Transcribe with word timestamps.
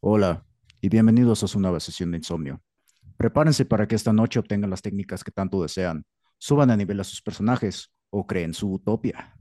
Hola 0.00 0.46
y 0.80 0.88
bienvenidos 0.90 1.42
a 1.42 1.48
su 1.48 1.58
nueva 1.58 1.80
sesión 1.80 2.12
de 2.12 2.18
insomnio. 2.18 2.62
Prepárense 3.16 3.64
para 3.64 3.88
que 3.88 3.96
esta 3.96 4.12
noche 4.12 4.38
obtengan 4.38 4.70
las 4.70 4.80
técnicas 4.80 5.24
que 5.24 5.32
tanto 5.32 5.60
desean, 5.60 6.04
suban 6.38 6.70
a 6.70 6.76
nivel 6.76 7.00
a 7.00 7.04
sus 7.04 7.20
personajes 7.20 7.90
o 8.10 8.24
creen 8.24 8.54
su 8.54 8.74
utopia. 8.74 9.36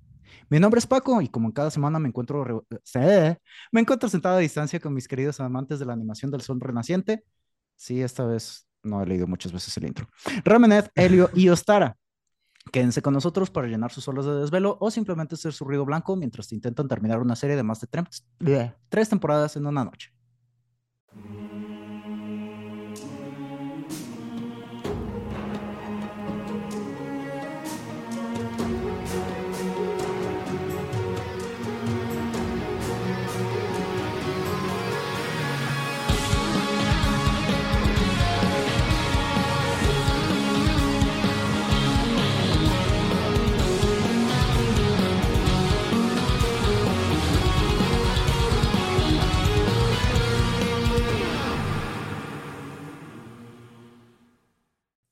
Mi 0.50 0.60
nombre 0.60 0.80
es 0.80 0.88
Paco 0.88 1.22
y 1.22 1.28
como 1.28 1.48
en 1.48 1.52
cada 1.52 1.70
semana 1.70 2.00
me 2.00 2.08
encuentro, 2.08 2.66
eh, 2.96 3.38
me 3.72 3.82
encuentro 3.82 4.10
sentado 4.10 4.38
a 4.38 4.40
distancia 4.40 4.80
con 4.80 4.96
mis 4.96 5.08
queridos 5.08 5.40
amantes 5.40 5.78
de 5.78 5.86
la 5.86 5.94
animación 5.94 6.32
del 6.32 6.42
sol 6.42 6.60
renaciente. 6.60 7.24
Sí, 7.76 8.02
esta 8.02 8.26
vez 8.26 8.68
no 8.82 9.04
he 9.04 9.06
leído 9.06 9.28
muchas 9.28 9.52
veces 9.52 9.78
el 9.78 9.86
intro. 9.86 10.08
Ramenet, 10.44 10.90
Helio 10.96 11.30
y 11.36 11.50
Ostara. 11.50 11.96
Quédense 12.72 13.04
con 13.04 13.14
nosotros 13.14 13.52
para 13.52 13.68
llenar 13.68 13.92
sus 13.92 14.08
horas 14.08 14.26
de 14.26 14.34
desvelo 14.34 14.76
o 14.82 14.90
simplemente 14.90 15.38
ser 15.38 15.54
su 15.54 15.66
ruido 15.66 15.86
blanco 15.86 16.16
mientras 16.16 16.52
intentan 16.52 16.88
terminar 16.88 17.22
una 17.22 17.36
serie 17.36 17.56
de 17.56 17.62
más 17.62 17.80
de 17.80 18.72
tres 18.90 19.08
temporadas 19.08 19.56
en 19.56 19.68
una 19.68 19.86
noche. 19.86 20.17
Mm-hmm. 21.16 21.67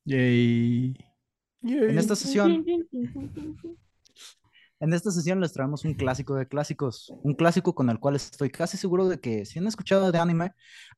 Yay. 0.05 0.95
En 1.63 1.97
esta 1.97 2.15
sesión, 2.15 2.63
en 4.79 4.93
esta 4.93 5.09
sesión 5.09 5.41
les 5.41 5.51
traemos 5.51 5.83
un 5.83 5.95
clásico 5.95 6.35
de 6.35 6.47
clásicos, 6.47 7.11
un 7.23 7.33
clásico 7.33 7.73
con 7.73 7.89
el 7.89 7.99
cual 7.99 8.15
estoy 8.15 8.51
casi 8.51 8.77
seguro 8.77 9.07
de 9.07 9.19
que 9.19 9.45
si 9.45 9.57
han 9.57 9.65
escuchado 9.65 10.11
de 10.11 10.19
anime, 10.19 10.51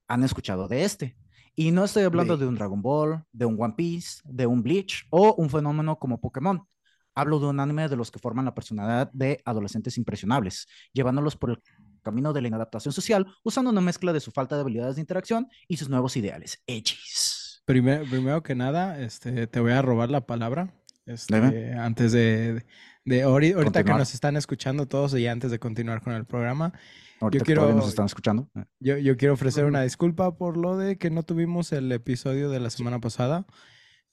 han 0.08 0.23
escuchado 0.23 0.67
de 0.67 0.83
este. 0.83 1.16
Y 1.55 1.72
no 1.72 1.86
estoy 1.86 2.03
hablando 2.03 2.38
de 2.38 2.45
un 2.45 2.55
Dragon 2.55 2.81
Ball, 2.81 3.23
de 3.31 3.45
un 3.45 3.55
One 3.59 3.73
Piece, 3.75 4.22
de 4.25 4.45
un 4.45 4.61
Bleach 4.61 5.08
o 5.09 5.33
un 5.36 5.49
fenómeno 5.49 5.97
como 5.97 6.19
Pokémon. 6.21 6.61
Hablo 7.16 7.39
de 7.39 7.47
un 7.47 7.59
anime 7.59 7.88
de 7.88 7.95
los 7.95 8.11
que 8.11 8.19
forman 8.19 8.45
la 8.45 8.53
personalidad 8.53 9.09
de 9.11 9.42
adolescentes 9.44 9.97
impresionables, 9.97 10.67
llevándolos 10.94 11.36
por 11.36 11.49
el 11.52 11.58
camino 12.03 12.31
de 12.31 12.42
la 12.42 12.49
inadaptación 12.49 12.94
social, 12.94 13.25
usando 13.44 13.71
una 13.71 13.81
mezcla 13.81 14.14
de 14.14 14.19
su 14.19 14.30
falta 14.31 14.55
de 14.55 14.61
habilidades 14.61 14.95
de 14.97 15.02
interacción 15.02 15.47
y 15.67 15.77
sus 15.77 15.89
nuevos 15.89 16.16
ideales, 16.16 16.61
edgys. 16.67 17.36
Primero, 17.67 18.05
primero 18.05 18.43
que 18.43 18.55
nada, 18.55 18.97
este, 19.01 19.45
te 19.45 19.59
voy 19.59 19.73
a 19.73 19.81
robar 19.81 20.09
la 20.09 20.25
palabra. 20.25 20.73
Este, 21.05 21.35
antes 21.73 22.13
de, 22.13 22.65
de 23.05 23.25
ahori- 23.25 23.53
ahorita 23.53 23.55
que 23.55 23.63
Continuar. 23.63 23.99
nos 23.99 24.13
están 24.13 24.37
escuchando 24.37 24.87
todos 24.87 25.13
y 25.15 25.27
antes 25.27 25.51
de 25.51 25.59
continuar 25.59 26.01
con 26.01 26.13
el 26.13 26.25
programa, 26.25 26.71
Ahorita 27.19 27.43
que 27.43 27.45
quiero- 27.47 27.63
todavía 27.63 27.81
nos 27.81 27.89
están 27.89 28.05
escuchando. 28.05 28.49
yo, 28.79 28.97
yo 28.97 29.17
quiero 29.17 29.33
ofrecer 29.33 29.65
una 29.65 29.81
disculpa 29.81 30.37
por 30.37 30.55
lo 30.55 30.77
de 30.77 30.97
que 30.97 31.09
no 31.09 31.23
tuvimos 31.23 31.73
el 31.73 31.91
episodio 31.91 32.49
de 32.49 32.61
la 32.61 32.69
semana 32.69 32.99
pasada. 32.99 33.45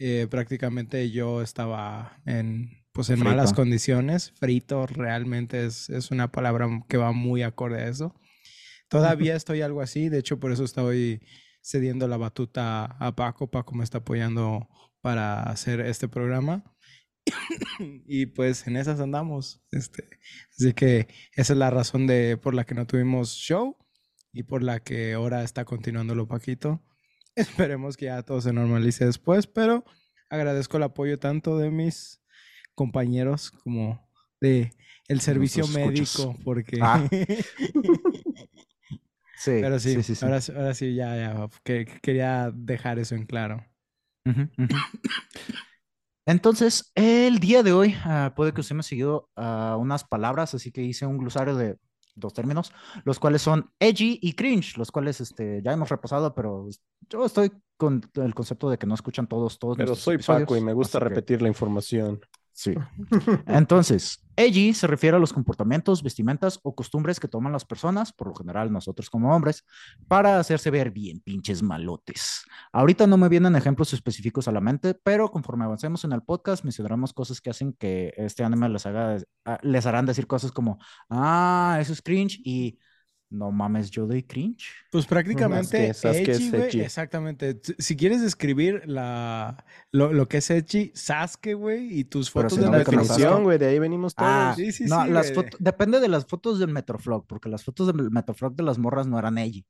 Eh, 0.00 0.26
prácticamente 0.28 1.10
yo 1.12 1.40
estaba 1.40 2.20
en, 2.26 2.82
pues 2.92 3.08
en 3.10 3.20
malas 3.20 3.50
Frito. 3.50 3.62
condiciones. 3.62 4.32
Frito 4.40 4.86
realmente 4.88 5.64
es, 5.64 5.90
es 5.90 6.10
una 6.10 6.32
palabra 6.32 6.68
que 6.88 6.96
va 6.96 7.12
muy 7.12 7.42
acorde 7.42 7.82
a 7.82 7.88
eso. 7.88 8.14
Todavía 8.88 9.36
estoy 9.36 9.62
algo 9.62 9.80
así, 9.80 10.08
de 10.08 10.18
hecho 10.18 10.40
por 10.40 10.50
eso 10.50 10.64
estoy 10.64 11.20
cediendo 11.64 12.06
la 12.06 12.18
batuta 12.18 12.84
a 12.84 13.16
Paco. 13.16 13.50
Paco 13.50 13.74
me 13.74 13.84
está 13.84 13.98
apoyando 13.98 14.68
para 15.00 15.42
hacer 15.42 15.80
este 15.80 16.08
programa. 16.08 16.62
y 18.06 18.26
pues 18.26 18.66
en 18.66 18.76
esas 18.76 19.00
andamos. 19.00 19.62
Este, 19.70 20.08
así 20.50 20.74
que 20.74 21.08
esa 21.32 21.54
es 21.54 21.58
la 21.58 21.70
razón 21.70 22.06
de, 22.06 22.36
por 22.36 22.54
la 22.54 22.64
que 22.64 22.74
no 22.74 22.86
tuvimos 22.86 23.30
show 23.30 23.76
y 24.32 24.42
por 24.42 24.62
la 24.62 24.80
que 24.80 25.14
ahora 25.14 25.42
está 25.42 25.64
continuándolo 25.64 26.28
Paquito. 26.28 26.82
Esperemos 27.34 27.96
que 27.96 28.06
ya 28.06 28.22
todo 28.22 28.40
se 28.40 28.52
normalice 28.52 29.06
después, 29.06 29.46
pero 29.46 29.84
agradezco 30.28 30.76
el 30.76 30.84
apoyo 30.84 31.18
tanto 31.18 31.58
de 31.58 31.70
mis 31.70 32.22
compañeros 32.74 33.50
como 33.50 34.06
de 34.40 34.72
el 35.08 35.20
servicio 35.20 35.66
médico, 35.68 36.36
porque... 36.44 36.78
Ah. 36.80 37.08
Sí, 39.44 39.58
Pero 39.60 39.78
sí, 39.78 39.96
sí, 39.96 40.02
sí, 40.02 40.14
sí. 40.14 40.24
Ahora, 40.24 40.40
sí- 40.40 40.52
ahora 40.52 40.72
sí, 40.72 40.94
ya, 40.94 41.14
ya, 41.16 41.48
que, 41.62 41.84
que 41.84 42.00
quería 42.00 42.50
dejar 42.54 42.98
eso 42.98 43.14
en 43.14 43.26
claro. 43.26 43.62
Entonces, 46.26 46.90
el 46.94 47.38
día 47.38 47.62
de 47.62 47.74
hoy, 47.74 47.94
ah, 48.04 48.32
puede 48.34 48.54
que 48.54 48.62
usted 48.62 48.74
me 48.74 48.80
ha 48.80 48.84
seguido 48.84 49.28
ah, 49.36 49.76
unas 49.78 50.04
palabras, 50.04 50.54
así 50.54 50.72
que 50.72 50.82
hice 50.82 51.04
un 51.04 51.18
glosario 51.18 51.54
de 51.56 51.76
dos 52.14 52.32
términos, 52.32 52.72
los 53.04 53.18
cuales 53.18 53.42
son 53.42 53.70
edgy 53.78 54.18
y 54.22 54.32
cringe, 54.32 54.78
los 54.78 54.90
cuales 54.90 55.20
este, 55.20 55.60
ya 55.62 55.72
hemos 55.72 55.90
repasado, 55.90 56.34
pero 56.34 56.66
yo 57.10 57.26
estoy 57.26 57.52
con 57.76 58.00
el 58.14 58.34
concepto 58.34 58.70
de 58.70 58.78
que 58.78 58.86
no 58.86 58.94
escuchan 58.94 59.26
todos, 59.26 59.58
todos 59.58 59.76
Pero 59.76 59.94
soy 59.94 60.16
Paco 60.16 60.56
y 60.56 60.62
me 60.62 60.72
gusta 60.72 60.98
que- 60.98 61.04
repetir 61.04 61.42
la 61.42 61.48
información. 61.48 62.20
Sí. 62.54 62.72
Entonces, 63.46 64.24
edgy 64.36 64.74
se 64.74 64.86
refiere 64.86 65.16
a 65.16 65.20
los 65.20 65.32
comportamientos, 65.32 66.04
vestimentas 66.04 66.60
o 66.62 66.72
costumbres 66.72 67.18
que 67.18 67.26
toman 67.26 67.52
las 67.52 67.64
personas, 67.64 68.12
por 68.12 68.28
lo 68.28 68.34
general 68.34 68.72
nosotros 68.72 69.10
como 69.10 69.34
hombres, 69.34 69.64
para 70.06 70.38
hacerse 70.38 70.70
ver 70.70 70.92
bien 70.92 71.18
pinches 71.18 71.64
malotes. 71.64 72.44
Ahorita 72.72 73.08
no 73.08 73.16
me 73.16 73.28
vienen 73.28 73.56
ejemplos 73.56 73.92
específicos 73.92 74.46
a 74.46 74.52
la 74.52 74.60
mente, 74.60 74.94
pero 74.94 75.32
conforme 75.32 75.64
avancemos 75.64 76.04
en 76.04 76.12
el 76.12 76.22
podcast 76.22 76.62
mencionaremos 76.62 77.12
cosas 77.12 77.40
que 77.40 77.50
hacen 77.50 77.72
que 77.72 78.14
este 78.16 78.44
anime 78.44 78.68
les 78.68 78.86
haga, 78.86 79.18
ah, 79.44 79.58
les 79.62 79.84
harán 79.84 80.06
decir 80.06 80.28
cosas 80.28 80.52
como, 80.52 80.78
ah, 81.10 81.78
eso 81.80 81.92
es 81.92 82.02
cringe 82.02 82.40
y 82.44 82.78
no 83.34 83.50
mames, 83.50 83.90
yo 83.90 84.06
doy 84.06 84.22
cringe. 84.22 84.64
Pues 84.90 85.04
prácticamente 85.06 85.92
¿sabes 85.94 86.22
qué 86.24 86.30
es 86.32 86.40
edgy, 86.52 86.80
exactamente. 86.80 87.60
Si- 87.78 87.96
quieres 87.96 88.22
describir 88.22 88.82
la, 88.86 89.64
lo, 89.92 90.12
lo 90.12 90.26
que 90.28 90.38
es 90.38 90.48
edgy, 90.50 90.92
Sasuke, 90.94 91.54
güey, 91.54 91.98
y 91.98 92.04
tus 92.04 92.30
fotos 92.30 92.52
si 92.54 92.60
de 92.60 92.66
no 92.66 92.72
La 92.72 92.78
definición, 92.78 93.42
güey, 93.42 93.58
de 93.58 93.66
ahí 93.66 93.78
venimos 93.78 94.14
todos. 94.14 94.30
Ah, 94.32 94.54
Sí, 94.56 94.72
sí, 94.72 94.84
no, 94.84 95.04
sí, 95.04 95.10
las 95.10 95.32
fotos, 95.32 95.58
depende 95.60 96.00
de 96.00 96.08
las 96.08 96.24
fotos 96.26 96.58
del 96.58 96.70
Metroflog, 96.70 97.26
porque 97.26 97.48
las 97.48 97.64
fotos 97.64 97.86
del 97.88 98.10
Metroflog 98.10 98.54
de 98.54 98.62
las 98.62 98.78
morras 98.78 99.06
no 99.06 99.18
eran 99.18 99.36
edgy. 99.38 99.66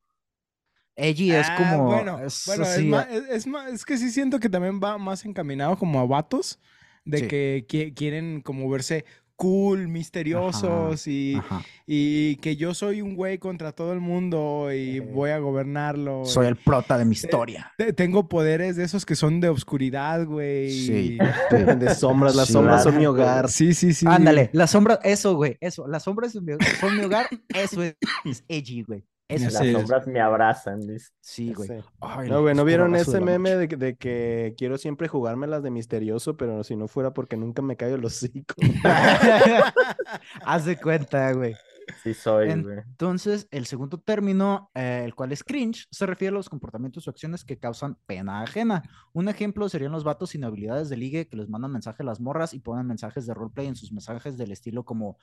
Edgy 0.97 1.33
es 1.33 1.47
Ah, 1.49 1.57
como. 1.57 1.87
bueno, 1.87 2.21
es 2.21 2.45
bueno, 2.47 2.63
es, 2.65 2.85
más, 2.85 3.07
es, 3.11 3.25
es 3.29 3.47
más- 3.47 3.73
es 3.73 3.85
que 3.85 3.99
sí 3.99 4.11
siento 4.11 4.39
que 4.39 4.49
también 4.49 4.81
va 4.83 4.97
más 4.99 5.25
encaminado 5.25 5.77
como 5.77 5.99
a 5.99 6.07
vatos, 6.07 6.61
de 7.05 7.19
Sí. 7.19 7.27
que 7.29 7.67
qui- 7.69 7.95
quieren 7.95 8.41
como 8.41 8.69
verse 8.71 9.05
cool, 9.37 9.89
misteriosos 9.89 11.07
y, 11.07 11.35
ajá. 11.37 11.63
y 11.87 12.37
que 12.37 12.57
yo 12.57 12.73
soy 12.75 13.03
un 13.03 13.15
güey 13.15 13.39
contra 13.39 13.73
todo 13.73 13.93
el 13.93 14.01
mundo 14.01 14.69
y 14.73 14.99
Eh, 14.99 15.01
voy 15.01 15.31
a 15.31 15.39
gobernarlo. 15.39 16.25
Soy 16.25 16.47
el 16.47 16.57
prota 16.57 16.97
de 16.99 17.05
mi 17.05 17.13
historia. 17.13 17.73
te- 17.77 17.93
tengo 17.93 18.29
poderes 18.29 18.77
de 18.77 18.85
esos 18.85 19.05
que 19.05 19.17
son 19.17 19.41
de 19.41 19.49
obscuridad, 19.49 20.25
güey. 20.25 20.71
Sí. 20.71 21.19
De 21.51 21.95
sombras, 21.95 22.35
las 22.37 22.47
Sí, 22.49 22.53
sombras 22.53 22.83
son 22.85 22.97
mi 22.97 23.07
hogar. 23.07 23.49
Sí, 23.51 23.75
sí, 23.75 23.93
sí. 23.93 24.07
Ándale, 24.09 24.51
la 24.53 24.67
sombra, 24.67 25.01
eso, 25.03 25.35
güey, 25.37 25.57
eso. 25.61 25.87
Las 25.89 26.05
sombras 26.05 26.33
son 26.33 26.45
mi, 26.45 26.53
son 26.81 26.97
mi 26.97 27.05
hogar, 27.05 27.27
eso 27.49 27.83
es, 27.83 27.97
es 28.25 28.45
edgy, 28.49 28.83
güey. 28.83 29.05
Eso 29.27 29.47
Las 29.47 29.63
es. 29.63 29.73
sombras 29.73 30.07
me 30.07 30.21
abrazan, 30.21 30.81
dice. 30.81 31.11
Sí, 31.21 31.55
güey. 31.55 31.69
Sí. 31.69 31.75
Ay, 32.01 32.29
No, 32.29 32.43
güey, 32.43 32.55
¿no 32.55 32.65
vieron 32.65 32.95
ese 32.95 33.21
meme 33.21 33.57
de, 33.57 33.67
de 33.69 33.97
que 33.97 34.55
quiero 34.59 34.77
siempre 34.77 35.09
jugármelas 35.09 35.63
de 35.63 35.71
misterioso, 35.71 36.37
pero 36.37 36.63
si 36.63 36.77
no 36.77 36.89
fuera 36.89 37.15
porque 37.15 37.37
nunca 37.37 37.63
me 37.63 37.77
callo 37.77 37.95
el 37.95 38.05
hocico? 38.05 38.55
Haz 40.45 40.65
de 40.67 40.77
cuenta, 40.79 41.33
güey. 41.33 41.55
Sí 42.03 42.15
soy, 42.15 42.61
güey. 42.63 42.79
Entonces, 42.79 43.47
el 43.51 43.67
segundo 43.67 43.99
término, 43.99 44.71
eh, 44.75 45.03
el 45.05 45.15
cual 45.15 45.33
es 45.33 45.45
cringe, 45.45 45.87
se 45.91 46.07
refiere 46.07 46.31
a 46.31 46.39
los 46.39 46.49
comportamientos 46.49 47.07
o 47.07 47.11
acciones 47.11 47.45
que 47.45 47.59
causan 47.59 47.97
pena 48.07 48.43
ajena. 48.43 48.83
Un 49.13 49.29
ejemplo 49.29 49.69
serían 49.69 49.93
los 49.93 50.05
vatos 50.05 50.31
sin 50.31 50.45
habilidades 50.45 50.89
de 50.89 50.97
ligue 50.97 51.29
que 51.29 51.37
les 51.37 51.49
mandan 51.49 51.73
mensaje 51.73 52.03
a 52.03 52.07
las 52.07 52.21
morras 52.21 52.55
y 52.55 52.61
ponen 52.61 52.87
mensajes 52.87 53.27
de 53.27 53.35
roleplay 53.35 53.67
en 53.67 53.77
sus 53.77 53.93
mensajes 53.93 54.39
del 54.39 54.53
estilo 54.53 54.85
como 54.85 55.19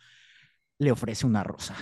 le 0.77 0.91
ofrece 0.91 1.25
una 1.25 1.43
rosa. 1.43 1.75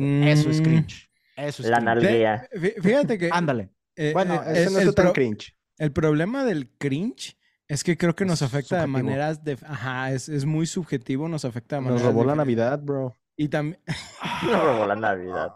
Eso 0.00 0.50
es 0.50 0.60
Mm, 0.60 0.64
cringe. 0.64 1.10
Eso 1.36 1.62
es 1.62 1.68
La 1.68 1.80
fí- 1.80 2.82
Fíjate 2.82 3.18
que 3.18 3.30
Ándale. 3.32 3.70
eh, 3.96 4.10
Bueno, 4.12 4.34
eh, 4.46 4.64
el, 4.64 4.72
no 4.72 4.78
está 4.80 4.92
tan 5.04 5.12
cringe. 5.12 5.56
el 5.78 5.92
problema 5.92 6.44
del 6.44 6.68
cringe 6.78 7.36
es 7.68 7.84
que 7.84 7.96
creo 7.96 8.14
que 8.14 8.24
nos 8.24 8.42
Es 8.42 8.48
afecta 8.48 8.76
de 8.76 8.82
subjetivo. 8.82 9.04
maneras 9.08 9.44
de... 9.44 9.56
Ajá, 9.64 10.12
es, 10.12 10.28
es 10.28 10.44
muy 10.44 10.66
subjetivo, 10.66 11.28
nos 11.28 11.44
afecta 11.44 11.76
de 11.76 11.82
Nos 11.82 11.90
maneras 11.92 12.06
robó 12.12 12.24
la. 12.24 12.34
Navidad, 12.34 12.80
bro. 12.82 13.16
Y 13.36 13.48
también... 13.48 13.80
No 14.44 14.62
robó 14.64 14.86
la 14.86 14.96
Navidad. 14.96 15.52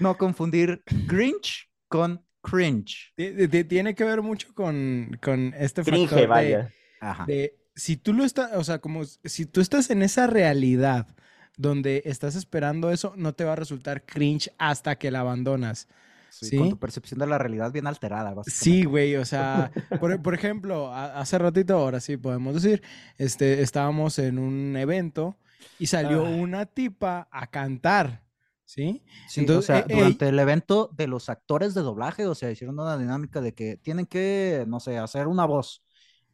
No 0.00 0.16
confundir 0.18 0.82
Grinch 1.06 1.70
con 1.88 2.24
cringe. 2.42 3.12
ti- 3.16 3.48
ti- 3.48 3.64
Tiene 3.64 3.94
que 3.94 4.04
ver 4.04 4.22
mucho 4.22 4.48
con, 4.54 5.18
con 5.22 5.54
este 5.56 5.82
factor 5.84 5.94
Cringe, 6.08 6.14
de- 6.22 6.26
vaya. 6.26 6.72
Ajá. 7.00 7.24
de 7.26 7.56
si 7.76 7.96
tú 7.96 8.12
lo 8.12 8.24
estás, 8.24 8.52
o 8.56 8.64
sea, 8.64 8.78
como 8.78 9.04
si 9.04 9.46
tú 9.46 9.60
estás 9.60 9.90
en 9.90 10.02
esa 10.02 10.26
realidad 10.26 11.08
donde 11.56 12.02
estás 12.06 12.34
esperando 12.36 12.90
eso, 12.90 13.12
no 13.16 13.32
te 13.34 13.44
va 13.44 13.52
a 13.52 13.56
resultar 13.56 14.04
cringe 14.04 14.50
hasta 14.58 14.96
que 14.96 15.10
la 15.10 15.20
abandonas. 15.20 15.88
Sí, 16.30 16.56
Con 16.56 16.66
¿Sí? 16.66 16.70
tu 16.70 16.78
percepción 16.80 17.20
de 17.20 17.26
la 17.28 17.38
realidad 17.38 17.70
bien 17.70 17.86
alterada. 17.86 18.34
Sí, 18.46 18.84
güey, 18.84 19.14
o 19.16 19.24
sea, 19.24 19.70
por, 20.00 20.20
por 20.20 20.34
ejemplo, 20.34 20.92
a- 20.92 21.20
hace 21.20 21.38
ratito, 21.38 21.74
ahora 21.76 22.00
sí 22.00 22.16
podemos 22.16 22.54
decir, 22.60 22.82
este, 23.18 23.62
estábamos 23.62 24.18
en 24.18 24.38
un 24.40 24.76
evento 24.76 25.36
y 25.78 25.86
salió 25.86 26.26
Ah. 26.26 26.30
una 26.30 26.66
tipa 26.66 27.28
a 27.30 27.46
cantar, 27.46 28.24
¿sí? 28.64 29.04
Sí, 29.28 29.40
Entonces, 29.42 29.64
o 29.70 29.72
sea, 29.74 29.78
eh, 29.80 29.84
eh, 29.88 29.94
durante 29.94 30.28
el 30.28 30.38
evento 30.40 30.90
de 30.96 31.06
los 31.06 31.28
actores 31.28 31.72
de 31.72 31.82
doblaje, 31.82 32.26
o 32.26 32.34
sea, 32.34 32.50
hicieron 32.50 32.80
una 32.80 32.98
dinámica 32.98 33.40
de 33.40 33.54
que 33.54 33.76
tienen 33.76 34.06
que, 34.06 34.64
no 34.66 34.80
sé, 34.80 34.98
hacer 34.98 35.28
una 35.28 35.44
voz. 35.44 35.84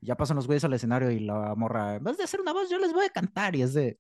Ya 0.01 0.17
pasan 0.17 0.37
los 0.37 0.47
güeyes 0.47 0.65
al 0.65 0.73
escenario 0.73 1.11
y 1.11 1.21
la 1.21 1.55
morra, 1.57 1.97
en 1.97 2.05
vez 2.05 2.17
de 2.17 2.25
hacer 2.25 2.41
una 2.41 2.55
voz, 2.55 2.71
yo 2.71 2.79
les 2.79 2.95
voy 2.95 3.05
a 3.05 3.11
cantar. 3.11 3.55
Y 3.55 3.61
es 3.61 3.75
de, 3.75 3.99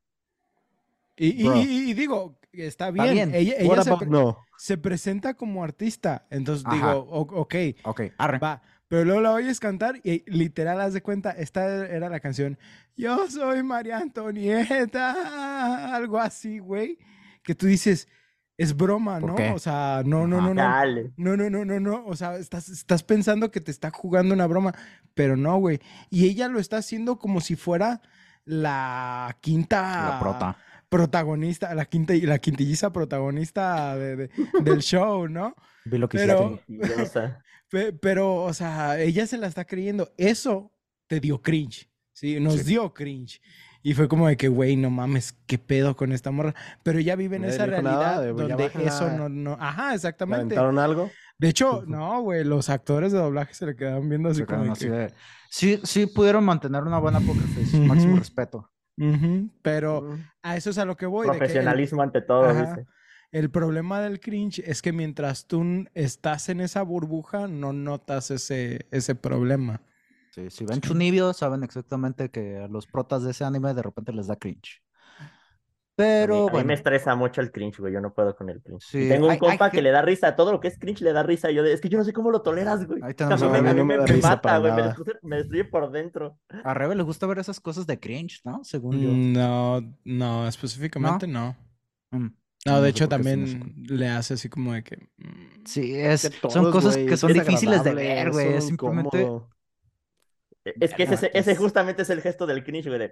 Y, 1.22 1.42
y- 1.42 1.46
Bro. 1.46 1.56
y- 1.56 1.90
y 1.90 1.94
digo, 1.94 2.38
está 2.52 2.90
bien, 2.90 3.12
bien. 3.12 3.34
ella, 3.34 3.54
ella 3.58 3.82
se, 3.82 3.90
about 3.90 3.98
pre- 4.00 4.08
no? 4.10 4.38
se 4.56 4.78
presenta 4.78 5.34
como 5.34 5.62
artista, 5.62 6.26
entonces 6.30 6.64
Ajá. 6.66 6.74
digo, 6.76 6.92
ok, 7.10 7.54
ok, 7.84 8.00
arre. 8.16 8.38
va, 8.38 8.62
pero 8.88 9.04
luego 9.04 9.20
la 9.20 9.32
oyes 9.32 9.60
cantar 9.60 10.00
y 10.02 10.24
literal, 10.30 10.80
haz 10.80 10.94
de 10.94 11.02
cuenta, 11.02 11.30
esta 11.32 11.86
era 11.88 12.08
la 12.08 12.20
canción, 12.20 12.58
yo 12.96 13.28
soy 13.30 13.62
María 13.62 13.98
Antonieta, 13.98 15.94
algo 15.94 16.18
así, 16.18 16.58
güey, 16.58 16.98
que 17.42 17.54
tú 17.54 17.66
dices, 17.66 18.08
es 18.56 18.76
broma, 18.76 19.20
¿Por 19.20 19.38
¿no? 19.40 19.54
O 19.54 19.58
sea, 19.58 20.02
no, 20.04 20.26
no, 20.26 20.40
no, 20.40 20.54
no. 20.54 20.62
Dale. 20.62 21.12
No, 21.16 21.36
no, 21.36 21.48
no, 21.48 21.64
no, 21.64 21.80
no. 21.80 22.04
O 22.04 22.14
sea, 22.14 22.36
estás, 22.36 22.68
estás 22.68 23.02
pensando 23.02 23.50
que 23.50 23.60
te 23.62 23.70
está 23.70 23.90
jugando 23.90 24.34
una 24.34 24.46
broma, 24.46 24.74
pero 25.14 25.34
no, 25.34 25.56
güey. 25.58 25.80
Y 26.10 26.26
ella 26.28 26.46
lo 26.48 26.58
está 26.60 26.76
haciendo 26.76 27.18
como 27.18 27.40
si 27.40 27.56
fuera 27.56 28.02
la 28.44 29.36
quinta 29.40 30.10
La 30.10 30.20
prota. 30.20 30.56
Protagonista, 30.90 31.74
la 31.74 31.86
quinta 31.86 32.14
y 32.14 32.20
la 32.22 32.38
quintilliza 32.38 32.92
protagonista 32.92 33.96
de- 33.96 34.16
de- 34.16 34.30
del 34.62 34.80
show, 34.82 35.26
¿no? 35.28 35.54
Vi 35.86 35.96
lo 35.96 36.08
que 36.08 36.18
Pero-. 36.18 36.60
Pe- 37.70 37.92
Pero, 37.92 38.42
o 38.42 38.52
sea, 38.52 39.00
ella 39.00 39.26
se 39.26 39.38
la 39.38 39.46
está 39.46 39.64
creyendo. 39.64 40.12
Eso 40.18 40.72
te 41.06 41.20
dio 41.20 41.40
cringe, 41.40 41.88
¿sí? 42.12 42.38
Nos 42.40 42.54
Sí. 42.56 42.64
dio 42.64 42.92
cringe. 42.92 43.40
Y 43.82 43.94
fue 43.94 44.08
como 44.08 44.28
de 44.28 44.36
que, 44.36 44.48
güey, 44.48 44.76
no 44.76 44.90
mames, 44.90 45.32
qué 45.46 45.56
pedo 45.56 45.96
con 45.96 46.12
esta 46.12 46.30
morra. 46.32 46.54
Pero 46.82 46.98
ella 46.98 47.16
vive 47.16 47.36
en 47.36 47.44
esa 47.46 47.64
realidad 47.64 48.20
de, 48.20 48.26
"Ya 48.28 48.32
donde 48.34 48.54
bájala". 48.64 48.84
eso 48.88 49.10
no, 49.10 49.28
no. 49.30 49.56
Ajá, 49.58 49.90
¿Le 49.90 49.94
exactamente. 49.94 50.58
algo? 50.58 51.10
De 51.38 51.48
hecho, 51.48 51.84
no, 51.86 52.20
güey, 52.20 52.44
los 52.44 52.68
actores 52.68 53.12
de 53.12 53.18
doblaje 53.18 53.54
se 53.54 53.64
le 53.64 53.76
quedaban 53.76 54.06
viendo 54.08 54.28
así 54.28 54.40
Se 54.40 54.46
como 54.46 54.64
quedaron 54.64 54.72
así 54.72 54.84
que... 54.86 54.90
de- 54.90 55.14
Sí, 55.48 55.80
sí 55.84 56.06
pudieron 56.06 56.44
mantener 56.44 56.82
una 56.82 56.98
buena 56.98 57.20
poker 57.20 57.42
face. 57.42 57.78
Máximo 57.78 58.12
Ujú. 58.14 58.18
Ujú, 59.00 59.48
Pero 59.62 60.18
a 60.42 60.56
eso 60.56 60.70
es 60.70 60.78
a 60.78 60.84
lo 60.84 60.96
que 60.96 61.06
voy. 61.06 61.26
de 61.26 61.32
que 61.32 61.36
el- 61.36 61.38
Profesionalismo 61.38 62.02
ante 62.02 62.20
todo, 62.20 62.44
Ajá. 62.44 62.74
dice. 62.76 62.86
El 63.32 63.50
problema 63.50 64.00
del 64.00 64.18
cringe 64.20 64.58
es 64.66 64.82
que 64.82 64.92
mientras 64.92 65.46
tú 65.46 65.64
estás 65.94 66.48
en 66.48 66.60
esa 66.60 66.82
burbuja, 66.82 67.46
no 67.48 67.72
notas 67.72 68.30
ese, 68.30 68.86
ese 68.90 69.14
problema. 69.14 69.80
Sí, 70.32 70.50
si 70.50 70.64
ven 70.64 70.80
Chunibyo, 70.80 71.32
saben 71.32 71.62
exactamente 71.62 72.30
que 72.30 72.58
a 72.58 72.68
los 72.68 72.86
protas 72.86 73.22
de 73.24 73.30
ese 73.30 73.44
anime 73.44 73.72
de 73.74 73.82
repente 73.82 74.12
les 74.12 74.26
da 74.26 74.36
cringe. 74.36 74.82
A 76.02 76.06
mí, 76.06 76.22
Pero 76.26 76.48
a 76.48 76.52
mí 76.52 76.64
me 76.64 76.74
estresa 76.74 77.14
mucho 77.14 77.40
el 77.40 77.50
cringe, 77.52 77.78
güey. 77.78 77.92
Yo 77.92 78.00
no 78.00 78.12
puedo 78.14 78.34
con 78.36 78.48
el 78.50 78.60
cringe. 78.62 78.82
Sí, 78.84 79.08
tengo 79.08 79.26
un 79.26 79.30
hay- 79.32 79.36
hay 79.36 79.38
compa 79.38 79.70
que 79.70 79.82
le 79.82 79.90
da 79.90 80.02
risa. 80.02 80.34
Todo 80.36 80.52
lo 80.52 80.60
que 80.60 80.68
es 80.68 80.78
cringe 80.78 81.00
le 81.02 81.12
da 81.12 81.22
risa. 81.22 81.50
Y 81.50 81.54
yo 81.54 81.62
de, 81.62 81.72
es 81.72 81.80
que 81.80 81.88
yo 81.88 81.98
no 81.98 82.04
sé 82.04 82.12
cómo 82.12 82.30
lo 82.30 82.42
toleras, 82.42 82.86
güey. 82.86 83.02
Ahí 83.02 83.10
A 83.12 83.14
tenemos 83.14 83.40
mí 83.42 83.46
a 83.46 83.50
me, 83.50 83.58
a 83.58 83.60
Rebe. 83.62 83.84
mí 83.84 83.94
no 83.96 84.04
me 84.04 84.16
mata, 84.22 84.58
güey. 84.58 84.72
Me 84.72 84.76
nada. 84.78 84.88
destruye, 84.94 85.18
me 85.22 85.36
destruye 85.36 85.64
por 85.64 85.90
dentro. 85.90 86.38
a 86.64 86.74
Rebe 86.74 86.94
le 86.94 87.02
gusta 87.02 87.26
ver 87.26 87.38
esas 87.38 87.60
cosas 87.60 87.86
de 87.86 87.98
cringe, 87.98 88.40
¿no? 88.44 88.62
Según 88.64 89.00
yo. 89.00 89.10
Mm, 89.10 89.32
No, 89.32 89.80
no, 90.04 90.48
específicamente 90.48 91.26
no. 91.26 91.56
Mm. 92.12 92.26
No, 92.66 92.72
No 92.72 92.82
de 92.82 92.90
hecho 92.90 93.08
también 93.08 93.74
le 93.88 94.08
hace 94.08 94.34
así 94.34 94.48
como 94.50 94.74
de 94.74 94.82
que... 94.84 94.96
mm, 95.16 95.64
Sí, 95.64 95.94
es, 95.94 96.28
Que 96.40 96.50
son 96.50 96.70
cosas 96.70 96.96
que 96.96 97.16
son 97.16 97.32
difíciles 97.32 97.82
de 97.84 97.94
ver, 97.94 98.30
güey. 98.32 98.54
Es 98.54 98.66
simplemente. 98.66 99.20
incómodo. 99.22 99.48
E, 100.64 100.74
Es 100.80 100.92
que 100.94 101.04
ese, 101.04 101.30
ese 101.32 101.52
es- 101.52 101.58
justamente 101.58 102.02
es 102.02 102.10
el 102.10 102.20
gesto 102.20 102.46
del 102.46 102.62
cringe, 102.64 102.88
güey. 102.88 103.10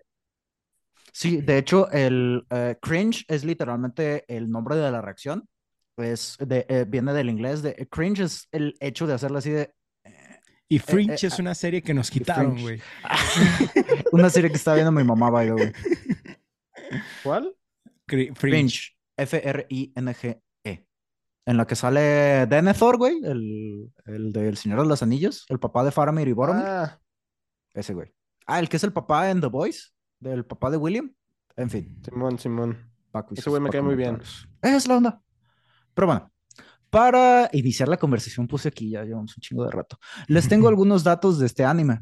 Sí, 1.13 1.41
de 1.41 1.59
hecho, 1.59 1.91
el 1.91 2.45
eh, 2.51 2.77
cringe 2.81 3.25
es 3.29 3.45
literalmente 3.45 4.25
el 4.29 4.51
nombre 4.51 4.77
de 4.77 4.91
la 4.91 5.01
reacción. 5.01 5.49
Es 5.97 6.37
de, 6.39 6.65
eh, 6.69 6.85
viene 6.87 7.13
del 7.13 7.29
inglés 7.29 7.61
de 7.61 7.89
cringe 7.91 8.21
es 8.21 8.47
el 8.53 8.77
hecho 8.79 9.07
de 9.09 9.15
hacerlo 9.15 9.39
así 9.39 9.51
de 9.51 9.75
Y 10.69 10.79
Fringe 10.79 11.27
eh, 11.27 11.29
es 11.29 11.39
una 11.41 11.55
serie 11.57 11.83
que 11.83 11.93
nos 11.93 12.09
quitaron, 12.11 12.61
güey. 12.61 12.81
una 14.13 14.31
serie 14.31 14.49
que 14.51 14.57
está 14.57 14.75
viendo 14.75 14.93
mi 14.93 15.03
mamá, 15.03 15.29
by 15.31 15.47
the 15.47 15.53
way. 15.55 15.73
¿Cuál? 17.25 17.55
Cri- 18.07 18.35
Fringe. 18.35 18.37
Fringe, 18.37 18.97
F-R-I-N-G-E. 19.17 20.43
E. 20.65 20.87
En 21.47 21.57
la 21.57 21.67
que 21.67 21.75
sale 21.75 22.47
Denethor, 22.47 22.97
güey, 22.97 23.21
el, 23.25 23.93
el 24.07 24.33
del 24.33 24.57
Señor 24.57 24.83
de 24.83 24.87
los 24.89 25.03
Anillos, 25.03 25.47
el 25.49 25.59
papá 25.59 25.83
de 25.85 25.91
Faramir 25.91 26.29
y 26.29 26.33
Boromir. 26.33 26.65
Ah, 26.65 27.01
Ese 27.75 27.95
güey. 27.95 28.13
Ah, 28.47 28.61
el 28.61 28.69
que 28.69 28.77
es 28.77 28.85
el 28.85 28.93
papá 28.93 29.31
en 29.31 29.41
The 29.41 29.49
Voice, 29.49 29.89
del 30.21 30.45
papá 30.45 30.71
de 30.71 30.77
William. 30.77 31.13
En 31.57 31.71
fin. 31.71 32.01
Simón, 32.05 32.39
Simón. 32.39 32.91
Paco 33.11 33.35
Ese 33.35 33.49
güey 33.49 33.63
me 33.63 33.71
cae 33.71 33.83
muy 33.83 33.97
bien. 33.97 34.17
comentarios. 34.17 34.49
Es 34.63 34.87
la 34.87 34.97
onda. 34.97 35.23
Pero 35.95 36.07
bueno, 36.07 36.31
para 36.91 37.49
iniciar 37.53 37.89
la 37.89 37.97
conversación 37.97 38.47
puse 38.47 38.69
aquí, 38.69 38.91
ya 38.91 39.05
llevamos 39.05 39.37
un 39.37 39.41
chingo 39.41 39.65
de 39.65 39.71
rato. 39.71 39.99
Les 40.27 40.49
tengo 40.49 40.69
algunos 40.69 41.05
datos 41.05 41.39
de 41.39 41.47
este 41.47 41.65
anime. 41.65 42.01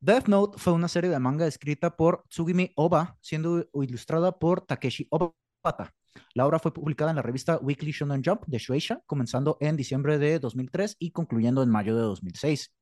Death 0.00 0.28
Note 0.28 0.58
fue 0.58 0.72
una 0.72 0.88
serie 0.88 1.10
de 1.10 1.18
manga 1.18 1.46
escrita 1.46 1.96
por 1.96 2.24
Tsugimi 2.28 2.72
Oba, 2.76 3.16
siendo 3.20 3.66
ilustrada 3.74 4.38
por 4.38 4.60
Takeshi 4.60 5.08
Obata. 5.10 5.92
La 6.34 6.46
obra 6.46 6.58
fue 6.58 6.72
publicada 6.72 7.10
en 7.10 7.16
la 7.16 7.22
revista 7.22 7.58
Weekly 7.58 7.92
Shonen 7.92 8.22
Jump 8.24 8.44
de 8.46 8.58
Shueisha, 8.58 9.02
comenzando 9.06 9.56
en 9.60 9.76
diciembre 9.76 10.18
de 10.18 10.38
2003 10.38 10.96
y 10.98 11.10
concluyendo 11.10 11.62
en 11.62 11.70
mayo 11.70 11.94
de 11.94 12.02
2006. 12.02 12.72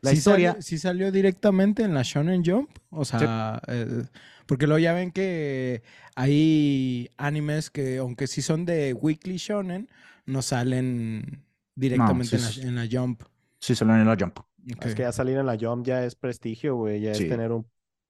La 0.00 0.10
¿Sí 0.10 0.16
historia... 0.18 0.50
Salió, 0.52 0.62
sí 0.62 0.78
salió 0.78 1.12
directamente 1.12 1.82
en 1.82 1.94
la 1.94 2.02
Shonen 2.02 2.42
Jump. 2.44 2.70
O 2.90 3.04
sea, 3.04 3.60
eh, 3.68 4.04
porque 4.46 4.66
luego 4.66 4.78
ya 4.80 4.92
ven 4.92 5.10
que 5.12 5.82
hay 6.16 7.10
animes 7.16 7.70
que, 7.70 7.98
aunque 7.98 8.26
sí 8.26 8.42
son 8.42 8.64
de 8.64 8.92
Weekly 8.94 9.36
Shonen, 9.36 9.88
no 10.26 10.42
salen 10.42 11.42
directamente 11.74 12.38
sí, 12.38 12.60
en, 12.60 12.74
la, 12.76 12.82
en 12.82 12.90
la 12.90 13.00
Jump. 13.00 13.22
Sí, 13.60 13.74
salió 13.74 13.94
en 13.96 14.06
la 14.06 14.16
Jump. 14.18 14.38
Es 14.80 14.94
que 14.94 15.02
ya 15.02 15.12
salir 15.12 15.38
en 15.38 15.46
la 15.46 15.56
Jump 15.60 15.86
ya 15.86 16.04
es 16.04 16.14
prestigio, 16.14 16.76
güey. 16.76 17.00
Ya 17.00 17.14
Sí. 17.14 17.24
es 17.24 17.28
tener 17.28 17.50
un- 17.52 17.66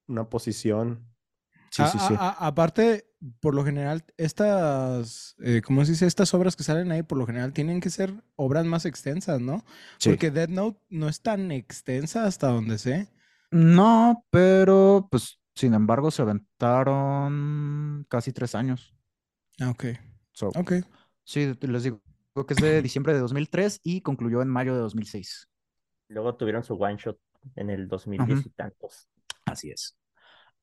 una 0.08 0.28
posición. 0.28 1.00
Sí, 1.72 1.82
A- 1.82 1.86
sí, 1.88 1.98
sí. 1.98 2.14
a- 2.18 2.28
a- 2.28 2.46
aparte, 2.48 3.06
por 3.40 3.54
lo 3.54 3.64
general, 3.64 4.04
estas, 4.18 5.34
eh, 5.42 5.62
¿cómo 5.64 5.84
se 5.86 5.92
dice? 5.92 6.06
Estas 6.06 6.34
obras 6.34 6.54
que 6.54 6.64
salen 6.64 6.92
ahí, 6.92 7.02
por 7.02 7.16
lo 7.16 7.26
general, 7.26 7.54
tienen 7.54 7.80
que 7.80 7.88
ser 7.88 8.12
obras 8.36 8.66
más 8.66 8.84
extensas, 8.84 9.40
¿no? 9.40 9.64
Sí. 9.98 10.10
Porque 10.10 10.30
Death 10.30 10.50
Note 10.50 10.78
no 10.90 11.08
es 11.08 11.22
tan 11.22 11.50
extensa 11.50 12.26
hasta 12.26 12.48
donde 12.48 12.76
sé. 12.76 13.08
No, 13.50 14.26
pero 14.30 15.08
pues 15.10 15.38
sin 15.54 15.72
embargo 15.74 16.10
se 16.10 16.22
aventaron 16.22 18.06
casi 18.08 18.32
tres 18.32 18.54
años. 18.54 18.94
Ah, 19.60 19.70
ok. 19.70 19.84
So, 20.32 20.48
Ok. 20.48 20.72
Sí, 21.24 21.52
les 21.60 21.82
digo 21.84 22.00
que 22.46 22.54
es 22.54 22.60
de 22.60 22.82
diciembre 22.82 23.14
de 23.14 23.20
2003 23.20 23.80
y 23.82 24.00
concluyó 24.00 24.42
en 24.42 24.48
mayo 24.48 24.74
de 24.74 24.80
2006. 24.80 25.48
Luego 26.08 26.34
tuvieron 26.36 26.64
su 26.64 26.74
one 26.74 26.96
shot 26.96 27.18
en 27.56 27.70
el 27.70 27.88
2010 27.88 28.40
Ujú. 28.40 28.48
y 28.48 28.52
tantos. 28.52 29.08
Así 29.46 29.70
es. 29.70 29.96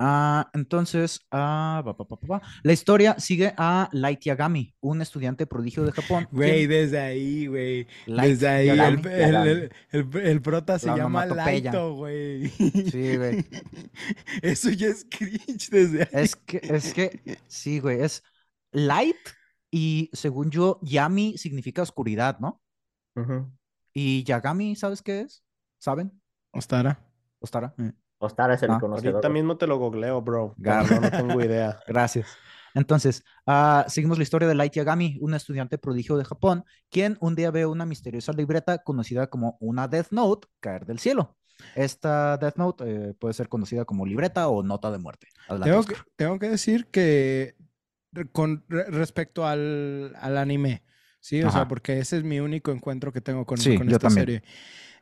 Ah, 0.01 0.50
entonces, 0.53 1.27
ah, 1.29 1.82
pa, 1.84 1.98
pa, 1.98 2.08
pa, 2.08 2.15
pa, 2.15 2.27
pa. 2.27 2.41
la 2.63 2.72
historia 2.72 3.20
sigue 3.20 3.53
a 3.58 3.89
Light 3.91 4.22
Yagami, 4.22 4.74
un 4.79 5.01
estudiante 5.01 5.46
prodigio 5.46 5.84
de 5.84 5.91
Japón. 5.91 6.25
Güey, 6.32 6.68
desde 6.68 7.00
ahí, 7.00 7.48
güey. 7.48 7.86
Light 8.06 8.29
Desde 8.32 8.48
ahí, 8.48 8.70
el, 8.70 8.77
Yagami. 8.77 9.01
el, 9.91 10.18
el- 10.24 10.41
prota 10.41 10.79
se 10.79 10.88
La 10.88 10.96
llama. 10.96 11.25
Laito, 11.25 11.96
güey. 11.96 12.48
Sí, 12.48 13.18
güey. 13.18 13.46
Eso 14.41 14.70
ya 14.70 14.88
es 14.88 15.06
cringe 15.10 15.70
desde 15.70 16.03
ahí. 16.03 16.24
Es 16.24 16.36
que, 16.38 16.62
es 16.63 16.94
que, 16.94 17.38
sí, 17.48 17.79
güey, 17.79 18.01
es 18.01 18.24
Light 18.72 19.18
y 19.70 20.10
según 20.13 20.50
yo, 20.50 20.79
Yami 20.82 21.38
significa 21.38 21.82
oscuridad, 21.82 22.39
¿no? 22.39 22.62
Ujú. 23.18 23.51
Y 23.94 24.24
Yagami, 24.24 24.77
¿sabes 24.77 25.01
qué 25.01 25.22
es? 25.22 25.44
¿Saben? 25.77 26.12
Ostara. 26.51 27.06
Ostara. 27.39 27.75
Eh. 27.79 27.91
Ostara 28.20 28.54
es 28.54 28.64
el 28.64 28.72
Ah, 28.72 28.80
conocedor. 28.80 29.16
Ahorita 29.16 29.30
mismo 29.30 29.58
te 29.58 29.66
lo 29.68 29.78
googleo, 29.78 30.22
bro. 30.22 30.54
pero 30.62 30.84
Gar- 30.84 31.02
No, 31.02 31.10
tengo 31.10 31.42
idea. 31.42 31.80
Gracias. 31.88 32.28
Entonces, 32.76 33.24
ah, 33.48 33.86
seguimos 33.88 34.18
la 34.18 34.24
historia 34.24 34.48
de 34.48 34.56
Light 34.56 34.74
Yagami, 34.74 35.18
un 35.22 35.34
estudiante 35.34 35.78
prodigio 35.78 36.18
de 36.18 36.26
Japón, 36.26 36.66
quien 36.90 37.18
un 37.20 37.36
día 37.36 37.50
ve 37.52 37.66
una 37.66 37.86
misteriosa 37.86 38.32
libreta 38.34 38.84
conocida 38.84 39.28
como 39.28 39.58
una 39.60 39.88
Death 39.88 40.12
Note 40.12 40.48
caer 40.60 40.86
del 40.86 41.00
cielo. 41.00 41.36
Esta 41.76 42.38
Death 42.38 42.56
Note 42.58 42.84
eh, 42.88 43.14
puede 43.20 43.34
ser 43.34 43.50
conocida 43.50 43.86
como 43.86 44.06
libreta 44.06 44.48
o 44.50 44.64
nota 44.64 44.92
de 44.92 44.98
muerte. 45.00 45.28
Adelante, 45.48 45.72
Tengo 45.72 45.84
que, 45.84 45.96
tengo 46.16 46.40
que 46.40 46.50
decir 46.50 46.88
que 46.88 47.56
con 48.32 48.64
re- 48.70 48.86
respecto 48.92 49.46
al, 49.48 50.14
al 50.20 50.38
anime, 50.38 50.84
sí, 51.20 51.40
o 51.44 51.50
sea, 51.52 51.62
Ajá. 51.62 51.68
porque 51.68 52.00
ese 52.00 52.18
es 52.18 52.24
mi 52.24 52.40
único 52.40 52.72
encuentro 52.72 53.12
que 53.12 53.22
tengo 53.22 53.46
con, 53.46 53.58
Sí, 53.58 53.78
con 53.78 53.88
yo 53.88 53.96
esta 53.98 54.08
también. 54.08 54.26
serie. 54.26 54.44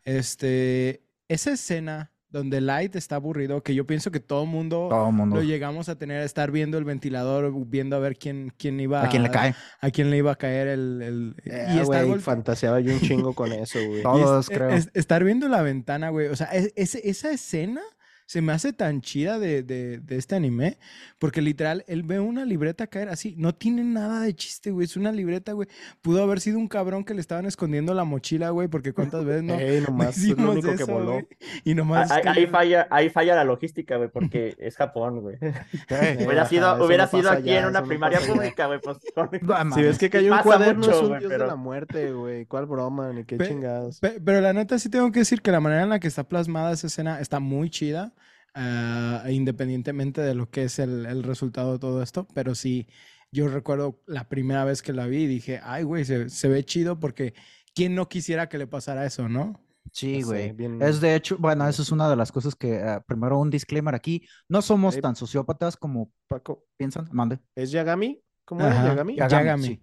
Este, 0.04 1.04
esa 1.28 1.52
escena 1.52 2.12
donde 2.30 2.60
Light 2.62 2.96
está 2.96 3.16
aburrido, 3.16 3.64
que 3.64 3.74
yo 3.74 3.88
pienso 3.88 4.12
que 4.12 4.20
todo 4.20 4.46
mundo 4.46 4.88
Todo 4.90 5.12
mundo. 5.12 5.38
lo 5.38 5.44
llegamos 5.44 5.88
a 5.90 5.98
tener, 5.98 6.22
a 6.22 6.26
estar 6.26 6.52
viendo 6.52 6.78
el 6.78 6.84
ventilador, 6.84 7.54
viendo 7.68 7.96
a 7.96 8.00
ver 8.00 8.18
quién, 8.18 8.54
quién 8.58 8.80
iba 8.80 9.04
¿A 9.04 9.10
quién 9.10 9.24
le 9.24 9.32
cae? 9.32 9.56
a 9.80 9.92
quién 9.92 10.10
le 10.10 10.18
iba 10.18 10.32
a 10.32 10.36
caer 10.36 10.68
el... 10.68 11.02
el- 11.02 11.36
Eh, 11.46 11.68
y 11.76 11.80
estar 11.80 12.06
volte- 12.06 12.20
fantaseaba 12.24 12.80
yo 12.82 12.92
un 12.94 13.00
chingo 13.00 13.34
con 13.34 13.52
eso, 13.54 13.80
güey. 13.86 13.98
es- 14.00 14.04
Todos, 14.04 14.50
creo. 14.50 14.70
es- 14.70 14.90
estar 14.94 15.24
viendo 15.24 15.48
la 15.48 15.62
ventana, 15.62 16.10
güey. 16.10 16.28
O 16.28 16.36
sea, 16.36 16.48
es- 16.48 16.74
esa 16.76 17.32
escena 17.32 17.82
se 18.28 18.42
me 18.42 18.52
hace 18.52 18.74
tan 18.74 19.02
chida 19.02 19.40
de, 19.40 19.64
de- 19.64 19.98
de 20.00 20.18
este 20.18 20.36
anime, 20.36 20.78
porque 21.18 21.42
literal, 21.42 21.84
él 21.88 22.04
ve 22.04 22.20
una 22.20 22.44
libreta 22.46 22.86
caer 22.86 23.08
así. 23.10 23.34
No 23.38 23.56
tiene 23.56 23.84
nada 23.84 24.22
de 24.22 24.36
chiste, 24.36 24.70
güey. 24.72 24.86
Es 24.86 24.98
una 24.98 25.12
libreta, 25.14 25.54
güey. 25.54 25.68
Pudo 26.02 26.22
haber 26.22 26.42
sido 26.42 26.60
un 26.60 26.68
cabrón 26.68 27.06
que 27.06 27.14
le 27.14 27.22
estaban 27.22 27.46
escondiendo 27.46 27.94
la 27.94 28.04
mochila, 28.04 28.50
güey, 28.50 28.68
porque 28.68 28.92
cuántas 28.94 29.24
veces 29.26 29.44
no... 29.44 29.54
Ey, 29.60 29.80
no 29.80 29.88
nomás, 29.88 30.10
es 30.18 30.28
lo 30.28 30.34
hicimos 30.34 30.56
único 30.58 30.76
que 30.76 30.84
voló. 30.84 31.12
güey? 31.14 31.28
Y 31.64 31.74
nomás... 31.74 32.12
Ahí, 32.12 32.22
ahí 32.26 32.48
falla, 32.48 32.88
ahí 32.92 33.10
falla 33.10 33.34
la 33.34 33.46
logística, 33.46 33.96
güey, 33.96 34.10
porque 34.10 34.56
es 34.60 34.76
Japón, 34.76 35.22
güey. 35.22 35.38
Hubiera 35.38 36.42
ajá, 36.42 36.50
sido, 36.50 36.86
hubiera 36.86 37.06
no 37.06 37.12
sido 37.12 37.32
aquí 37.32 37.50
allá, 37.50 37.60
en 37.62 37.66
una 37.68 37.80
no 37.82 37.88
primaria 37.88 38.20
pública, 38.20 38.68
güey, 38.68 38.80
pues 38.82 38.98
no 39.16 39.74
Si 39.76 39.82
ves 39.82 39.98
que 39.98 40.10
cayó 40.10 40.34
un 40.34 40.40
cuaderno, 40.42 40.82
es 40.82 40.88
mucho, 40.90 41.02
un 41.02 41.08
güey, 41.08 41.20
dios 41.22 41.32
pero- 41.32 41.44
de 41.46 41.50
la 41.50 41.56
muerte, 41.56 42.12
güey. 42.12 42.46
¿Cuál 42.46 42.66
broma? 42.66 43.14
Ni 43.14 43.24
qué 43.24 43.38
Pe- 43.38 43.48
chingados. 43.48 44.00
Pe- 44.02 44.20
Pero 44.24 44.42
la 44.42 44.52
neta 44.52 44.78
sí 44.80 44.90
tengo 44.90 45.12
que 45.14 45.20
decir 45.20 45.42
que 45.42 45.52
la 45.52 45.62
manera 45.62 45.84
en 45.84 45.90
la 45.90 46.00
que 46.02 46.08
está 46.10 46.24
plasmada 46.28 46.74
esa 46.74 46.88
escena 46.88 47.22
está 47.22 47.40
muy 47.40 47.70
chida, 47.70 48.14
ah, 48.58 49.24
independientemente 49.30 50.22
de 50.22 50.34
lo 50.36 50.50
que 50.50 50.64
es 50.64 50.80
el, 50.80 51.06
el 51.06 51.24
resultado 51.24 51.74
de 51.74 51.80
todo 51.80 52.02
esto. 52.02 52.28
Pero 52.34 52.56
sí, 52.56 52.88
yo 53.32 53.48
recuerdo 53.48 54.02
la 54.08 54.28
primera 54.28 54.66
vez 54.66 54.82
que 54.82 54.94
la 54.94 55.06
vi 55.08 55.24
y 55.24 55.28
dije, 55.28 55.60
ay, 55.64 55.84
güey, 55.84 56.04
se, 56.06 56.30
se 56.30 56.48
ve 56.50 56.64
chido 56.66 57.00
porque 57.00 57.34
¿quién 57.76 57.96
no 57.96 58.10
quisiera 58.10 58.50
que 58.50 58.58
le 58.58 58.68
pasara 58.68 59.06
eso, 59.06 59.30
no? 59.30 59.64
Sí, 59.94 60.20
sé, 60.22 60.26
güey. 60.26 60.52
bien- 60.52 60.82
Es 60.82 61.00
de 61.00 61.16
hecho, 61.16 61.38
bueno, 61.40 61.68
eso 61.68 61.82
es 61.82 61.92
una 61.92 62.10
de 62.10 62.16
las 62.18 62.32
cosas 62.32 62.56
que, 62.56 62.76
eh, 62.76 63.00
primero 63.08 63.40
un 63.40 63.50
disclaimer 63.50 63.96
aquí, 63.96 64.28
no 64.50 64.62
somos 64.62 65.00
tan 65.00 65.16
sociópatas 65.16 65.78
como 65.78 66.12
Paco, 66.28 66.66
piensan, 66.76 67.08
mande. 67.14 67.40
¿es 67.56 67.72
Yagami? 67.72 68.22
¿Cómo? 68.46 68.66
Ajá. 68.66 68.88
¿Yagami? 68.88 69.16
Ya- 69.16 69.28
Yagami. 69.30 69.82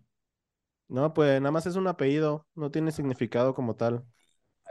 No, 0.88 1.14
pues 1.14 1.40
nada 1.40 1.50
más 1.50 1.66
es 1.66 1.76
un 1.76 1.87
apellido, 1.87 2.47
no 2.54 2.71
tiene 2.71 2.93
significado 2.93 3.54
como 3.54 3.76
tal. 3.76 4.04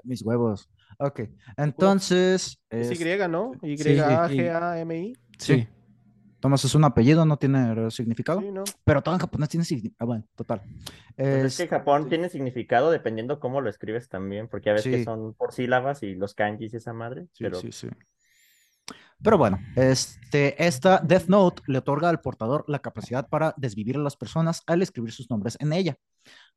Mis 0.03 0.21
huevos. 0.21 0.69
Ok, 0.99 1.21
entonces, 1.57 2.59
Es 2.69 2.91
es- 2.91 3.01
Y, 3.01 3.27
¿no? 3.29 3.51
Sí, 3.61 3.75
Y-A-G-A-M-I. 3.77 5.17
Sí. 5.37 5.67
Tomás 6.39 6.65
es 6.65 6.75
un 6.75 6.83
apellido, 6.83 7.25
no 7.25 7.37
tiene 7.37 7.89
significado, 7.89 8.41
Sí, 8.41 8.51
¿no? 8.51 8.65
pero 8.83 9.01
todo 9.01 9.15
en 9.15 9.21
japonés 9.21 9.47
tiene 9.47 9.63
significado. 9.63 9.95
Ah, 9.99 10.05
bueno, 10.05 10.25
total. 10.35 10.61
Pues 11.15 11.27
es 11.29 11.45
Es- 11.45 11.57
que 11.57 11.67
Japón 11.69 12.03
sí. 12.03 12.09
tiene 12.09 12.27
significado 12.27 12.91
dependiendo 12.91 13.39
cómo 13.39 13.61
lo 13.61 13.69
escribes 13.69 14.09
también, 14.09 14.49
porque 14.49 14.69
a 14.69 14.73
veces 14.73 14.91
Sí. 14.91 14.99
que 14.99 15.03
son 15.05 15.33
por 15.35 15.53
sílabas 15.53 16.03
y 16.03 16.15
los 16.15 16.33
kanjis 16.35 16.73
y 16.73 16.77
esa 16.77 16.91
madre, 16.91 17.27
Sí, 17.31 17.43
pero 17.45 17.55
sí, 17.61 17.71
sí. 17.71 17.87
Pero 19.23 19.37
bueno, 19.37 19.57
este, 19.77 20.61
esta 20.65 20.97
Death 20.99 21.27
Note 21.27 21.61
le 21.67 21.77
otorga 21.77 22.09
al 22.09 22.19
portador 22.19 22.65
la 22.67 22.79
capacidad 22.79 23.29
para 23.29 23.53
desvivir 23.55 23.95
a 23.95 23.99
las 23.99 24.17
personas 24.17 24.63
al 24.67 24.81
escribir 24.81 25.13
sus 25.13 25.29
nombres 25.29 25.55
en 25.61 25.71
ella. 25.71 25.97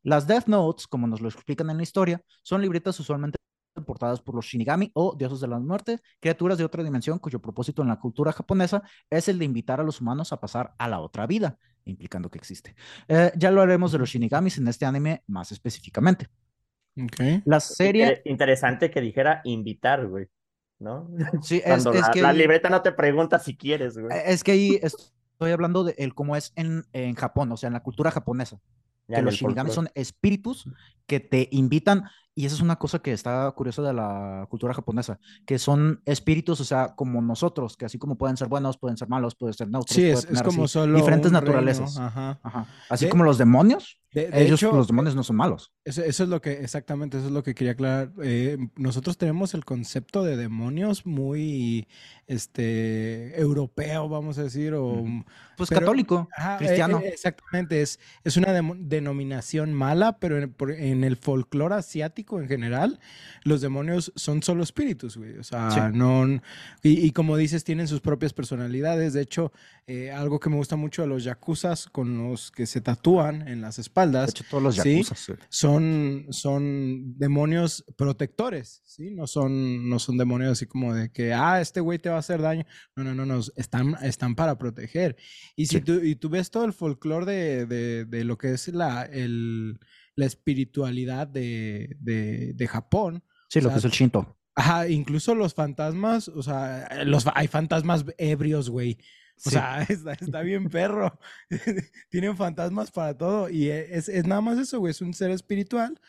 Las 0.03 0.27
Death 0.27 0.47
Notes, 0.47 0.87
como 0.87 1.07
nos 1.07 1.21
lo 1.21 1.29
explican 1.29 1.69
en 1.71 1.79
la 1.79 1.83
historia, 1.83 2.21
son 2.43 2.63
libretas 2.63 2.99
usualmente 3.01 3.37
portadas 3.85 4.21
por 4.23 4.35
los 4.35 4.47
Shinigami 4.47 4.91
o 4.95 5.15
dioses 5.17 5.41
de 5.41 5.49
la 5.49 5.59
muerte, 5.59 6.01
criaturas 6.21 6.57
de 6.57 6.65
otra 6.65 6.83
dimensión 6.83 7.19
cuyo 7.19 7.41
propósito 7.41 7.83
en 7.83 7.89
la 7.89 7.99
cultura 8.01 8.33
japonesa 8.33 8.83
es 9.11 9.29
el 9.29 9.39
de 9.39 9.45
invitar 9.45 9.81
a 9.81 9.85
los 9.85 10.01
humanos 10.01 10.33
a 10.33 10.41
pasar 10.41 10.75
a 10.79 10.89
la 10.89 11.01
otra 11.01 11.27
vida, 11.27 11.59
implicando 11.85 12.31
que 12.31 12.39
existe. 12.39 12.75
Eh, 13.09 13.33
ya 13.37 13.51
lo 13.51 13.61
haremos 13.61 13.93
de 13.93 13.99
los 13.99 14.09
Shinigamis 14.09 14.57
en 14.59 14.69
este 14.69 14.87
anime 14.87 15.23
más 15.27 15.53
específicamente. 15.53 16.29
Ok. 16.99 17.43
La 17.45 17.61
serie, 17.61 18.03
Inter- 18.09 18.23
interesante 18.25 18.91
que 18.91 19.03
dijera 19.03 19.43
invitar, 19.45 20.07
güey, 20.09 20.29
¿no? 20.79 21.11
sí, 21.43 21.57
es, 21.59 21.65
Cuando 21.65 21.93
es 21.93 22.01
la, 22.01 22.11
que 22.13 22.23
la 22.23 22.29
ahí- 22.31 22.39
libreta 22.39 22.71
no 22.71 22.81
te 22.81 22.93
pregunta 22.93 23.39
si 23.39 23.57
quieres, 23.57 23.99
güey. 23.99 24.17
Es 24.25 24.43
que 24.43 24.53
ahí 24.53 24.79
estoy 24.83 25.51
hablando 25.53 25.85
de 25.85 25.95
el 25.99 26.15
cómo 26.15 26.35
es 26.37 26.53
en, 26.57 26.85
en 26.95 27.15
Japón, 27.15 27.53
o 27.53 27.57
sea, 27.59 27.67
en 27.67 27.75
la 27.75 27.83
cultura 27.83 28.11
japonesa, 28.11 28.59
Ya 29.09 29.17
que 29.17 29.23
los 29.23 29.35
shinigami 29.35 29.71
son 29.71 29.89
espíritus 29.95 30.65
que 31.07 31.21
te 31.21 31.49
invitan, 31.53 32.05
y 32.39 32.47
esa 32.47 32.55
es 32.55 32.61
una 32.61 32.77
cosa 32.77 32.99
que 33.01 33.13
está 33.13 33.51
curiosa 33.57 33.81
de 33.83 33.93
la 33.95 34.47
cultura 34.51 34.75
japonesa, 34.75 35.19
que 35.47 35.59
son 35.59 36.03
espíritus, 36.05 36.61
o 36.61 36.65
sea, 36.65 36.95
como 36.95 37.21
nosotros, 37.23 37.77
que 37.77 37.87
así 37.87 37.99
como 37.99 38.17
pueden 38.17 38.37
ser 38.37 38.47
buenos, 38.49 38.77
pueden 38.77 38.97
ser 38.99 39.09
malos, 39.09 39.35
pueden 39.35 39.55
ser 39.55 39.69
neutros, 39.71 39.97
Sí, 39.97 40.05
es, 40.05 40.19
es 40.21 40.27
tener 40.27 40.45
como 40.45 40.65
así 40.65 40.73
solo 40.75 40.97
diferentes 40.99 41.33
naturalezas. 41.33 41.99
Ajá. 41.99 42.39
Ajá. 42.43 42.67
Así 42.91 43.07
De- 43.07 43.11
como 43.11 43.25
los 43.25 43.39
demonios, 43.39 43.99
De, 44.13 44.29
de 44.31 44.43
ellos, 44.45 44.63
hecho, 44.63 44.73
los 44.77 44.87
demonios 44.87 45.15
no 45.17 45.23
son 45.25 45.37
malos. 45.37 45.73
Eso, 45.85 46.03
eso 46.03 46.23
es 46.25 46.29
lo 46.29 46.41
que, 46.43 46.53
exactamente, 46.63 47.17
eso 47.19 47.27
es 47.27 47.33
lo 47.33 47.43
que 47.43 47.55
quería 47.55 47.73
aclarar. 47.73 48.13
Eh, 48.23 48.59
nosotros 48.77 49.17
tenemos 49.19 49.55
el 49.55 49.65
concepto 49.65 50.23
de 50.23 50.37
demonios 50.37 51.07
muy, 51.07 51.89
este, 52.51 53.39
europeo, 53.41 54.09
vamos 54.09 54.39
a 54.39 54.43
decir, 54.43 54.75
o... 54.75 55.05
Pues 55.57 55.71
pero- 55.71 55.81
católico, 55.81 56.29
Ajá, 56.37 56.55
eh, 56.57 56.59
cristiano. 56.59 57.01
eh, 57.03 57.09
exactamente, 57.09 57.81
es, 57.83 57.99
es 58.25 58.37
una 58.37 58.53
denominación 58.53 59.73
mala, 59.73 60.19
pero 60.19 60.37
en, 60.39 60.53
por- 60.53 60.73
en 60.73 61.03
el 61.05 61.17
folclore 61.17 61.77
asiático 61.77 62.26
en 62.41 62.49
general, 62.49 62.99
los 63.45 63.61
demonios 63.61 64.13
son 64.17 64.43
solo 64.43 64.63
espíritus, 64.63 65.17
güey. 65.17 65.39
O 65.39 65.45
sea, 65.45 65.71
Sí. 65.71 65.81
no... 65.97 66.27
Y, 66.83 67.07
y 67.07 67.11
como 67.13 67.37
dices, 67.37 67.65
tienen 67.65 67.89
sus 67.89 68.01
propias 68.01 68.33
personalidades. 68.33 69.13
De 69.13 69.21
hecho, 69.23 69.53
eh, 69.87 70.11
algo 70.11 70.41
que 70.41 70.51
me 70.51 70.57
gusta 70.57 70.77
mucho 70.77 71.03
de 71.03 71.09
los 71.09 71.23
yakuzas 71.25 71.87
con 71.87 72.19
los 72.19 72.51
que 72.51 72.67
se 72.67 72.81
tatúan 72.81 73.47
en 73.47 73.61
las 73.61 73.77
de 73.77 73.83
espaldas 73.83 74.31
hecho, 74.31 74.45
todos 74.51 74.63
los 74.63 74.75
sí, 74.77 74.95
yakuzas. 74.95 75.19
sí. 75.21 75.33
son, 75.49 76.27
son 76.31 77.17
demonios 77.19 77.85
protectores, 77.97 78.83
¿sí? 78.85 79.11
No 79.11 79.27
son, 79.27 79.89
no 79.89 79.99
son 79.99 80.17
demonios 80.19 80.53
así 80.53 80.67
como 80.67 80.93
de 80.95 81.11
que, 81.11 81.33
ah, 81.33 81.61
este 81.61 81.81
güey 81.81 81.99
te 81.99 82.09
va 82.09 82.17
a 82.17 82.21
hacer 82.21 82.43
daño. 82.43 82.65
No, 82.97 83.05
no, 83.05 83.15
no, 83.15 83.27
no, 83.27 83.41
están, 83.57 83.97
están 84.03 84.35
para 84.35 84.59
proteger. 84.59 85.17
Y 85.55 85.67
si 85.67 85.77
Sí. 85.77 85.81
tú, 85.83 85.95
y 86.03 86.17
tú 86.17 86.29
ves 86.31 86.51
todo 86.51 86.65
el 86.65 86.73
folclore 86.73 87.27
de, 87.27 87.67
de, 87.67 88.05
de 88.07 88.25
lo 88.25 88.39
que 88.39 88.53
es 88.53 88.69
la, 88.69 89.03
el, 89.05 89.79
la 90.17 90.27
espiritualidad 90.27 91.29
de, 91.29 91.97
de, 92.01 92.53
de 92.55 92.67
Japón, 92.69 93.23
Sí, 93.49 93.61
o 93.61 93.63
lo 93.63 93.69
sea, 93.69 93.75
que 93.75 93.79
es 93.79 93.85
el 93.85 93.91
Shinto. 93.93 94.37
Ajá, 94.57 94.89
incluso 94.89 95.35
los 95.35 95.55
fantasmas, 95.55 96.29
o 96.29 96.43
sea, 96.43 96.89
los, 97.05 97.25
fa- 97.25 97.35
hay 97.37 97.47
fantasmas 97.47 98.05
ebrios, 98.19 98.69
güey. 98.71 98.99
O 99.39 99.51
Sí. 99.51 99.51
sea, 99.51 99.83
está, 99.89 100.13
está 100.15 100.41
bien 100.41 100.69
perro. 100.71 101.19
Tienen 102.11 102.37
fantasmas 102.37 102.91
para 102.91 103.17
todo. 103.17 103.51
Y 103.51 103.69
e- 103.69 103.97
es, 103.97 104.09
es 104.09 104.27
nada 104.27 104.41
más 104.41 104.59
eso, 104.59 104.79
güey. 104.81 104.91
Es 104.93 105.03
un 105.03 105.13
ser 105.15 105.31
espiritual. 105.31 106.01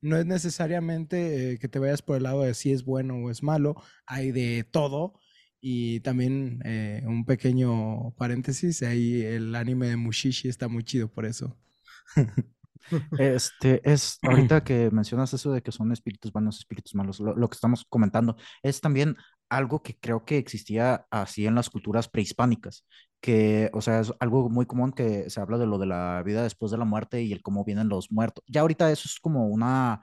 No 0.00 0.16
es 0.16 0.24
necesariamente 0.24 1.52
eh, 1.54 1.58
que 1.58 1.68
te 1.68 1.78
vayas 1.80 2.00
por 2.02 2.16
el 2.18 2.22
lado 2.22 2.42
de 2.42 2.54
si 2.54 2.70
es 2.70 2.84
bueno 2.84 3.16
o 3.16 3.30
es 3.30 3.42
malo. 3.42 3.74
Hay 4.06 4.30
de 4.30 4.62
todo. 4.70 5.18
Y 5.60 5.98
también 6.00 6.60
eh, 6.64 7.02
un 7.06 7.24
pequeño 7.26 8.12
paréntesis. 8.16 8.82
Ahí 8.84 9.20
el 9.22 9.54
anime 9.56 9.88
de 9.88 9.96
Mushishi 9.96 10.48
está 10.48 10.68
muy 10.68 10.84
chido 10.84 11.08
por 11.12 11.26
eso. 11.26 11.58
Este 13.18 13.80
es 13.90 14.18
ahorita 14.22 14.62
que 14.64 14.90
mencionas 14.90 15.32
eso 15.34 15.52
de 15.52 15.62
que 15.62 15.72
son 15.72 15.92
espíritus 15.92 16.32
buenos, 16.32 16.58
espíritus 16.58 16.94
malos, 16.94 17.20
lo, 17.20 17.34
lo 17.34 17.48
que 17.48 17.54
estamos 17.54 17.84
comentando 17.88 18.36
es 18.62 18.80
también 18.80 19.16
algo 19.48 19.82
que 19.82 19.96
creo 19.98 20.24
que 20.24 20.38
existía 20.38 21.06
así 21.10 21.46
en 21.46 21.54
las 21.54 21.70
culturas 21.70 22.08
prehispánicas, 22.08 22.84
que, 23.20 23.70
o 23.72 23.80
sea, 23.80 24.00
es 24.00 24.12
algo 24.20 24.48
muy 24.50 24.66
común 24.66 24.92
que 24.92 25.30
se 25.30 25.40
habla 25.40 25.58
de 25.58 25.66
lo 25.66 25.78
de 25.78 25.86
la 25.86 26.22
vida 26.24 26.42
después 26.42 26.72
de 26.72 26.78
la 26.78 26.84
muerte 26.84 27.22
y 27.22 27.32
el 27.32 27.42
cómo 27.42 27.64
vienen 27.64 27.88
los 27.88 28.10
muertos. 28.12 28.44
Ya 28.48 28.62
ahorita 28.62 28.90
eso 28.90 29.04
es 29.06 29.18
como 29.20 29.46
una, 29.48 30.02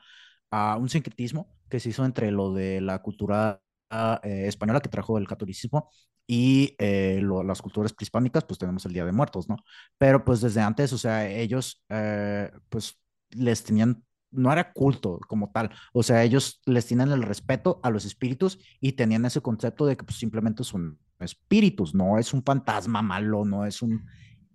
ah, 0.52 0.78
un 0.80 0.90
sincretismo 0.90 1.54
que 1.70 1.80
se 1.80 1.90
hizo 1.90 2.06
entre 2.06 2.32
lo 2.32 2.54
de 2.54 2.82
la 2.82 3.02
cultura 3.02 3.62
ah, 3.90 4.20
eh, 4.24 4.48
española 4.48 4.82
que 4.82 4.90
trajo 4.90 5.18
el 5.18 5.28
catolicismo 5.28 5.90
y 6.28 6.76
eh, 6.80 7.20
lo- 7.22 7.44
las 7.44 7.62
culturas 7.62 7.94
prehispánicas, 7.94 8.46
pues 8.46 8.58
tenemos 8.60 8.86
el 8.86 8.94
Día 8.94 9.06
de 9.06 9.12
Muertos, 9.12 9.50
¿no? 9.50 9.58
Pero 9.98 10.24
pues 10.24 10.42
desde 10.42 10.62
antes, 10.62 10.94
o 10.94 10.98
sea, 10.98 11.30
ellos 11.30 11.84
eh, 11.90 12.52
pues 12.70 13.00
les 13.32 13.64
tenían, 13.64 14.04
no 14.32 14.52
era 14.52 14.72
culto 14.74 15.20
como 15.28 15.52
tal, 15.52 15.72
o 15.94 16.04
sea, 16.04 16.24
ellos 16.24 16.62
les 16.66 16.86
tienen 16.86 17.12
el 17.12 17.24
respeto 17.24 17.80
a 17.84 17.90
los 17.90 18.06
espíritus 18.06 18.60
y 18.80 18.94
tenían 18.94 19.26
ese 19.26 19.42
concepto 19.42 19.86
de 19.86 19.98
que 19.98 20.04
pues 20.06 20.18
simplemente 20.18 20.64
son 20.64 20.98
espíritus, 21.20 21.94
no 21.96 22.18
es 22.18 22.34
un 22.34 22.44
fantasma 22.44 23.02
malo, 23.02 23.46
no 23.46 23.66
es 23.66 23.82
un 23.82 24.06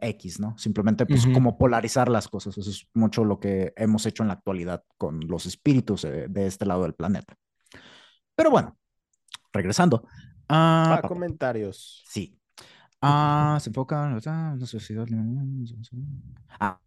X, 0.00 0.38
¿no? 0.38 0.56
Simplemente 0.58 1.06
pues 1.06 1.22
Ujú. 1.22 1.32
como 1.34 1.58
polarizar 1.58 2.08
las 2.08 2.28
cosas, 2.28 2.56
eso 2.56 2.70
es 2.70 2.86
mucho 2.94 3.24
lo 3.24 3.40
que 3.40 3.72
hemos 3.76 4.06
hecho 4.06 4.22
en 4.22 4.28
la 4.28 4.34
actualidad 4.34 4.84
con 4.96 5.20
los 5.26 5.44
espíritus 5.46 6.04
eh, 6.04 6.26
de 6.28 6.46
este 6.46 6.66
lado 6.66 6.82
del 6.84 6.94
planeta. 6.94 7.34
Pero 8.34 8.50
bueno, 8.50 8.76
regresando. 9.52 10.04
Ah, 10.48 11.00
Ah, 11.02 11.08
comentarios. 11.08 12.04
Sí. 12.08 12.38
Ah, 13.00 13.58
se 13.60 13.70
enfoca 13.70 14.06
en 14.06 14.14
la 14.14 14.56
la 14.58 14.66
sociedad. 14.66 15.06
Ah, 16.60 16.80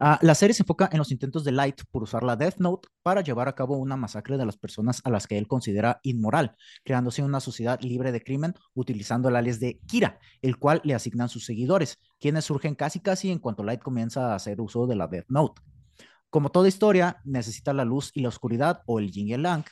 ah, 0.00 0.18
la 0.20 0.34
serie 0.34 0.52
se 0.54 0.62
enfoca 0.62 0.88
en 0.90 0.98
los 0.98 1.12
intentos 1.12 1.44
de 1.44 1.52
Light 1.52 1.82
por 1.90 2.02
usar 2.02 2.24
la 2.24 2.36
Death 2.36 2.56
Note 2.58 2.88
para 3.02 3.20
llevar 3.20 3.48
a 3.48 3.54
cabo 3.54 3.76
una 3.76 3.96
masacre 3.96 4.36
de 4.36 4.44
las 4.46 4.56
personas 4.56 5.00
a 5.04 5.10
las 5.10 5.26
que 5.26 5.38
él 5.38 5.46
considera 5.46 6.00
inmoral, 6.02 6.56
creándose 6.84 7.22
una 7.22 7.40
sociedad 7.40 7.80
libre 7.80 8.10
de 8.12 8.22
crimen 8.22 8.54
utilizando 8.74 9.28
el 9.28 9.36
alias 9.36 9.60
de 9.60 9.80
Kira, 9.86 10.18
el 10.42 10.58
cual 10.58 10.80
le 10.84 10.94
asignan 10.94 11.28
sus 11.28 11.44
seguidores, 11.46 11.98
quienes 12.18 12.46
surgen 12.46 12.74
casi 12.74 13.00
casi 13.00 13.30
en 13.30 13.38
cuanto 13.38 13.62
Light 13.62 13.82
comienza 13.82 14.32
a 14.32 14.34
hacer 14.34 14.60
uso 14.60 14.86
de 14.86 14.96
la 14.96 15.06
Death 15.06 15.26
Note. 15.28 15.62
Como 16.34 16.50
toda 16.50 16.66
historia, 16.66 17.20
necesita 17.22 17.72
la 17.72 17.84
luz 17.84 18.10
y 18.12 18.20
la 18.20 18.28
oscuridad 18.28 18.82
o 18.86 18.98
el 18.98 19.12
yin 19.12 19.28
y 19.28 19.34
el 19.34 19.44
yang. 19.44 19.62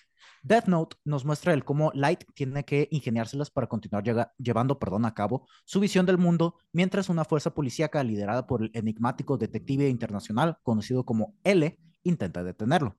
Death 0.44 0.66
Note 0.66 0.96
nos 1.04 1.24
muestra 1.24 1.52
el 1.54 1.64
cómo 1.64 1.90
Light 1.92 2.22
tiene 2.36 2.64
que 2.64 2.86
ingeniárselas 2.92 3.50
para 3.50 3.66
continuar 3.66 4.04
llega- 4.04 4.32
llevando 4.38 4.78
perdón, 4.78 5.04
a 5.04 5.12
cabo 5.12 5.48
su 5.64 5.80
visión 5.80 6.06
del 6.06 6.18
mundo, 6.18 6.54
mientras 6.72 7.08
una 7.08 7.24
fuerza 7.24 7.52
policíaca 7.52 8.04
liderada 8.04 8.46
por 8.46 8.62
el 8.62 8.70
enigmático 8.74 9.36
detective 9.36 9.88
internacional 9.88 10.58
conocido 10.62 11.04
como 11.04 11.34
L 11.42 11.76
intenta 12.04 12.44
detenerlo. 12.44 12.96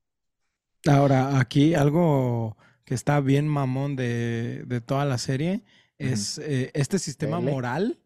Ahora, 0.86 1.40
aquí 1.40 1.74
algo 1.74 2.58
que 2.84 2.96
está 2.96 3.22
bien 3.22 3.48
mamón 3.48 3.96
de, 3.96 4.66
de 4.68 4.82
toda 4.82 5.06
la 5.06 5.18
serie 5.18 5.64
es 5.98 6.38
eh, 6.40 6.70
este 6.74 7.00
sistema 7.00 7.38
L. 7.38 7.50
moral. 7.50 8.03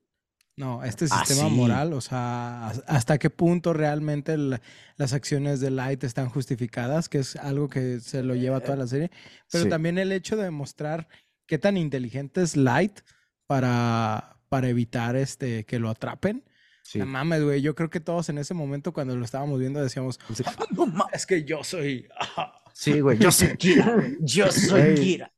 No, 0.57 0.83
este 0.83 1.05
Ah, 1.11 1.23
sistema 1.23 1.49
moral, 1.49 1.93
o 1.93 2.01
sea, 2.01 2.67
has- 2.67 2.83
hasta 2.87 3.17
qué 3.19 3.29
punto 3.29 3.73
realmente 3.73 4.33
el- 4.33 4.59
las 4.95 5.13
acciones 5.13 5.59
de 5.59 5.69
Light 5.69 6.03
están 6.03 6.29
justificadas, 6.29 7.09
que 7.09 7.19
es 7.19 7.35
algo 7.35 7.69
que 7.69 7.99
se 7.99 8.23
lo 8.23 8.33
lleva 8.35 8.59
toda 8.59 8.75
la 8.75 8.87
serie, 8.87 9.11
pero 9.51 9.65
Sí. 9.65 9.69
también 9.69 9.99
el 9.99 10.11
hecho 10.11 10.35
de 10.35 10.43
demostrar 10.45 11.07
qué 11.45 11.59
tan 11.59 11.77
inteligente 11.77 12.41
es 12.41 12.57
Light 12.57 13.01
para, 13.45 14.37
para 14.49 14.67
evitar 14.69 15.15
este, 15.15 15.63
que 15.65 15.79
lo 15.79 15.89
atrapen. 15.89 16.43
Sí. 16.83 16.99
No 16.99 17.05
mames, 17.05 17.43
güey, 17.43 17.61
yo 17.61 17.75
creo 17.75 17.89
que 17.89 17.99
todos 17.99 18.29
en 18.29 18.37
ese 18.37 18.53
momento 18.53 18.93
cuando 18.93 19.15
lo 19.15 19.25
estábamos 19.25 19.59
viendo 19.59 19.81
decíamos, 19.81 20.19
"Ah, 20.45 20.55
No 20.71 21.07
es 21.13 21.25
que 21.25 21.43
yo 21.43 21.63
soy... 21.63 22.07
Sí, 22.73 22.99
güey, 22.99 23.17
yo 23.17 23.31
soy 23.31 23.57
Kira. 23.57 24.03
Yo 24.19 24.51
soy. 24.51 24.93
Kira. 24.95 25.31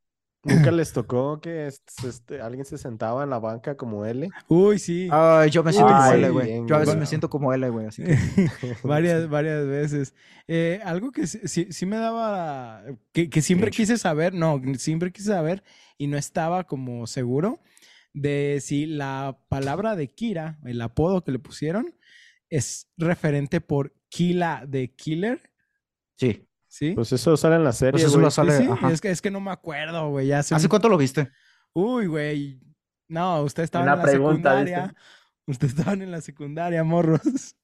¿Nunca 0.43 0.71
les 0.71 0.93
tocó 0.93 1.41
que 1.41 1.67
este, 1.67 2.07
este, 2.07 2.41
alguien 2.41 2.65
se 2.65 2.77
sentaba 2.77 3.23
en 3.23 3.29
la 3.29 3.39
banca 3.39 3.75
como 3.75 4.05
L? 4.05 4.29
Uy, 4.47 4.79
sí. 4.79 5.09
Ay, 5.11 5.49
yo 5.49 5.63
me 5.63 5.73
siento 5.73 5.91
como 5.93 6.11
L, 6.11 6.29
güey. 6.29 6.67
Yo 6.67 6.75
a 6.75 6.79
veces 6.79 6.95
me 6.95 7.05
siento 7.05 7.29
como 7.29 7.53
L, 7.53 7.69
güey. 7.69 7.87
Así 7.87 8.03
que... 8.03 8.17
varias, 8.83 9.29
varias 9.29 9.65
veces. 9.67 10.15
Eh, 10.47 10.79
algo 10.83 11.11
que 11.11 11.27
sí, 11.27 11.67
sí- 11.69 11.85
me 11.85 11.97
daba, 11.97 12.83
que, 13.11 13.29
que 13.29 13.41
siempre 13.41 13.71
quise 13.71 13.97
saber, 13.97 14.33
no, 14.33 14.61
siempre 14.77 15.11
quise 15.11 15.29
saber 15.29 15.63
y 15.97 16.07
no 16.07 16.17
estaba 16.17 16.63
como 16.65 17.05
seguro 17.07 17.59
de 18.13 18.59
si 18.61 18.85
la 18.85 19.37
palabra 19.49 19.95
de 19.95 20.07
Kira, 20.07 20.59
el 20.65 20.81
apodo 20.81 21.23
que 21.23 21.31
le 21.31 21.39
pusieron, 21.39 21.95
es 22.49 22.89
referente 22.97 23.61
por 23.61 23.93
Kila 24.09 24.65
de 24.67 24.93
Killer, 24.95 25.51
Sí. 26.15 26.48
¿Sí? 26.79 26.91
Pues 26.93 27.11
eso 27.11 27.35
sale 27.37 27.55
en 27.57 27.63
la 27.65 27.73
serie, 27.73 27.91
Pues 27.91 28.03
eso 28.03 28.13
güey. 28.13 28.23
lo 28.23 28.31
Sí, 28.31 28.35
sale. 28.35 28.57
sí, 28.57 28.67
ajá. 28.71 28.91
Es, 28.91 29.01
que, 29.01 29.09
es 29.11 29.21
que 29.21 29.29
no 29.31 29.41
me 29.41 29.51
acuerdo, 29.51 30.09
güey. 30.09 30.31
hace 30.31 30.55
¿Hace 30.55 30.65
un- 30.65 30.69
cuánto 30.69 30.87
lo 30.89 30.97
viste? 30.97 31.29
Uy, 31.73 32.07
güey. 32.07 32.61
No, 33.09 33.41
usted 33.43 33.63
estaba 33.63 33.83
Una 33.83 33.93
en 33.93 33.97
la 33.99 34.03
pregunta, 34.05 34.55
¿viste? 34.55 34.71
secundaria. 34.71 34.95
Usted 35.47 35.67
estaban 35.67 36.01
en 36.01 36.11
la 36.11 36.21
secundaria, 36.21 36.83
morros. 36.83 37.55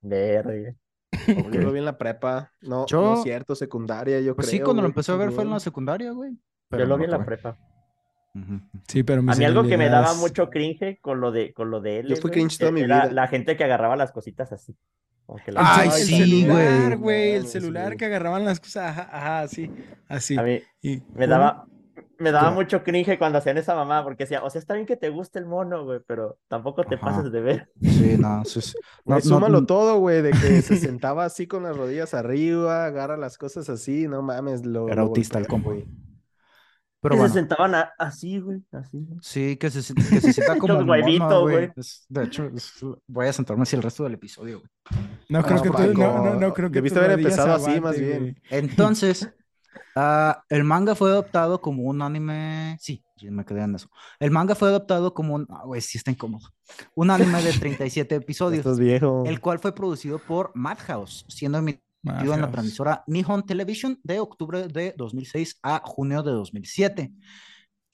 Verga. 0.00 0.74
Yo 1.52 1.60
lo 1.60 1.72
vi 1.72 1.78
en 1.80 1.84
la 1.84 1.98
prepa. 1.98 2.52
No, 2.60 2.86
Yo- 2.86 3.00
no 3.02 3.14
es 3.16 3.22
cierto, 3.24 3.54
secundaria, 3.54 4.20
yo 4.20 4.34
Pues 4.36 4.46
creo. 4.48 4.58
sí, 4.58 4.64
cuando 4.64 4.82
lo 4.82 4.86
güey, 4.88 4.90
empecé 4.92 5.12
a 5.12 5.16
ver 5.16 5.32
fue 5.32 5.44
en 5.44 5.50
la 5.50 5.60
secundaria, 5.60 6.12
güey. 6.12 6.32
Yo 6.32 6.38
pero 6.68 6.84
lo 6.84 6.90
no 6.90 6.98
vi 6.98 7.04
en 7.06 7.10
la 7.10 7.24
prepa. 7.24 7.58
Sí, 8.86 9.02
pero 9.02 9.20
A 9.20 9.22
mis 9.24 9.38
mí 9.38 9.44
algo 9.44 9.64
que 9.64 9.76
me 9.76 9.88
daba 9.88 10.14
mucho 10.14 10.48
cringe 10.50 11.00
con 11.00 11.20
lo 11.20 11.32
de, 11.32 11.52
con 11.52 11.68
lo 11.70 11.80
de 11.80 11.98
él. 12.00 12.06
Yo 12.08 12.16
fui 12.16 12.30
cringe 12.30 12.58
toda 12.58 12.70
mi 12.70 12.82
era 12.82 13.02
vida. 13.06 13.12
la 13.12 13.26
gente 13.26 13.56
que 13.56 13.64
agarraba 13.64 13.96
las 13.96 14.12
cositas 14.12 14.52
así. 14.52 14.76
Las- 15.46 15.78
Ay, 15.78 15.90
sí, 15.90 16.16
celular, 16.18 16.96
güey. 16.98 17.32
el 17.32 17.46
celular 17.46 17.96
que 17.96 18.04
agarraban 18.06 18.44
las 18.44 18.60
cosas, 18.60 18.90
ajá, 18.90 19.08
ajá, 19.12 19.40
así, 19.42 19.70
así. 20.08 20.36
A 20.38 20.42
mí 20.42 20.60
Y 20.82 21.02
me 21.14 21.26
daba, 21.26 21.66
me 22.18 22.30
daba 22.32 22.50
mucho 22.50 22.82
cringe 22.82 23.16
cuando 23.18 23.38
hacían 23.38 23.56
esa 23.58 23.74
mamá, 23.74 24.02
porque 24.04 24.24
decía, 24.24 24.42
o 24.42 24.50
sea, 24.50 24.58
está 24.58 24.74
bien 24.74 24.86
que 24.86 24.96
te 24.96 25.08
guste 25.08 25.38
el 25.38 25.46
mono, 25.46 25.84
güey, 25.84 26.00
pero 26.06 26.38
tampoco 26.48 26.84
te 26.84 26.96
Ajá. 26.96 27.06
pases 27.06 27.32
de 27.32 27.40
ver. 27.40 27.68
Sí, 27.80 28.16
no, 28.18 28.44
sí, 28.44 28.60
sí. 28.60 28.74
No, 29.06 29.20
súmalo 29.20 29.60
no- 29.60 29.66
todo, 29.66 29.98
güey, 29.98 30.20
de 30.22 30.30
que 30.32 30.62
se 30.62 30.76
sentaba 30.76 31.24
así 31.24 31.46
con 31.46 31.62
las 31.62 31.76
rodillas 31.76 32.12
arriba, 32.14 32.84
agarra 32.86 33.16
las 33.16 33.38
cosas 33.38 33.68
así, 33.70 34.06
no 34.08 34.22
mames, 34.22 34.66
lo 34.66 34.88
Era 34.88 35.02
autista 35.02 35.38
el 35.38 35.46
compa. 35.46 35.70
güey. 35.70 35.86
Pero 37.02 37.16
bueno, 37.16 37.32
se 37.32 37.38
sentaban 37.40 37.74
a- 37.74 37.92
así, 37.98 38.38
güey, 38.40 38.62
así. 38.72 39.06
sí, 39.22 39.56
que 39.56 39.70
se, 39.70 39.94
que 39.94 40.20
se 40.20 40.32
sienta 40.34 40.56
como 40.58 40.74
mono, 40.74 40.92
huevito, 40.92 41.40
güey. 41.42 41.56
güey. 41.56 41.70
Es- 41.76 42.04
De 42.08 42.24
hecho, 42.24 42.44
es- 42.54 42.72
voy 43.06 43.26
a 43.26 43.32
sentarme 43.32 43.62
así 43.62 43.74
el 43.76 43.82
resto 43.82 44.04
del 44.04 44.14
episodio, 44.14 44.58
güey. 44.60 44.70
No 45.30 45.42
creo 45.42 45.56
No, 45.56 45.62
que 45.62 45.70
tú, 45.70 45.98
no, 45.98 46.24
no, 46.24 46.34
no 46.34 46.52
creo 46.52 46.68
que 46.70 46.74
debiste 46.74 46.98
haber 46.98 47.12
empezado 47.12 47.54
así, 47.54 47.80
más 47.80 47.98
bien. 47.98 48.18
güey. 48.18 48.36
Entonces, 48.50 49.32
ah, 49.96 50.44
el 50.48 50.64
manga 50.64 50.94
fue 50.94 51.10
adaptado 51.10 51.60
como 51.60 51.84
un 51.84 52.02
anime. 52.02 52.76
Sí, 52.80 53.02
sí, 53.16 53.30
me 53.30 53.44
quedé 53.46 53.62
en 53.62 53.76
eso. 53.76 53.88
El 54.18 54.30
manga 54.30 54.54
fue 54.54 54.68
adaptado 54.68 55.14
como 55.14 55.34
un. 55.36 55.46
Ah, 55.48 55.62
güey, 55.64 55.80
sí 55.80 55.96
está 55.96 56.10
incómodo. 56.10 56.48
Un 56.94 57.10
anime 57.10 57.42
de 57.42 57.52
37 57.58 58.14
episodios, 58.16 58.58
Estás 58.60 58.78
viejo. 58.78 59.24
el 59.26 59.40
cual 59.40 59.58
fue 59.58 59.74
producido 59.74 60.18
por 60.18 60.50
Madhouse, 60.54 61.24
siendo 61.28 61.56
emitido 61.58 61.84
en 62.02 62.40
la 62.40 62.50
transmisora 62.50 63.04
Nihon 63.06 63.44
Television 63.44 63.98
de 64.02 64.20
octubre 64.20 64.68
de 64.68 64.94
2006 64.96 65.58
a 65.62 65.82
junio 65.84 66.22
de 66.22 66.32
2007. 66.32 67.12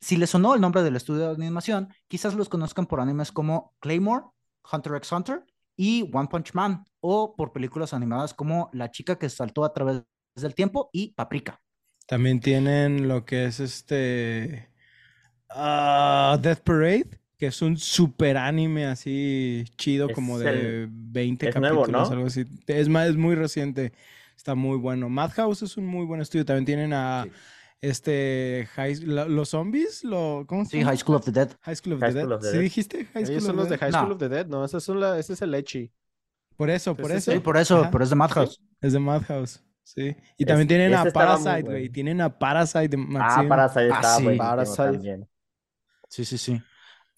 Si 0.01 0.17
les 0.17 0.31
sonó 0.31 0.55
el 0.55 0.61
nombre 0.61 0.83
del 0.83 0.97
estudio 0.97 1.29
de 1.29 1.35
animación, 1.35 1.89
quizás 2.07 2.35
los 2.35 2.49
conozcan 2.49 2.87
por 2.87 3.01
animes 3.01 3.33
como 3.33 3.75
Claymore, 3.81 4.27
Hunter 4.71 4.95
x 4.97 5.13
Hunter 5.13 5.45
y 5.77 6.09
One 6.13 6.29
Punch 6.29 6.55
Man, 6.55 6.85
o 7.01 7.35
por 7.35 7.53
películas 7.53 7.93
animadas 7.93 8.35
como 8.35 8.71
La 8.73 8.91
chica 8.91 9.19
que 9.19 9.29
saltó 9.29 9.65
a 9.65 9.73
través 9.73 10.03
del 10.37 10.55
tiempo 10.55 10.91
y 10.93 11.13
Paprika. 11.13 11.61
También 12.07 12.41
tienen 12.41 13.09
lo 13.09 13.25
que 13.25 13.47
es 13.47 13.59
este 13.59 14.71
ah, 15.51 16.39
Death 16.41 16.61
Parade, 16.61 17.21
que 17.39 17.47
es 17.49 17.61
un 17.63 17.77
super 17.77 18.37
anime 18.37 18.87
así 18.87 19.65
chido, 19.77 20.09
como 20.11 20.39
de 20.39 20.89
20 20.91 21.49
es 21.49 21.57
nuevo, 21.57 21.81
capítulos, 21.83 22.09
¿no? 22.11 22.15
algo 22.17 22.27
así. 22.29 22.45
Es 22.67 22.89
más, 22.89 23.09
es 23.09 23.17
muy 23.17 23.35
reciente, 23.35 23.93
está 24.37 24.55
muy 24.55 24.79
bueno. 24.79 25.09
Madhouse 25.09 25.63
es 25.63 25.77
un 25.77 25.87
muy 25.87 26.07
buen 26.07 26.21
estudio. 26.21 26.45
También 26.45 26.65
tienen 26.65 26.93
a 26.95 27.25
Sí. 27.25 27.31
este 27.83 28.69
High- 28.75 29.05
la- 29.07 29.27
los 29.27 29.51
zombies, 29.51 30.03
lo, 30.03 30.45
¿cómo 30.49 30.65
se 30.65 30.71
Sí, 30.73 30.79
llama? 30.79 30.91
High 30.93 30.99
School 30.99 31.17
of 31.17 31.25
the 31.27 31.33
Dead. 31.33 31.51
High 31.63 31.77
School 31.77 31.93
of 31.95 32.01
High 32.01 32.13
the 32.15 32.21
School 32.21 32.29
Dead. 32.31 32.37
of 32.37 32.43
the 32.43 32.49
¿Sí 32.49 32.55
Dead. 32.55 32.63
dijiste? 32.63 33.05
High 33.05 33.23
Ellos 33.23 33.29
School 33.29 33.41
son 33.43 33.51
of 33.51 33.57
los 33.57 33.69
de? 33.69 33.79
High 33.79 33.91
No. 33.93 33.99
School 33.99 34.13
of 34.13 34.19
the 34.19 34.29
Dead, 34.29 34.47
no, 34.47 34.65
ese 34.65 34.77
es, 34.79 34.89
la, 34.89 35.19
ese 35.19 35.33
es 35.35 35.43
el 35.43 35.55
Echi. 35.55 35.93
Por 36.57 36.71
eso, 36.71 36.97
por 36.97 37.11
¿Es 37.11 37.19
eso. 37.19 37.33
Sí, 37.33 37.39
por 37.41 37.59
eso, 37.59 37.81
Ajá. 37.83 37.91
pero 37.91 38.03
es 38.05 38.09
de 38.11 38.17
Madhouse. 38.17 38.63
Es 38.81 38.93
de 38.95 38.99
Madhouse. 38.99 39.63
Sí. 39.85 40.17
Y 40.39 40.43
Es- 40.43 40.47
también 40.47 40.67
tienen 40.69 40.95
a 40.95 41.05
Parasite, 41.05 41.63
güey. 41.63 41.89
Tienen 41.91 42.21
a 42.23 42.39
Parasite 42.39 42.89
de 42.89 43.07
Ah. 43.19 43.45
Parasite 43.47 43.81
Ah, 43.93 43.97
estaba 43.97 44.17
sí. 44.17 44.23
buenísimo 44.25 44.49
Parasite. 44.49 44.83
también. 44.85 45.29
Sí, 46.09 46.25
sí, 46.25 46.39
sí. 46.39 46.63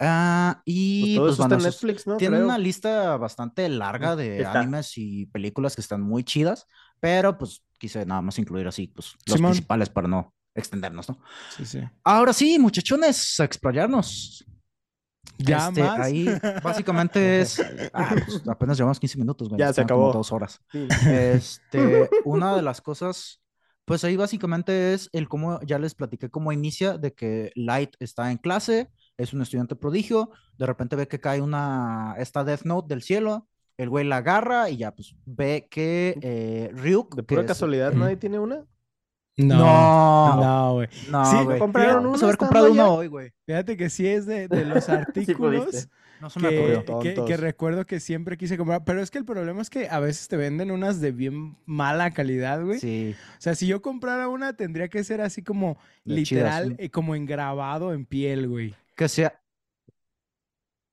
Ah, 0.00 0.54
Pues 0.56 0.62
y 0.66 1.14
todo 1.16 1.24
pues 1.26 1.34
eso 1.34 1.42
bueno, 1.42 1.56
está 1.56 1.64
en 1.66 1.68
esos- 1.68 1.82
Netflix, 1.84 2.06
¿no? 2.06 2.16
tienen 2.16 2.38
Creo. 2.40 2.46
una 2.48 2.58
lista 2.58 3.16
bastante 3.16 3.68
larga 3.68 4.14
de 4.16 4.38
Está. 4.38 4.60
animes 4.60 4.92
y 4.96 5.26
películas 5.26 5.74
que 5.74 5.80
están 5.80 6.02
muy 6.02 6.22
chidas, 6.24 6.66
pero 7.00 7.36
pues 7.36 7.62
quise 7.78 8.04
nada 8.06 8.22
más 8.22 8.38
incluir 8.38 8.66
así, 8.68 8.86
pues 8.88 9.14
los 9.26 9.36
Simón. 9.36 9.50
principales 9.52 9.88
para 9.88 10.06
no 10.08 10.34
extendernos, 10.54 11.08
¿no? 11.08 11.18
Sí, 11.56 11.64
sí. 11.66 11.80
Ahora 12.04 12.32
sí, 12.32 12.58
muchachones, 12.58 13.38
a 13.40 13.44
explayarnos. 13.44 14.44
¿Ya 15.36 15.68
Este, 15.68 15.82
más? 15.82 16.00
Ahí 16.00 16.26
básicamente 16.62 17.40
es. 17.40 17.60
ah, 17.92 18.14
pues, 18.26 18.42
apenas 18.48 18.76
llevamos 18.76 18.98
15 18.98 19.18
minutos, 19.18 19.48
güey. 19.48 19.58
Ya 19.60 19.72
se 19.72 19.80
acabó. 19.80 20.12
dos 20.12 20.32
horas. 20.32 20.60
Sí. 20.72 20.86
Este, 21.08 22.08
una 22.24 22.56
de 22.56 22.62
las 22.62 22.80
cosas, 22.80 23.40
pues 23.84 24.02
ahí 24.04 24.16
básicamente 24.16 24.94
es 24.94 25.08
el 25.12 25.28
cómo, 25.28 25.60
ya 25.62 25.78
les 25.78 25.94
platiqué 25.94 26.28
cómo 26.30 26.50
inicia, 26.52 26.98
de 26.98 27.12
que 27.14 27.52
Light 27.54 27.94
está 28.00 28.30
en 28.32 28.38
clase, 28.38 28.90
es 29.18 29.32
un 29.34 29.42
estudiante 29.42 29.76
prodigio, 29.76 30.30
de 30.56 30.64
repente 30.66 30.96
ve 30.96 31.06
que 31.08 31.20
cae 31.20 31.42
una, 31.42 32.14
esta 32.18 32.44
Death 32.44 32.62
Note 32.62 32.88
del 32.88 33.02
cielo, 33.02 33.46
el 33.76 33.88
güey 33.90 34.04
la 34.06 34.16
agarra 34.18 34.70
y 34.70 34.78
ya, 34.78 34.92
pues 34.94 35.14
ve 35.26 35.68
que 35.70 36.18
eh, 36.22 36.70
Ryuk. 36.74 37.14
De 37.16 37.22
pura 37.22 37.42
es- 37.42 37.46
casualidad, 37.46 37.90
Ujú. 37.90 37.98
nadie 38.00 38.16
tiene 38.16 38.38
una. 38.38 38.64
No, 39.36 40.36
No, 40.42 40.72
güey. 40.74 40.88
no, 41.10 41.24
Sí, 41.24 41.36
güey. 41.44 41.58
compraron 41.60 42.06
a 42.06 42.18
haber 42.24 42.36
comprado 42.36 42.72
uno 42.72 42.94
hoy, 42.94 43.06
güey. 43.06 43.32
Fíjate 43.46 43.76
que 43.76 43.88
sí 43.88 44.06
es 44.06 44.26
de, 44.26 44.48
de 44.48 44.64
los 44.64 44.88
artículos. 44.88 45.88
No 46.20 46.28
se 46.30 46.40
me 46.40 46.48
que, 46.50 46.76
ocurrió. 46.76 46.98
que- 47.00 47.24
que 47.24 47.36
recuerdo 47.36 47.86
que 47.86 48.00
siempre 48.00 48.36
quise 48.36 48.56
comprar. 48.58 48.82
Pero 48.84 49.00
es 49.00 49.12
que 49.12 49.18
el 49.18 49.24
problema 49.24 49.62
es 49.62 49.70
que 49.70 49.88
a 49.88 50.00
veces 50.00 50.26
te 50.26 50.36
venden 50.36 50.72
unas 50.72 51.00
de 51.00 51.12
bien 51.12 51.56
mala 51.64 52.10
calidad, 52.10 52.64
güey. 52.64 52.80
Sí, 52.80 53.14
O 53.38 53.40
sea, 53.40 53.54
si 53.54 53.68
yo 53.68 53.80
comprara 53.80 54.26
una, 54.28 54.54
tendría 54.54 54.88
que 54.88 55.04
ser 55.04 55.20
así 55.20 55.42
como 55.44 55.78
De 56.04 56.16
literal, 56.16 56.64
chidas, 56.64 56.76
sí. 56.80 56.84
eh, 56.86 56.90
como 56.90 57.14
engrabado 57.14 57.94
en 57.94 58.04
piel, 58.04 58.48
güey. 58.48 58.74
Que 58.98 59.08
sea. 59.08 59.32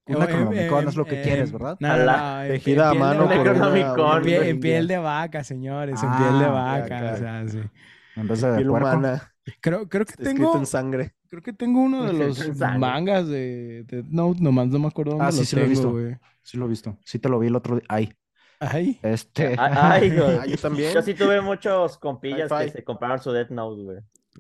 Una 0.08 0.26
O, 0.26 0.30
em, 0.30 0.50
Necronomicon 0.50 0.84
em, 0.84 0.90
es 0.90 0.96
lo 0.96 1.06
que 1.06 1.16
em, 1.16 1.24
quieres, 1.24 1.52
¿verdad? 1.52 1.78
En 1.82 2.48
Tejida 2.48 2.90
a 2.90 2.94
mano 2.94 3.28
Necronomicon, 3.28 4.18
En 4.18 4.24
piel, 4.24 4.44
en 4.44 4.50
india. 4.58 4.62
piel 4.62 4.88
de 4.88 4.98
vaca, 4.98 5.44
señores, 5.44 6.04
en 6.04 6.16
piel 6.16 6.40
de 6.40 6.46
Ah, 6.46 6.50
vaca, 6.50 7.14
o 7.14 7.18
sea, 7.18 7.48
sí. 7.48 7.60
En 8.16 8.28
vez 8.28 8.42
de 8.42 8.56
Piel 8.56 8.70
humana, 8.70 9.32
Creo, 9.62 9.88
creo 9.90 10.06
que 10.06 10.12
escrito 10.14 10.30
tengo, 10.30 10.58
en 10.58 10.66
sangre. 10.66 11.16
creo 11.28 11.42
que 11.42 11.54
tengo 11.54 11.82
uno 11.82 12.06
de 12.06 12.14
los 12.14 12.40
mangas 12.78 13.28
de, 13.28 13.84
de 13.86 14.04
Note, 14.10 14.42
nomás 14.42 14.68
no 14.68 14.80
me 14.80 14.88
acuerdo 14.88 15.14
dónde 15.14 15.26
Ah, 15.26 15.32
sí, 15.32 15.40
lo 15.40 15.46
sí 15.46 15.56
lo 15.56 15.62
he 15.64 15.68
visto. 15.68 15.92
güey. 15.92 16.18
Sí 16.44 16.58
lo 16.58 16.66
he 16.66 16.70
visto. 16.70 16.98
Sí 17.04 17.20
te 17.20 17.30
lo 17.30 17.40
vi 17.40 17.48
el 17.48 17.56
otro 17.56 17.76
día. 17.76 17.86
Ahí. 17.90 18.14
Ay, 18.60 19.00
Este. 19.02 19.56
Ay, 19.60 20.10
güey. 20.18 20.38
Ah, 20.40 20.46
yo 20.46 20.58
también. 20.58 20.94
Yo 20.94 21.02
sí 21.02 21.14
tuve 21.14 21.42
muchos 21.42 21.98
compillas 21.98 22.52
que 22.52 22.70
se 22.70 22.84
compraron 22.84 23.20
su 23.20 23.32
Death 23.32 23.50
Note, 23.50 23.84
güey. 23.84 23.98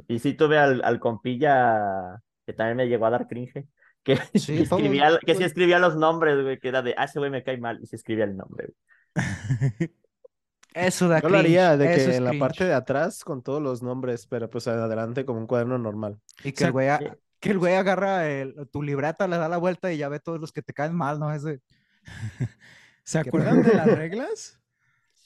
Y 0.07 0.19
sí 0.19 0.33
tuve 0.33 0.57
al, 0.57 0.81
al 0.83 0.99
compilla 0.99 2.21
que 2.45 2.53
también 2.53 2.77
me 2.77 2.87
llegó 2.87 3.05
a 3.05 3.09
dar 3.11 3.27
cringe. 3.27 3.67
Que, 4.03 4.17
Sí, 4.35 4.61
escribía, 4.61 5.19
que 5.25 5.33
sí 5.33 5.37
güey. 5.39 5.45
escribía 5.47 5.79
los 5.79 5.95
nombres, 5.95 6.41
güey, 6.43 6.59
que 6.59 6.67
era 6.67 6.81
de, 6.81 6.93
ah, 6.97 7.05
ese 7.05 7.19
güey 7.19 7.31
me 7.31 7.43
cae 7.43 7.57
mal, 7.57 7.79
y 7.81 7.87
se 7.87 7.95
escribía 7.95 8.25
el 8.25 8.37
nombre, 8.37 8.67
güey. 9.15 9.91
Eso 10.73 11.07
da 11.07 11.21
Yo 11.21 11.29
lo 11.29 11.37
haría 11.37 11.77
de 11.77 11.93
eso 11.95 12.09
que 12.11 12.17
en 12.17 12.25
la 12.25 12.33
parte 12.37 12.65
de 12.65 12.73
atrás 12.73 13.23
con 13.23 13.41
todos 13.41 13.61
los 13.61 13.81
nombres, 13.81 14.27
pero 14.27 14.49
pues 14.49 14.67
adelante 14.67 15.23
como 15.25 15.39
un 15.39 15.47
cuaderno 15.47 15.77
normal. 15.77 16.19
Y 16.43 16.51
que 16.51 16.57
sea, 16.57 16.67
el 16.67 16.73
güey, 16.73 16.89
a- 16.89 17.17
que 17.39 17.51
el 17.51 17.59
güey 17.59 17.75
agarra 17.75 18.27
el- 18.29 18.55
tu 18.71 18.83
libreta, 18.83 19.27
le 19.27 19.37
da 19.37 19.47
la 19.47 19.57
vuelta 19.57 19.91
y 19.93 19.97
ya 19.97 20.09
ve 20.09 20.19
todos 20.19 20.39
los 20.39 20.51
que 20.51 20.61
te 20.61 20.73
caen 20.73 20.93
mal, 20.93 21.17
¿no? 21.19 21.33
Ese, 21.33 21.61
¿Se 23.05 23.19
acuerdan 23.19 23.63
de 23.63 23.73
las 23.73 23.87
reglas? 23.87 24.59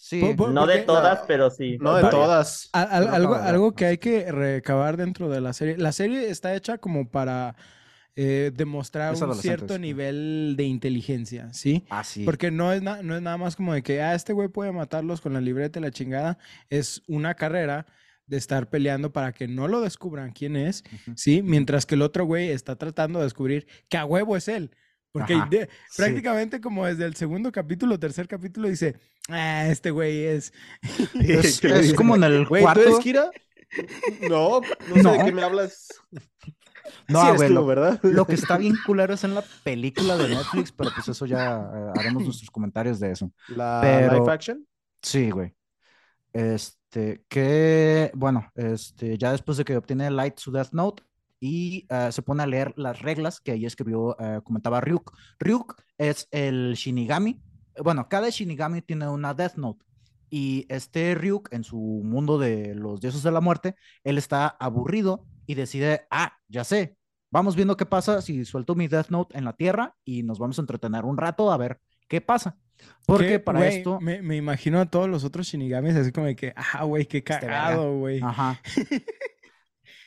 Sí, 0.09 0.35
No 0.37 0.65
de 0.65 0.79
todas, 0.79 1.19
no, 1.19 1.25
pero 1.27 1.49
sí. 1.51 1.77
No 1.79 1.95
de 1.95 2.09
todas. 2.09 2.69
Al- 2.73 3.07
al- 3.07 3.23
No 3.23 3.33
algo, 3.35 3.73
que 3.73 3.85
hay 3.85 3.97
que 3.97 4.31
recabar 4.31 4.97
dentro 4.97 5.29
de 5.29 5.41
la 5.41 5.53
serie. 5.53 5.77
La 5.77 5.91
serie 5.91 6.29
está 6.29 6.55
hecha 6.55 6.77
como 6.77 7.09
para 7.09 7.55
eh, 8.15 8.51
demostrar 8.53 9.13
Es 9.13 9.21
un 9.21 9.33
cierto 9.35 9.75
sí. 9.75 9.79
nivel 9.79 10.55
de 10.57 10.63
inteligencia, 10.65 11.53
¿sí? 11.53 11.85
Ah, 11.89 12.03
sí. 12.03 12.25
Porque 12.25 12.51
no 12.51 12.73
es, 12.73 12.81
na- 12.81 13.01
no 13.01 13.15
es 13.15 13.21
nada 13.21 13.37
más 13.37 13.55
como 13.55 13.73
de 13.73 13.81
que, 13.83 14.01
ah, 14.01 14.13
este 14.15 14.33
güey 14.33 14.49
puede 14.49 14.71
matarlos 14.71 15.21
con 15.21 15.33
la 15.33 15.41
libreta 15.41 15.79
y 15.79 15.83
la 15.83 15.91
chingada. 15.91 16.37
Es 16.69 17.01
una 17.07 17.35
carrera 17.35 17.85
de 18.25 18.37
estar 18.37 18.69
peleando 18.69 19.13
para 19.13 19.31
que 19.31 19.47
no 19.47 19.67
lo 19.67 19.79
descubran 19.81 20.31
quién 20.31 20.55
es. 20.55 20.83
¿sí? 21.15 21.41
Mientras 21.43 21.85
que 21.85 21.95
el 21.95 22.01
otro 22.01 22.25
güey 22.25 22.49
está 22.49 22.75
tratando 22.75 23.19
de 23.19 23.25
descubrir 23.25 23.67
que 23.89 23.97
a 23.97 24.05
huevo 24.05 24.35
es 24.35 24.47
él. 24.47 24.71
Porque 25.11 25.33
Ajá, 25.33 25.47
de- 25.49 25.69
sí. 25.89 25.97
prácticamente 25.97 26.61
como 26.61 26.85
desde 26.85 27.05
el 27.05 27.15
segundo 27.15 27.51
capítulo, 27.51 27.99
tercer 27.99 28.27
capítulo, 28.27 28.67
dice, 28.67 28.95
ah, 29.29 29.67
este 29.67 29.91
güey 29.91 30.23
es... 30.25 30.53
Es, 31.19 31.93
como 31.95 32.15
en 32.15 32.23
el 32.23 32.45
Güey, 32.45 32.61
¿tú 32.61 32.65
cuarto. 32.65 32.81
eres 32.83 32.99
Kira? 32.99 33.31
No, 34.29 34.61
no 34.61 34.95
sé 34.95 35.01
de 35.09 35.17
No. 35.17 35.25
qué 35.25 35.31
me 35.31 35.43
hablas. 35.43 35.87
No, 37.07 37.23
Sí 37.31 37.37
güey, 37.37 37.47
tú, 37.49 37.53
lo- 37.55 37.65
¿verdad? 37.65 37.99
Lo 38.03 38.25
que 38.25 38.33
está 38.35 38.57
bien 38.57 38.75
culero 38.85 39.13
es 39.13 39.23
en 39.23 39.35
la 39.35 39.43
película 39.63 40.17
de 40.17 40.29
Netflix, 40.29 40.71
pero 40.71 40.89
pues 40.93 41.07
eso 41.07 41.25
ya 41.27 41.57
eh, 41.57 41.91
haremos 41.99 42.23
nuestros 42.23 42.49
comentarios 42.49 42.99
de 42.99 43.11
eso. 43.11 43.31
La 43.47 43.79
Pero- 43.81 44.13
live 44.19 44.31
action. 44.31 44.65
Sí, 45.01 45.29
güey. 45.29 45.53
Este, 46.33 47.23
que, 47.27 48.11
bueno, 48.15 48.51
este, 48.55 49.17
ya 49.17 49.31
después 49.31 49.57
de 49.57 49.65
que 49.65 49.75
obtiene 49.77 50.09
Light 50.11 50.37
su 50.37 50.51
Death 50.51 50.71
Note 50.73 51.03
y 51.39 51.86
eh, 51.89 52.12
se 52.12 52.21
pone 52.21 52.43
a 52.43 52.47
leer 52.47 52.73
las 52.75 53.02
reglas 53.02 53.39
que 53.39 53.52
ahí 53.52 53.65
escribió, 53.65 54.17
eh, 54.19 54.41
comentaba 54.43 54.82
Ryuk. 54.82 55.15
Ryuk 55.39 55.82
es 55.97 56.28
el 56.32 56.73
Shinigami. 56.75 57.41
Bueno, 57.82 58.10
cada 58.10 58.30
Shinigami 58.30 58.82
tiene 58.82 59.08
una 59.08 59.34
Death 59.34 59.56
Note. 59.56 59.86
Y 60.30 60.65
este 60.69 61.15
Ryuk, 61.15 61.52
en 61.54 61.63
su 61.63 61.78
mundo 61.78 62.38
de 62.38 62.75
los 62.75 62.99
dioses 62.99 63.23
de 63.23 63.32
la 63.32 63.41
muerte, 63.41 63.75
él 64.04 64.17
está 64.17 64.47
aburrido 64.47 65.25
y 65.47 65.56
decide, 65.56 66.08
ah, 66.12 66.38
ya 66.47 66.63
sé, 66.63 66.97
vamos 67.32 67.56
viendo 67.56 67.78
qué 67.78 67.86
pasa 67.86 68.21
si 68.21 68.45
suelto 68.45 68.75
mi 68.75 68.88
Death 68.88 69.10
Note 69.10 69.38
en 69.38 69.45
la 69.45 69.54
Tierra 69.54 69.95
y 70.06 70.23
nos 70.23 70.39
vamos 70.39 70.60
a 70.60 70.62
entretener 70.62 71.06
un 71.06 71.17
rato 71.17 71.52
a 71.52 71.58
ver 71.58 71.80
qué 72.08 72.21
pasa. 72.21 72.58
Porque 73.06 73.28
que, 73.28 73.39
para 73.39 73.67
esto... 73.67 73.99
Me, 73.99 74.21
me 74.21 74.36
imagino 74.36 74.80
a 74.80 74.86
todos 74.86 75.10
los 75.10 75.23
otros 75.23 75.47
shinigamis 75.47 75.95
así 75.95 76.12
como 76.12 76.28
de 76.28 76.36
que, 76.36 76.54
ah, 76.56 76.84
güey, 76.84 77.06
qué 77.06 77.23
verga. 77.28 77.39
cagado, 77.39 77.97
güey. 77.97 78.21
Ajá. 78.21 78.62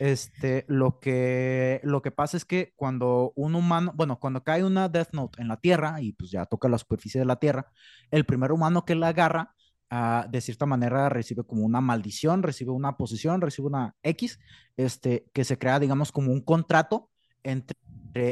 Este, 0.02 0.64
lo 0.66 0.98
que, 0.98 1.80
lo 1.84 2.02
que 2.02 2.10
pasa 2.10 2.36
es 2.36 2.44
que 2.44 2.72
cuando 2.74 3.32
un 3.36 3.54
humano, 3.54 3.92
bueno, 3.94 4.18
cuando 4.18 4.42
cae 4.42 4.64
una 4.64 4.88
Death 4.88 5.10
Note 5.12 5.40
en 5.40 5.46
la 5.46 5.58
Tierra 5.58 6.02
y 6.02 6.12
pues 6.12 6.32
ya 6.32 6.44
toca 6.44 6.68
la 6.68 6.76
superficie 6.76 7.20
de 7.20 7.24
la 7.24 7.36
Tierra, 7.36 7.70
el 8.10 8.24
primer 8.24 8.50
humano 8.50 8.84
que 8.84 8.96
la 8.96 9.06
agarra, 9.06 9.54
ah, 9.90 10.26
de 10.28 10.40
cierta 10.40 10.66
manera 10.66 11.08
recibe 11.08 11.44
como 11.44 11.62
una 11.62 11.80
maldición, 11.80 12.42
recibe 12.42 12.72
una 12.72 12.96
posición, 12.96 13.40
recibe 13.40 13.68
una 13.68 13.94
X, 14.02 14.40
este, 14.76 15.24
que 15.32 15.44
se 15.44 15.56
crea, 15.56 15.78
digamos, 15.78 16.10
como 16.10 16.32
un 16.32 16.40
contrato 16.40 17.08
entre 17.44 17.76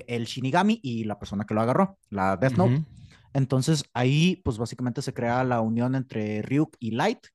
el 0.09 0.24
Shinigami 0.24 0.80
y 0.83 1.04
la 1.04 1.20
persona 1.20 1.44
que 1.44 1.54
lo 1.54 1.61
agarró, 1.61 2.00
la 2.09 2.37
Death 2.37 2.56
Note. 2.56 2.85
Entonces 3.33 3.85
ahí, 3.94 4.42
pues 4.44 4.59
básicamente 4.59 5.02
se 5.02 5.14
crea 5.14 5.44
la 5.44 5.61
unión 5.61 5.94
entre 5.94 6.42
Ryuk 6.42 6.76
y 6.80 6.90
Light. 6.90 7.28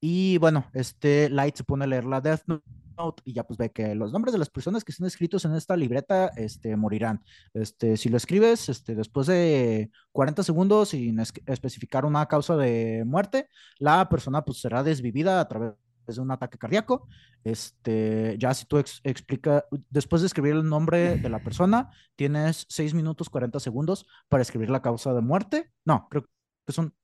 Y 0.00 0.38
bueno, 0.38 0.70
este 0.72 1.28
Light 1.30 1.56
se 1.56 1.64
pone 1.64 1.82
a 1.82 1.88
leer 1.88 2.04
la 2.04 2.20
Death 2.20 2.42
Note 2.46 2.81
y 3.24 3.32
ya 3.34 3.44
pues 3.44 3.58
ve 3.58 3.70
que 3.70 3.94
los 3.94 4.12
nombres 4.12 4.32
de 4.32 4.38
las 4.38 4.50
personas 4.50 4.84
que 4.84 4.92
están 4.92 5.06
escritos 5.06 5.44
en 5.44 5.54
esta 5.54 5.76
libreta 5.76 6.28
este, 6.36 6.76
morirán. 6.76 7.22
Este, 7.54 7.96
si 7.96 8.08
lo 8.08 8.16
escribes 8.16 8.68
este, 8.68 8.94
después 8.94 9.26
de 9.26 9.90
40 10.12 10.42
segundos 10.42 10.90
sin 10.90 11.18
es- 11.20 11.32
especificar 11.46 12.04
una 12.04 12.26
causa 12.26 12.56
de 12.56 13.04
muerte, 13.06 13.48
la 13.78 14.08
persona 14.08 14.44
pues 14.44 14.60
será 14.60 14.82
desvivida 14.82 15.40
a 15.40 15.48
través 15.48 15.74
de 16.06 16.20
un 16.20 16.30
ataque 16.30 16.58
cardíaco. 16.58 17.06
Este, 17.44 18.36
ya 18.38 18.54
si 18.54 18.66
tú 18.66 18.78
ex- 18.78 19.00
explica, 19.04 19.64
después 19.90 20.22
de 20.22 20.26
escribir 20.26 20.52
el 20.54 20.68
nombre 20.68 21.16
de 21.18 21.28
la 21.28 21.42
persona, 21.42 21.90
tienes 22.16 22.66
6 22.68 22.94
minutos 22.94 23.28
40 23.30 23.60
segundos 23.60 24.06
para 24.28 24.42
escribir 24.42 24.70
la 24.70 24.82
causa 24.82 25.12
de 25.14 25.20
muerte. 25.20 25.70
No, 25.84 26.08
creo 26.10 26.24
que 26.66 26.72
son, 26.72 26.94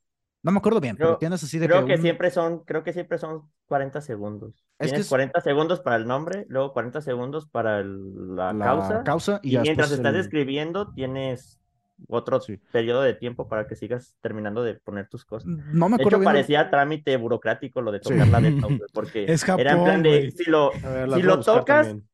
no 0.42 0.53
me 0.53 0.59
acuerdo 0.59 0.81
bien, 0.81 0.96
pero 0.96 1.11
Creo- 1.11 1.18
tienes 1.18 1.42
así 1.42 1.59
de 1.59 1.66
Creo 1.66 1.85
que 1.87 1.94
un- 1.94 2.03
siempre 2.03 2.31
son, 2.31 2.61
creo 2.64 2.83
que 2.85 2.92
siempre 2.92 3.18
son 3.18 3.42
40 3.66 4.01
segundos. 4.01 4.55
Es 4.79 4.87
que 4.87 4.87
Tienes 4.87 5.01
es- 5.03 5.09
40 5.09 5.40
segundos 5.40 5.81
para 5.81 5.96
el 5.96 6.07
nombre, 6.07 6.46
luego 6.48 6.72
40 6.72 7.01
segundos 7.01 7.46
para 7.48 7.81
el- 7.81 8.37
la, 8.37 8.53
la 8.53 8.64
causa. 8.64 9.03
causa 9.05 9.40
y, 9.42 9.57
Y 9.57 9.59
mientras 9.61 9.90
estás 9.90 10.14
el- 10.14 10.20
escribiendo, 10.20 10.92
tienes 10.94 11.59
otro 12.07 12.40
Sí. 12.40 12.61
periodo 12.70 13.03
de 13.03 13.14
tiempo 13.14 13.48
para 13.48 13.66
que 13.66 13.74
sigas 13.74 14.14
terminando 14.20 14.62
de 14.62 14.74
poner 14.74 15.09
tus 15.09 15.24
cosas. 15.24 15.48
No 15.48 15.88
me 15.88 15.96
De 15.96 16.03
acuerdo 16.03 16.18
hecho, 16.18 16.18
bien. 16.20 16.24
parecía 16.27 16.70
trámite 16.70 17.16
burocrático 17.16 17.83
lo 17.83 17.90
de 17.90 17.98
Sí. 17.98 18.11
tocar 18.11 18.29
la 18.29 18.40
Death 18.40 18.55
Note, 18.61 18.77
güey, 18.77 18.90
porque 18.94 19.24
Es 19.24 19.42
era 19.42 19.55
en 19.55 19.66
Japón, 19.68 19.85
plan 19.85 20.03
de, 20.05 20.09
güey. 20.11 20.31
si 20.31 20.44
lo, 20.48 20.70
ver, 20.70 21.11
si 21.14 21.22
lo 21.22 21.40
tocas, 21.40 21.87
también. 21.88 22.09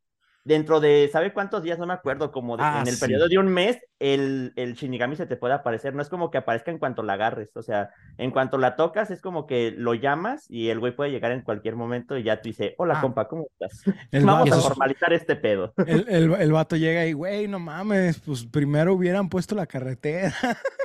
Dentro 0.45 0.79
de, 0.81 1.09
¿sabe 1.11 1.33
cuántos 1.33 1.63
días? 1.63 1.79
No 1.79 1.87
me 1.87 1.95
acuerdo, 1.95 2.31
como 2.31 2.57
de- 2.57 2.63
Ah, 2.65 2.81
en 2.83 2.89
el 2.89 2.95
sí. 2.95 3.01
periodo 3.01 3.29
de 3.29 3.39
un 3.39 3.49
mes, 3.49 3.79
el, 3.99 4.53
el 4.57 4.75
Shinigami 4.75 5.17
se 5.17 5.25
te 5.27 5.37
puede 5.37 5.55
aparecer. 5.55 5.95
No 5.95 6.03
es 6.03 6.09
como 6.11 6.31
que 6.31 6.37
aparezca 6.39 6.71
en 6.71 6.79
cuanto 6.79 7.03
la 7.03 7.15
agarres, 7.15 7.51
o 7.57 7.63
sea, 7.63 7.91
en 8.19 8.31
cuanto 8.31 8.59
la 8.59 8.77
tocas, 8.77 9.11
es 9.11 9.23
como 9.23 9.47
que 9.47 9.71
lo 9.77 9.95
llamas 9.95 10.45
y 10.51 10.69
el 10.69 10.81
güey 10.81 10.95
puede 10.95 11.11
llegar 11.11 11.33
en 11.33 11.41
cualquier 11.41 11.77
momento 11.77 12.19
y 12.19 12.25
ya 12.25 12.41
te 12.43 12.51
dice, 12.51 12.75
hola, 12.77 12.95
Ah. 12.99 13.01
compa, 13.01 13.27
¿cómo 13.27 13.47
estás? 13.59 13.83
Vamos 14.13 14.51
vato- 14.51 14.55
a 14.59 14.61
formalizar 14.61 15.13
este 15.15 15.37
pedo. 15.37 15.73
El, 15.87 16.07
el, 16.09 16.35
el 16.35 16.53
vato 16.53 16.77
llega 16.77 17.07
y, 17.07 17.13
güey, 17.15 17.49
no 17.49 17.59
mames, 17.59 18.21
pues 18.21 18.45
primero 18.45 18.93
hubieran 18.95 19.29
puesto 19.31 19.55
la 19.55 19.67
carretera. 19.67 20.35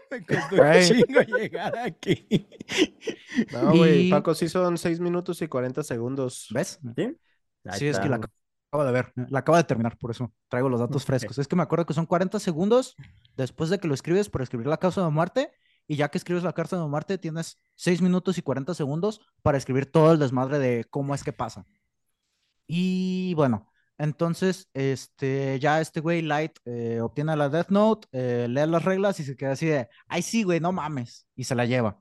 Me 0.10 0.26
costó 0.26 0.56
un 0.56 0.58
Güey. 0.62 0.84
chingo 0.88 1.22
llegar 1.38 1.78
aquí. 1.80 2.48
No, 3.52 3.72
güey, 3.76 4.08
Y- 4.08 4.10
Paco, 4.10 4.34
sí 4.34 4.48
son 4.50 4.78
6 4.78 5.00
minutos 5.00 5.41
y 5.41 5.48
40 5.48 5.84
segundos. 5.84 6.48
¿Ves? 6.52 6.80
¿Sí? 6.95 7.15
Ahí 7.65 7.80
Sí, 7.80 7.88
es 7.88 8.00
que 8.00 8.08
la 8.10 8.19
acabo 8.69 8.86
de 8.86 8.91
ver, 8.91 9.13
la 9.29 9.39
acabo 9.39 9.58
de 9.58 9.63
terminar, 9.63 9.97
por 9.97 10.12
eso 10.12 10.32
traigo 10.47 10.69
los 10.69 10.79
datos 10.79 11.05
frescos. 11.05 11.38
Es 11.38 11.47
que 11.47 11.55
me 11.55 11.63
acuerdo 11.63 11.86
que 11.86 11.93
son 11.93 12.05
40 12.05 12.39
segundos 12.39 12.95
después 13.36 13.69
de 13.69 13.79
que 13.79 13.88
lo 13.88 13.93
escribes 13.93 14.29
para 14.29 14.43
escribir 14.43 14.67
la 14.67 14.77
causa 14.77 15.03
de 15.03 15.10
muerte, 15.10 15.51
y 15.88 15.95
ya 15.95 16.10
que 16.10 16.19
escribes 16.19 16.43
la 16.43 16.53
causa 16.53 16.77
de 16.77 16.88
muerte, 16.88 17.17
tienes 17.17 17.58
6 17.75 18.01
minutos 18.01 18.38
y 18.38 18.43
40 18.43 18.75
segundos 18.75 19.21
para 19.41 19.58
escribir 19.58 19.91
todo 19.91 20.12
el 20.13 20.19
desmadre 20.19 20.60
de 20.60 20.86
cómo 20.86 21.15
es 21.15 21.23
que 21.23 21.34
pasa. 21.34 21.65
Y 22.67 23.34
bueno, 23.34 23.71
entonces, 23.97 24.69
este, 24.73 25.60
ya 25.60 25.82
este 25.82 25.99
güey 25.99 26.21
Light 26.21 26.60
eh, 26.65 27.01
obtiene 27.01 27.36
la 27.36 27.49
Death 27.49 27.69
Note, 27.69 28.08
eh, 28.12 28.47
lee 28.47 28.67
las 28.67 28.86
reglas 28.86 29.19
y 29.19 29.23
se 29.23 29.36
queda 29.36 29.53
así 29.53 29.65
de, 29.65 29.89
ay, 30.08 30.21
sí, 30.21 30.43
güey, 30.43 30.60
no 30.60 30.71
mames, 30.71 31.27
y 31.36 31.43
se 31.45 31.55
la 31.55 31.65
lleva. 31.65 31.99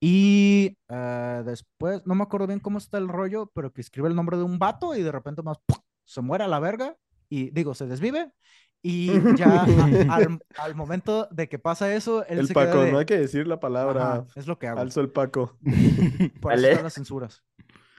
Y 0.00 0.78
eh, 0.88 1.42
después, 1.44 2.02
no 2.06 2.14
me 2.14 2.22
acuerdo 2.22 2.46
bien 2.46 2.60
cómo 2.60 2.78
está 2.78 2.98
el 2.98 3.08
rollo, 3.08 3.50
pero 3.54 3.72
que 3.72 3.80
escribe 3.80 4.08
el 4.08 4.14
nombre 4.14 4.36
de 4.36 4.44
un 4.44 4.58
vato 4.58 4.94
y 4.94 5.02
de 5.02 5.10
repente 5.12 5.42
más 5.42 5.58
¡pum! 5.66 5.78
Se 6.08 6.22
muere 6.22 6.44
a 6.44 6.48
la 6.48 6.58
verga 6.58 6.96
y 7.28 7.50
digo, 7.50 7.74
se 7.74 7.86
desvive. 7.86 8.32
Y 8.80 9.10
ya 9.36 9.60
a- 9.62 10.14
al, 10.14 10.38
al 10.56 10.74
momento 10.74 11.28
de 11.30 11.48
que 11.48 11.58
pasa 11.58 11.92
eso, 11.94 12.24
él 12.26 12.38
El 12.40 12.46
se 12.48 12.54
queda 12.54 12.66
Paco, 12.66 12.82
de, 12.82 12.92
no 12.92 12.98
hay 12.98 13.06
que 13.06 13.18
decir 13.18 13.46
la 13.46 13.60
palabra. 13.60 14.12
"Ajá, 14.14 14.26
es 14.36 14.46
lo 14.46 14.58
que 14.58 14.68
hago. 14.68 14.80
Alzo 14.80 15.00
el 15.00 15.10
Paco. 15.10 15.58
Por 16.40 16.52
eso 16.54 16.66
están 16.66 16.84
las 16.84 16.94
censuras. 16.94 17.42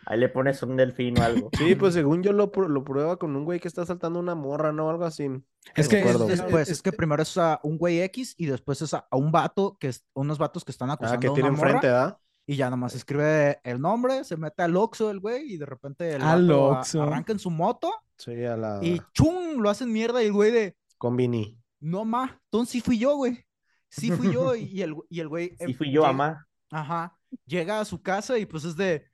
Ahí 0.06 0.18
le 0.20 0.30
pones 0.30 0.64
un 0.64 0.76
delfín 0.76 1.20
o 1.20 1.24
algo. 1.24 1.50
Sí, 1.56 1.76
pues 1.76 1.94
según 1.94 2.24
yo 2.24 2.34
lo, 2.34 2.52
pr- 2.52 2.68
lo 2.68 2.84
prueba 2.84 3.18
con 3.18 3.36
un 3.36 3.46
güey 3.46 3.60
que 3.60 3.68
está 3.68 3.86
saltando 3.86 4.20
una 4.20 4.34
morra, 4.34 4.72
¿no? 4.72 4.90
Algo 4.90 5.06
así. 5.06 5.28
Es 5.76 5.88
que 5.88 6.00
acuerdo. 6.00 6.28
es- 6.30 6.40
Después, 6.40 6.68
es- 6.70 6.78
es 6.78 6.82
que 6.82 6.92
primero 6.92 7.22
es 7.22 7.38
a 7.38 7.60
un 7.62 7.78
güey 7.78 8.02
X 8.02 8.34
y 8.38 8.48
después 8.48 8.82
es 8.82 8.94
a, 8.96 9.06
a 9.12 9.18
un 9.18 9.32
vato, 9.32 9.78
que 9.80 9.90
es, 9.90 10.04
unos 10.14 10.40
vatos 10.40 10.66
que 10.66 10.72
están 10.72 10.90
acusando 10.90 11.18
Ah, 11.18 11.20
que 11.20 11.28
a 11.28 11.32
una 11.32 11.36
tiene 11.36 11.52
morra, 11.52 11.72
enfrente, 11.74 11.90
¿ah? 11.90 12.18
Y 12.52 12.56
ya 12.56 12.68
nomás 12.72 12.96
escribe 12.96 13.60
el 13.64 13.80
nombre, 13.80 14.24
se 14.24 14.36
mete 14.36 14.64
al 14.64 14.76
Oxxo 14.76 15.12
el 15.12 15.20
güey 15.20 15.54
y 15.54 15.58
de 15.58 15.68
repente 15.68 16.16
el 16.16 16.24
arranca 16.24 17.32
en 17.32 17.38
su 17.38 17.52
moto 17.52 17.94
Sí, 18.18 18.44
a 18.44 18.58
la 18.58 18.80
y 18.82 19.00
¡chum! 19.14 19.62
lo 19.62 19.70
hacen 19.70 19.94
mierda 19.94 20.24
y 20.24 20.26
el 20.26 20.34
güey 20.34 20.50
de 20.52 20.76
Combini. 20.98 21.56
No, 21.80 22.06
ma, 22.06 22.42
entonces 22.46 22.72
sí 22.72 22.82
fui 22.82 22.98
yo, 22.98 23.16
güey. 23.18 23.46
Sí 23.88 24.10
fui 24.10 24.34
yo 24.34 24.56
y, 24.56 24.82
el, 24.82 24.96
y 25.10 25.20
el 25.20 25.28
güey... 25.28 25.50
Sí 25.60 25.66
em, 25.66 25.74
fui 25.76 25.92
yo, 25.94 26.02
llega- 26.02 26.10
amá. 26.10 26.48
Ajá. 26.72 27.16
Llega 27.46 27.80
a 27.82 27.86
su 27.86 28.02
casa 28.02 28.40
y 28.40 28.48
pues 28.48 28.64
es 28.64 28.76
de... 28.76 29.06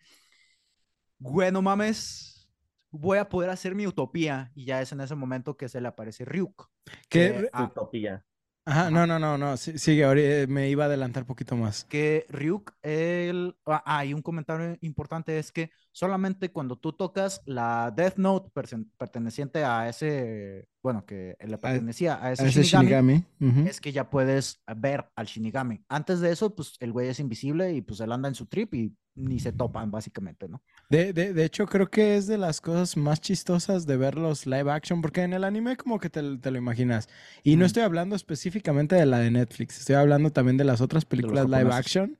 Güey, 1.20 1.52
no 1.52 1.62
mames, 1.62 2.50
voy 2.90 3.18
a 3.18 3.28
poder 3.28 3.50
hacer 3.50 3.76
mi 3.76 3.86
utopía. 3.86 4.50
Y 4.56 4.64
ya 4.66 4.82
es 4.82 4.94
en 4.94 5.02
ese 5.02 5.14
momento 5.16 5.58
que 5.58 5.68
se 5.68 5.82
le 5.82 5.90
aparece 5.90 6.24
Ryuk. 6.24 6.70
que- 7.10 7.50
ah, 7.52 7.66
Utopía. 7.66 8.24
Ajá, 8.66 8.92
no, 8.92 9.06
no, 9.08 9.20
no, 9.20 9.38
no, 9.38 9.58
sí- 9.58 9.78
sigue, 9.78 10.04
eh, 10.44 10.48
me 10.48 10.70
iba 10.70 10.84
a 10.86 10.88
adelantar 10.88 11.24
un 11.24 11.28
poquito 11.28 11.56
más. 11.56 11.86
que 11.86 12.26
Ryuk, 12.30 12.74
el... 12.82 13.56
Ah, 13.66 14.06
y 14.06 14.14
un 14.14 14.22
comentario 14.22 14.78
importante 14.82 15.38
es 15.40 15.52
que 15.52 15.72
solamente 15.96 16.52
cuando 16.52 16.76
tú 16.76 16.92
tocas 16.92 17.42
la 17.46 17.90
Death 17.96 18.18
Note 18.18 18.52
perteneciente 18.98 19.64
a 19.64 19.88
ese 19.88 20.68
bueno, 20.84 21.06
que 21.06 21.38
le 21.40 21.58
pertenecía 21.58 22.24
a 22.24 22.34
ese, 22.34 22.44
A 22.44 22.48
ese 22.48 22.64
Shinigami, 22.64 23.24
es 23.66 23.80
que 23.80 23.94
ya 23.94 24.10
puedes 24.10 24.62
ver 24.76 25.10
al 25.16 25.26
Shinigami. 25.26 25.84
Antes 25.88 26.20
de 26.20 26.32
eso, 26.32 26.54
pues 26.54 26.76
el 26.82 26.92
güey 26.92 27.08
es 27.08 27.20
invisible 27.22 27.74
y 27.74 27.82
pues 27.82 28.02
él 28.02 28.12
anda 28.12 28.28
en 28.28 28.36
su 28.36 28.46
trip 28.46 28.76
y 28.76 28.94
ni 29.16 29.40
se 29.40 29.54
topan, 29.54 29.90
básicamente, 29.90 30.50
¿no? 30.50 30.62
De, 30.90 31.14
de, 31.14 31.34
de 31.34 31.46
hecho, 31.46 31.66
creo 31.66 31.90
que 31.90 32.18
es 32.18 32.28
de 32.28 32.38
las 32.38 32.60
cosas 32.60 32.98
más 32.98 33.22
chistosas 33.22 33.88
de 33.88 33.96
ver 33.96 34.16
los 34.16 34.46
live 34.46 34.70
action, 34.70 35.02
porque 35.02 35.24
en 35.24 35.32
el 35.32 35.46
anime 35.46 35.78
como 35.78 35.98
que 35.98 36.10
te, 36.10 36.38
te 36.38 36.52
lo 36.52 36.58
imaginas. 36.58 37.08
Y 37.42 37.56
no 37.56 37.66
estoy 37.66 37.84
hablando 37.84 38.18
específicamente 38.18 38.96
de 38.96 39.06
la 39.06 39.20
de 39.20 39.32
Netflix, 39.32 39.80
estoy 39.80 39.96
hablando 39.96 40.30
también 40.32 40.58
de 40.58 40.66
las 40.66 40.82
otras 40.82 41.06
películas 41.06 41.50
live 41.50 41.74
action. 41.74 42.20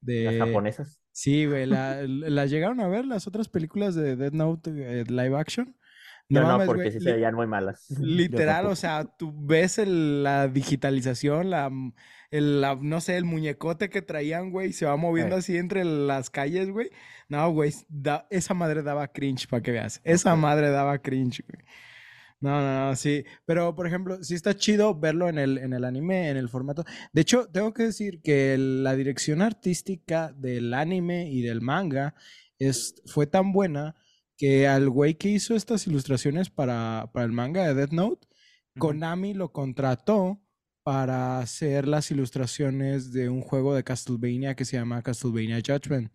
De... 0.00 0.24
Las 0.24 0.48
japonesas. 0.48 0.99
Sí, 1.12 1.44
güey, 1.46 1.66
la- 1.66 2.02
¿las 2.06 2.50
llegaron 2.50 2.80
a 2.80 2.88
ver 2.88 3.04
las 3.04 3.26
otras 3.26 3.48
películas 3.48 3.94
de 3.94 4.16
Death 4.16 4.32
Note 4.32 4.70
eh, 5.00 5.04
live 5.08 5.36
action? 5.36 5.76
Yo 6.28 6.42
no, 6.42 6.46
mames, 6.46 6.66
porque 6.68 6.82
güey, 6.84 6.92
sí 6.92 7.00
se 7.00 7.12
veían 7.12 7.34
muy 7.34 7.48
malas. 7.48 7.86
Literal, 8.00 8.66
o 8.66 8.76
sea, 8.76 9.04
tú 9.04 9.34
ves 9.36 9.78
el- 9.78 10.22
la 10.22 10.46
digitalización, 10.46 11.50
la, 11.50 11.66
m- 11.66 11.92
el, 12.30 12.60
la- 12.60 12.76
no 12.80 13.00
sé, 13.00 13.16
el 13.16 13.24
muñecote 13.24 13.90
que 13.90 14.00
traían, 14.02 14.50
güey, 14.52 14.72
se 14.72 14.86
va 14.86 14.96
moviendo 14.96 15.34
Eh. 15.34 15.38
así 15.40 15.56
entre 15.56 15.84
las 15.84 16.30
calles, 16.30 16.70
güey. 16.70 16.90
No, 17.28 17.50
güey, 17.50 17.72
da- 17.88 18.28
esa 18.30 18.54
madre 18.54 18.82
daba 18.84 19.08
cringe, 19.08 19.48
para 19.48 19.62
que 19.62 19.72
veas. 19.72 20.00
Esa 20.04 20.36
madre 20.36 20.70
daba 20.70 20.98
cringe, 20.98 21.42
güey. 21.48 21.64
No, 22.40 22.60
no, 22.62 22.88
no, 22.88 22.96
sí. 22.96 23.24
Pero, 23.44 23.74
por 23.74 23.86
ejemplo, 23.86 24.22
sí 24.24 24.34
está 24.34 24.56
chido 24.56 24.98
verlo 24.98 25.28
en 25.28 25.38
el, 25.38 25.58
en 25.58 25.74
el 25.74 25.84
anime, 25.84 26.30
en 26.30 26.38
el 26.38 26.48
formato. 26.48 26.84
De 27.12 27.20
hecho, 27.20 27.46
tengo 27.52 27.74
que 27.74 27.84
decir 27.84 28.22
que 28.22 28.56
la 28.58 28.96
dirección 28.96 29.42
artística 29.42 30.32
del 30.32 30.72
anime 30.72 31.30
y 31.30 31.42
del 31.42 31.60
manga 31.60 32.14
es, 32.58 32.94
fue 33.04 33.26
tan 33.26 33.52
buena 33.52 33.94
que 34.38 34.66
al 34.66 34.88
güey 34.88 35.16
que 35.16 35.28
hizo 35.28 35.54
estas 35.54 35.86
ilustraciones 35.86 36.48
para, 36.48 37.10
para 37.12 37.26
el 37.26 37.32
manga 37.32 37.66
de 37.66 37.74
Death 37.74 37.92
Note, 37.92 38.26
Konami 38.78 39.34
lo 39.34 39.52
contrató 39.52 40.40
para 40.82 41.40
hacer 41.40 41.86
las 41.86 42.10
ilustraciones 42.10 43.12
de 43.12 43.28
un 43.28 43.42
juego 43.42 43.74
de 43.74 43.84
Castlevania 43.84 44.54
que 44.54 44.64
se 44.64 44.78
llama 44.78 45.02
Castlevania 45.02 45.60
Judgment. 45.64 46.10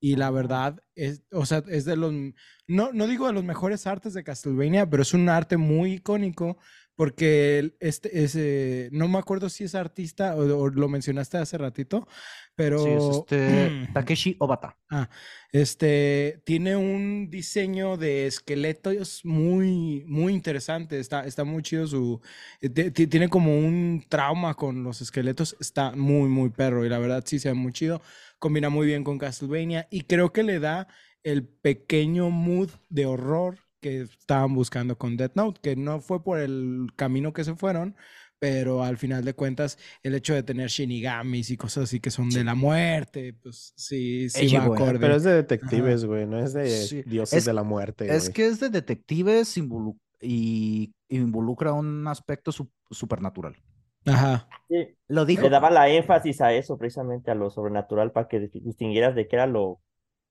Y 0.00 0.16
la 0.16 0.30
verdad 0.30 0.82
es, 0.94 1.22
o 1.30 1.44
sea, 1.46 1.62
es 1.68 1.84
de 1.84 1.96
los, 1.96 2.12
no, 2.66 2.90
no 2.92 3.06
digo 3.06 3.26
de 3.26 3.32
los 3.34 3.44
mejores 3.44 3.86
artes 3.86 4.14
de 4.14 4.24
Castlevania, 4.24 4.88
pero 4.88 5.02
es 5.02 5.12
un 5.14 5.28
arte 5.28 5.56
muy 5.56 5.94
icónico 5.94 6.56
porque 6.96 7.74
este, 7.80 8.22
ese, 8.24 8.88
no 8.92 9.08
me 9.08 9.18
acuerdo 9.18 9.48
si 9.48 9.64
es 9.64 9.74
artista 9.74 10.36
o, 10.36 10.40
o 10.58 10.68
lo 10.68 10.88
mencionaste 10.88 11.38
hace 11.38 11.56
ratito, 11.58 12.06
pero... 12.54 12.78
Sí, 12.78 12.88
es 12.90 13.16
este 13.16 13.88
Takeshi 13.94 14.36
Obata. 14.38 14.76
Ah, 14.92 15.08
este 15.52 16.42
tiene 16.44 16.76
un 16.76 17.30
diseño 17.30 17.96
de 17.96 18.26
esqueletos 18.26 19.20
muy, 19.24 20.04
muy 20.08 20.32
interesante. 20.32 20.98
Está, 20.98 21.24
está 21.26 21.44
muy 21.44 21.62
chido 21.62 21.86
su. 21.86 22.20
ti- 22.60 22.90
ti- 22.90 23.06
Tiene 23.06 23.28
como 23.28 23.56
un 23.56 24.04
trauma 24.08 24.54
con 24.54 24.82
los 24.82 25.00
esqueletos. 25.00 25.56
Está 25.60 25.92
muy, 25.92 26.28
muy 26.28 26.50
perro. 26.50 26.84
Y 26.84 26.88
la 26.88 26.98
verdad 26.98 27.22
sí 27.26 27.38
se 27.38 27.48
ve 27.50 27.54
muy 27.54 27.72
chido. 27.72 28.02
Combina 28.40 28.68
muy 28.70 28.86
bien 28.88 29.04
con 29.04 29.18
Castlevania. 29.18 29.86
Y 29.90 30.00
creo 30.02 30.32
que 30.32 30.42
le 30.42 30.58
da 30.58 30.88
el 31.22 31.46
pequeño 31.46 32.30
mood 32.30 32.70
de 32.88 33.06
horror 33.06 33.58
que 33.80 34.00
estaban 34.02 34.54
buscando 34.54 34.98
con 34.98 35.16
Death 35.16 35.36
Note. 35.36 35.60
Que 35.62 35.76
no 35.76 36.00
fue 36.00 36.24
por 36.24 36.40
el 36.40 36.88
camino 36.96 37.32
que 37.32 37.44
se 37.44 37.54
fueron. 37.54 37.94
Pero 38.38 38.82
al 38.82 38.96
final 38.96 39.22
de 39.26 39.34
cuentas, 39.34 39.76
el 40.02 40.14
hecho 40.14 40.32
de 40.32 40.42
tener 40.42 40.70
shinigamis 40.70 41.50
y 41.50 41.58
cosas 41.58 41.84
así 41.84 42.00
que 42.00 42.10
son 42.10 42.30
de 42.30 42.42
la 42.42 42.54
muerte, 42.54 43.34
pues 43.34 43.74
sí, 43.76 44.30
sí 44.30 44.56
va 44.56 44.64
¿eh? 44.64 44.66
acorde. 44.72 44.98
Pero 44.98 45.14
es 45.16 45.24
de 45.24 45.34
detectives, 45.34 46.06
güey, 46.06 46.26
no 46.26 46.38
es 46.42 46.54
de 46.54 46.66
Sí, 46.70 47.02
dioses 47.02 47.40
es- 47.40 47.44
de 47.44 47.52
la 47.52 47.64
muerte, 47.64 48.06
Es 48.10 48.22
güey. 48.24 48.32
que 48.32 48.46
es 48.46 48.58
de 48.58 48.70
detectives 48.70 49.58
involu- 49.58 49.98
y 50.22 50.90
involucra 51.10 51.74
un 51.74 52.08
aspecto 52.08 52.50
sup- 52.50 52.72
supernatural. 52.90 53.56
Ajá. 54.06 54.48
Sí, 54.68 54.96
Lo 55.08 55.24
dijo. 55.24 55.42
le 55.42 55.50
daba 55.50 55.70
la 55.70 55.88
énfasis 55.88 56.40
a 56.40 56.52
eso, 56.52 56.78
precisamente 56.78 57.30
a 57.30 57.34
lo 57.34 57.50
sobrenatural, 57.50 58.12
para 58.12 58.28
que 58.28 58.40
dis- 58.50 58.62
distinguieras 58.62 59.14
de 59.14 59.26
qué 59.28 59.36
era 59.36 59.46
lo 59.46 59.80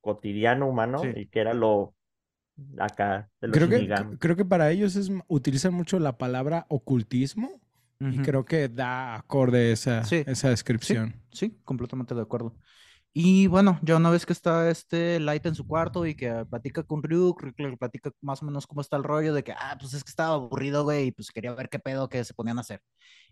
cotidiano 0.02 0.68
humano 0.68 1.00
Sí. 1.00 1.10
y 1.16 1.28
qué 1.28 1.42
era 1.42 1.54
lo 1.54 1.94
acá 2.78 3.30
de 3.42 3.48
los 3.50 3.58
Creo 3.58 3.70
que, 3.70 4.18
creo 4.18 4.36
que 4.36 4.46
para 4.46 4.72
ellos 4.72 4.96
es, 4.96 5.12
utilizan 5.28 5.74
mucho 5.74 6.00
la 6.00 6.18
palabra 6.18 6.66
ocultismo 6.70 7.62
y 8.02 8.20
creo 8.20 8.46
que 8.46 8.70
da 8.70 9.16
acorde 9.16 9.74
esa, 9.74 10.06
Sí, 10.06 10.24
esa 10.26 10.50
descripción. 10.50 11.22
Sí, 11.34 11.60
completamente 11.66 12.16
de 12.16 12.22
acuerdo. 12.22 12.56
Y 13.12 13.48
bueno, 13.48 13.80
ya 13.82 13.98
una 13.98 14.12
vez 14.12 14.26
que 14.26 14.34
está 14.34 14.70
este 14.70 15.20
Light 15.20 15.46
en 15.46 15.56
su 15.56 15.66
cuarto 15.68 16.06
y 16.06 16.16
que 16.16 16.46
platica 16.50 16.84
con 16.84 17.02
Ryuk, 17.04 17.42
Ryuk 17.42 17.60
le 17.60 17.78
platica 17.78 18.12
más 18.22 18.42
o 18.42 18.46
menos 18.46 18.68
cómo 18.68 18.82
está 18.82 18.98
el 18.98 19.04
rollo 19.04 19.34
de 19.34 19.44
que, 19.44 19.52
ah, 19.54 19.76
pues 19.80 19.94
es 19.94 20.04
que 20.04 20.10
estaba 20.10 20.36
aburrido, 20.36 20.84
güey, 20.84 21.08
y 21.08 21.12
pues 21.12 21.32
quería 21.32 21.54
ver 21.56 21.70
qué 21.70 21.80
pedo 21.80 22.08
que 22.08 22.24
se 22.24 22.34
ponían 22.34 22.60
a 22.60 22.62
hacer. 22.62 22.82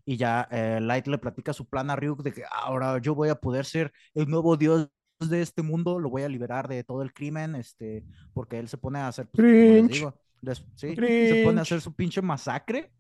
Y 0.04 0.18
ya 0.18 0.48
eh, 0.52 0.80
Light 0.82 1.08
le 1.08 1.20
platica 1.20 1.54
su 1.54 1.68
plan 1.68 1.90
a 1.90 1.96
Ryuk 1.96 2.24
de 2.24 2.34
que 2.34 2.44
ahora 2.52 2.98
yo 3.00 3.14
voy 3.16 3.30
a 3.30 3.36
poder 3.36 3.66
ser 3.66 3.92
el 4.16 4.28
nuevo 4.30 4.58
dios 4.58 4.90
de 5.20 5.42
este 5.42 5.62
mundo, 5.62 6.00
lo 6.00 6.10
voy 6.10 6.24
a 6.24 6.30
liberar 6.30 6.68
de 6.68 6.84
todo 6.84 7.02
el 7.02 7.14
crimen, 7.14 7.56
este, 7.56 8.04
porque 8.34 8.60
él 8.60 8.68
se 8.70 8.78
pone 8.78 9.00
a 9.00 9.08
hacer, 9.08 9.28
pues, 9.30 9.46
les 9.68 9.88
digo, 9.88 10.20
des- 10.42 10.66
sí, 10.76 11.02
se 11.28 11.36
pone 11.36 11.60
a 11.60 11.64
hacer 11.64 11.82
su 11.82 11.94
pinche 11.96 12.22
masacre 12.22 12.92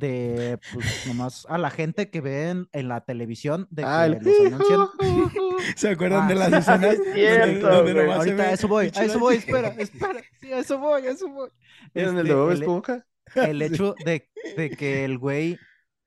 de, 0.00 0.58
pues, 0.72 1.06
nomás 1.06 1.46
a 1.48 1.58
la 1.58 1.70
gente 1.70 2.10
que 2.10 2.20
ven 2.20 2.68
en 2.72 2.88
la 2.88 3.02
televisión 3.04 3.68
de 3.70 3.84
Ah, 3.84 4.06
que 4.08 4.16
el 4.16 4.24
los 4.24 4.52
anuncian. 4.52 4.88
¿Se 5.76 5.90
acuerdan 5.90 6.24
Ah, 6.24 6.28
de 6.28 6.34
las 6.34 6.52
escenas? 6.52 6.94
es 7.06 7.12
cierto, 7.14 7.68
donde 7.68 8.12
Ahorita 8.12 8.42
a 8.42 8.52
eso 8.52 8.66
voy, 8.66 8.90
a 8.94 9.04
eso 9.04 9.18
voy, 9.20 9.36
espera, 9.36 9.68
espera, 9.78 10.20
sí, 10.40 10.52
a 10.52 10.58
eso 10.58 10.78
voy, 10.78 11.06
a 11.06 11.10
eso 11.10 11.28
voy. 11.28 11.50
¿Vieron 11.94 12.14
el 12.18 12.26
Este, 12.26 12.28
de 12.30 12.34
Bob 12.40 12.50
el- 12.50 12.58
Esponja? 12.62 13.06
el 13.36 13.62
hecho 13.62 13.94
de, 14.04 14.28
de 14.56 14.70
que 14.70 15.04
el 15.04 15.18
güey, 15.18 15.56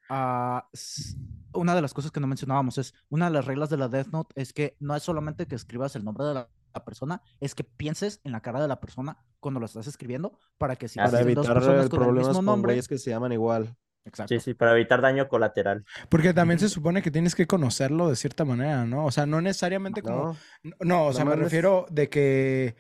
ah, 0.10 0.68
s- 0.74 1.16
una 1.54 1.76
de 1.76 1.82
las 1.82 1.94
cosas 1.94 2.12
que 2.12 2.20
no 2.20 2.28
mencionábamos 2.28 2.78
es, 2.80 2.94
una 3.10 3.28
de 3.28 3.32
las 3.34 3.46
reglas 3.46 3.70
de 3.70 3.78
la 3.78 3.88
Death 3.88 4.08
Note 4.08 4.34
es 4.42 4.54
que 4.54 4.76
no 4.80 4.96
es 4.96 5.04
solamente 5.04 5.46
que 5.46 5.56
escribas 5.56 5.96
el 5.96 6.04
nombre 6.04 6.26
de 6.26 6.34
la, 6.34 6.50
la 6.74 6.84
persona, 6.84 7.22
es 7.40 7.54
que 7.54 7.64
pienses 7.64 8.20
en 8.24 8.32
la 8.32 8.42
cara 8.42 8.60
de 8.62 8.68
la 8.68 8.80
persona 8.80 9.18
cuando 9.40 9.60
lo 9.60 9.68
estás 9.68 9.86
escribiendo 9.88 10.38
para 10.58 10.76
que 10.76 10.88
si 10.88 10.96
Para 10.98 11.10
existen 11.10 11.36
dos 11.36 11.46
evitar 11.46 11.54
personas 11.62 11.90
con 11.90 12.04
el 12.04 12.14
mismo 12.14 12.42
nombre, 12.42 12.70
güeyes 12.72 12.88
que 12.88 12.98
se 12.98 13.12
llaman 13.12 13.32
igual. 13.34 13.76
Exacto. 14.06 14.34
Sí, 14.34 14.40
sí, 14.40 14.54
para 14.54 14.74
evitar 14.74 15.02
daño 15.02 15.28
colateral. 15.28 15.86
Porque 16.10 16.34
también 16.34 16.60
se 16.60 16.70
supone 16.70 17.02
que 17.02 17.12
tienes 17.12 17.36
que 17.36 17.48
conocerlo 17.48 18.10
de 18.10 18.16
cierta 18.16 18.46
manera, 18.46 18.86
¿no? 18.86 19.06
O 19.06 19.12
sea, 19.12 19.26
no 19.26 19.42
necesariamente 19.42 20.02
como... 20.02 20.38
No, 20.64 20.76
No, 20.80 21.06
o 21.08 21.14
sea, 21.14 21.26
me 21.26 21.36
refiero 21.36 21.86
de 21.90 22.10
que... 22.10 22.76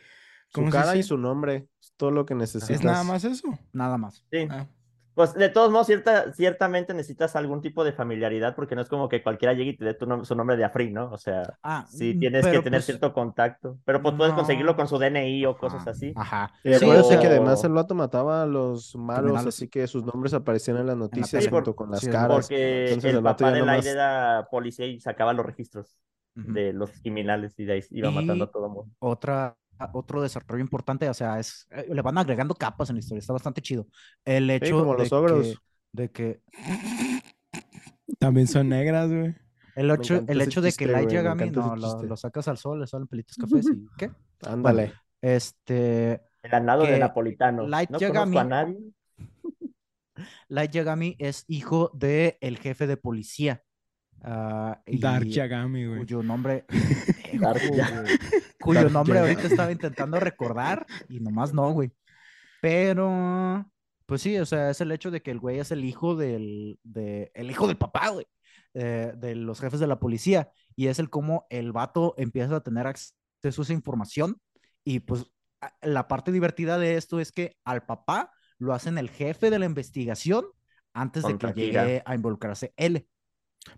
su 0.47 0.55
¿cómo 0.55 0.71
se 0.71 0.77
cara 0.77 0.95
y 0.95 1.03
su 1.03 1.17
nombre, 1.17 1.67
es 1.81 1.93
todo 1.97 2.12
lo 2.12 2.25
que 2.25 2.36
necesitas. 2.36 2.69
¿Es 2.69 2.83
nada 2.83 3.03
más 3.03 3.23
eso? 3.23 3.47
Nada 3.71 3.97
más. 3.97 4.25
Sí. 4.31 4.47
Ah. 4.49 4.67
Pues 5.15 5.34
de 5.36 5.49
todos 5.49 5.71
modos, 5.71 5.88
cierta, 5.88 6.34
ciertamente 6.34 6.93
necesitas 6.93 7.36
algún 7.36 7.62
tipo 7.62 7.84
de 7.84 7.93
familiaridad, 7.93 8.56
porque 8.56 8.76
no 8.76 8.82
es 8.82 8.89
como 8.89 9.10
que 9.10 9.21
cualquiera 9.21 9.54
llegue 9.54 9.71
y 9.71 9.78
te 9.78 9.86
dé 9.86 9.93
tu 9.93 10.06
nom- 10.06 10.23
su 10.26 10.36
nombre 10.36 10.58
de 10.58 10.63
Afri, 10.63 10.91
¿no? 10.91 11.12
O 11.12 11.17
sea, 11.17 11.43
Ah, 11.62 11.86
sí 11.88 12.13
mm, 12.15 12.19
tienes 12.19 12.45
que 12.45 12.60
tener 12.62 12.80
pues, 12.80 12.86
cierto 12.86 13.13
contacto. 13.13 13.78
Pero 13.86 14.02
pues 14.02 14.15
puedes 14.15 14.34
conseguirlo 14.34 14.76
con 14.76 14.88
su 14.88 14.97
DNI 14.97 15.45
o 15.45 15.58
cosas 15.58 15.86
así. 15.88 16.13
Ajá. 16.15 16.52
Y 16.63 16.73
Sí, 16.73 16.86
o 16.86 17.08
que 17.19 17.28
además 17.28 17.63
el 17.63 17.73
vato 17.73 17.93
mataba 17.95 18.43
a 18.43 18.45
los 18.45 18.95
malos, 18.95 19.21
Criminales. 19.23 19.56
así 19.56 19.67
que 19.67 19.86
sus 19.88 20.04
nombres 20.04 20.34
aparecían 20.34 20.78
en 20.78 20.88
las 20.88 20.97
noticias 20.97 21.47
junto 21.47 21.76
con 21.76 21.91
las 21.91 21.99
Sí, 21.99 22.10
caras. 22.10 22.47
Porque 22.47 22.86
Entonces 22.86 23.12
el 23.12 23.17
el 23.17 23.23
papá 23.23 23.52
de 23.52 23.60
nomás- 23.60 23.86
era 23.86 24.47
policía 24.49 24.86
y 24.88 24.99
sacaba 24.99 25.34
los 25.34 25.45
registros 25.45 25.97
de 26.36 26.73
los 26.73 26.89
criminales 27.02 27.54
y 27.60 27.65
de 27.65 27.73
ahí 27.73 27.82
iba 27.91 28.10
matando 28.10 28.45
a 28.45 28.52
todo 28.52 28.67
mundo. 28.67 28.91
otra, 28.97 29.56
otro 29.93 30.22
desarrollo 30.22 30.62
importante, 30.62 31.10
o 31.10 31.13
sea, 31.13 31.39
es, 31.39 31.67
eh, 31.72 31.88
le 31.91 32.02
van 32.02 32.17
agregando 32.17 32.56
capas 32.56 32.89
en 32.89 32.96
la 32.96 33.00
historia, 33.02 33.19
está 33.19 33.34
bastante 33.34 33.62
chido. 33.62 33.88
El 34.24 34.50
hecho 34.50 34.80
como 34.80 34.96
de 34.96 35.08
ogros. 35.15 35.48
que, 35.48 35.58
de 35.91 36.12
que, 36.12 36.41
También 38.19 38.48
son 38.48 38.69
negras, 38.69 39.10
güey. 39.10 39.36
el 39.76 39.91
hecho, 39.91 40.15
encanta 40.15 40.34
el 40.34 40.41
hecho 40.41 40.62
de 40.62 40.72
que 40.72 40.88
Light 40.88 41.10
Yagami 41.10 41.50
no, 41.50 41.76
lo, 41.76 42.15
sacas 42.17 42.48
al 42.48 42.58
sol, 42.58 42.80
le 42.80 42.88
salen 42.88 43.08
pelitos 43.08 43.36
cafés 43.38 43.65
y 43.67 43.86
¿qué? 43.98 44.12
Ándale. 44.46 44.93
Este, 45.22 46.22
El 46.41 46.54
anado 46.54 46.84
de 46.84 47.00
Napolitano. 47.00 47.67
Light 47.67 47.89
no 47.89 47.98
Yagami- 48.00 48.10
conozco 48.13 48.39
a 48.39 48.43
nadie. 48.43 48.78
Light 50.50 50.72
Yagami 50.72 51.15
es 51.19 51.46
hijo 51.48 51.89
de 51.93 52.38
el 52.41 52.58
jefe 52.58 52.88
de 52.88 52.98
policía. 52.98 53.63
Dark 54.22 55.26
y 55.26 55.32
Yagami, 55.32 55.86
güey. 55.86 56.00
cuyo 56.00 56.24
nombre, 56.24 56.65
Dark 57.41 57.60
pendejo, 57.60 57.76
Ya- 57.76 58.02
güey, 58.02 58.17
cuyo 58.63 58.89
nombre 58.89 59.19
ahorita 59.19 59.43
estaba 59.43 59.71
intentando 59.71 60.19
recordar 60.19 60.86
y 61.10 61.19
nomás 61.19 61.54
no, 61.54 61.71
güey. 61.71 61.91
Pero, 62.62 63.69
pues 64.06 64.21
sí, 64.21 64.38
o 64.38 64.45
sea, 64.45 64.69
es 64.69 64.80
el 64.82 64.91
hecho 64.91 65.12
de 65.12 65.21
que 65.21 65.32
el 65.32 65.39
güey 65.39 65.60
es 65.60 65.71
el 65.71 65.84
hijo 65.84 66.15
del, 66.15 66.80
de, 66.84 67.32
el 67.34 67.52
hijo 67.52 67.67
del 67.67 67.78
papá, 67.78 68.10
güey, 68.10 68.26
eh, 68.73 69.13
de 69.17 69.36
los 69.36 69.60
jefes 69.60 69.80
de 69.80 69.88
la 69.88 69.99
policía. 69.99 70.49
Y 70.76 70.88
es 70.88 70.99
el 70.99 71.10
cómo 71.10 71.45
el 71.49 71.71
vato 71.71 72.15
empieza 72.17 72.56
a 72.56 72.63
tener 72.63 72.88
acceso 72.88 73.13
a 73.43 73.63
esa 73.63 73.73
información. 73.73 74.39
Y 74.84 75.02
pues 75.02 75.26
la 75.82 76.08
parte 76.08 76.32
divertida 76.32 76.78
de 76.78 76.95
esto 76.95 77.19
es 77.19 77.32
que 77.32 77.58
al 77.63 77.86
papá 77.86 78.32
lo 78.58 78.73
hacen 78.73 78.97
el 78.97 79.10
jefe 79.10 79.49
de 79.49 79.60
la 79.60 79.65
investigación 79.65 80.45
antes 80.93 81.23
de 81.23 81.38
que 81.38 81.54
llegue 81.54 82.02
a 82.06 82.15
involucrarse 82.15 82.73
él. 82.78 83.08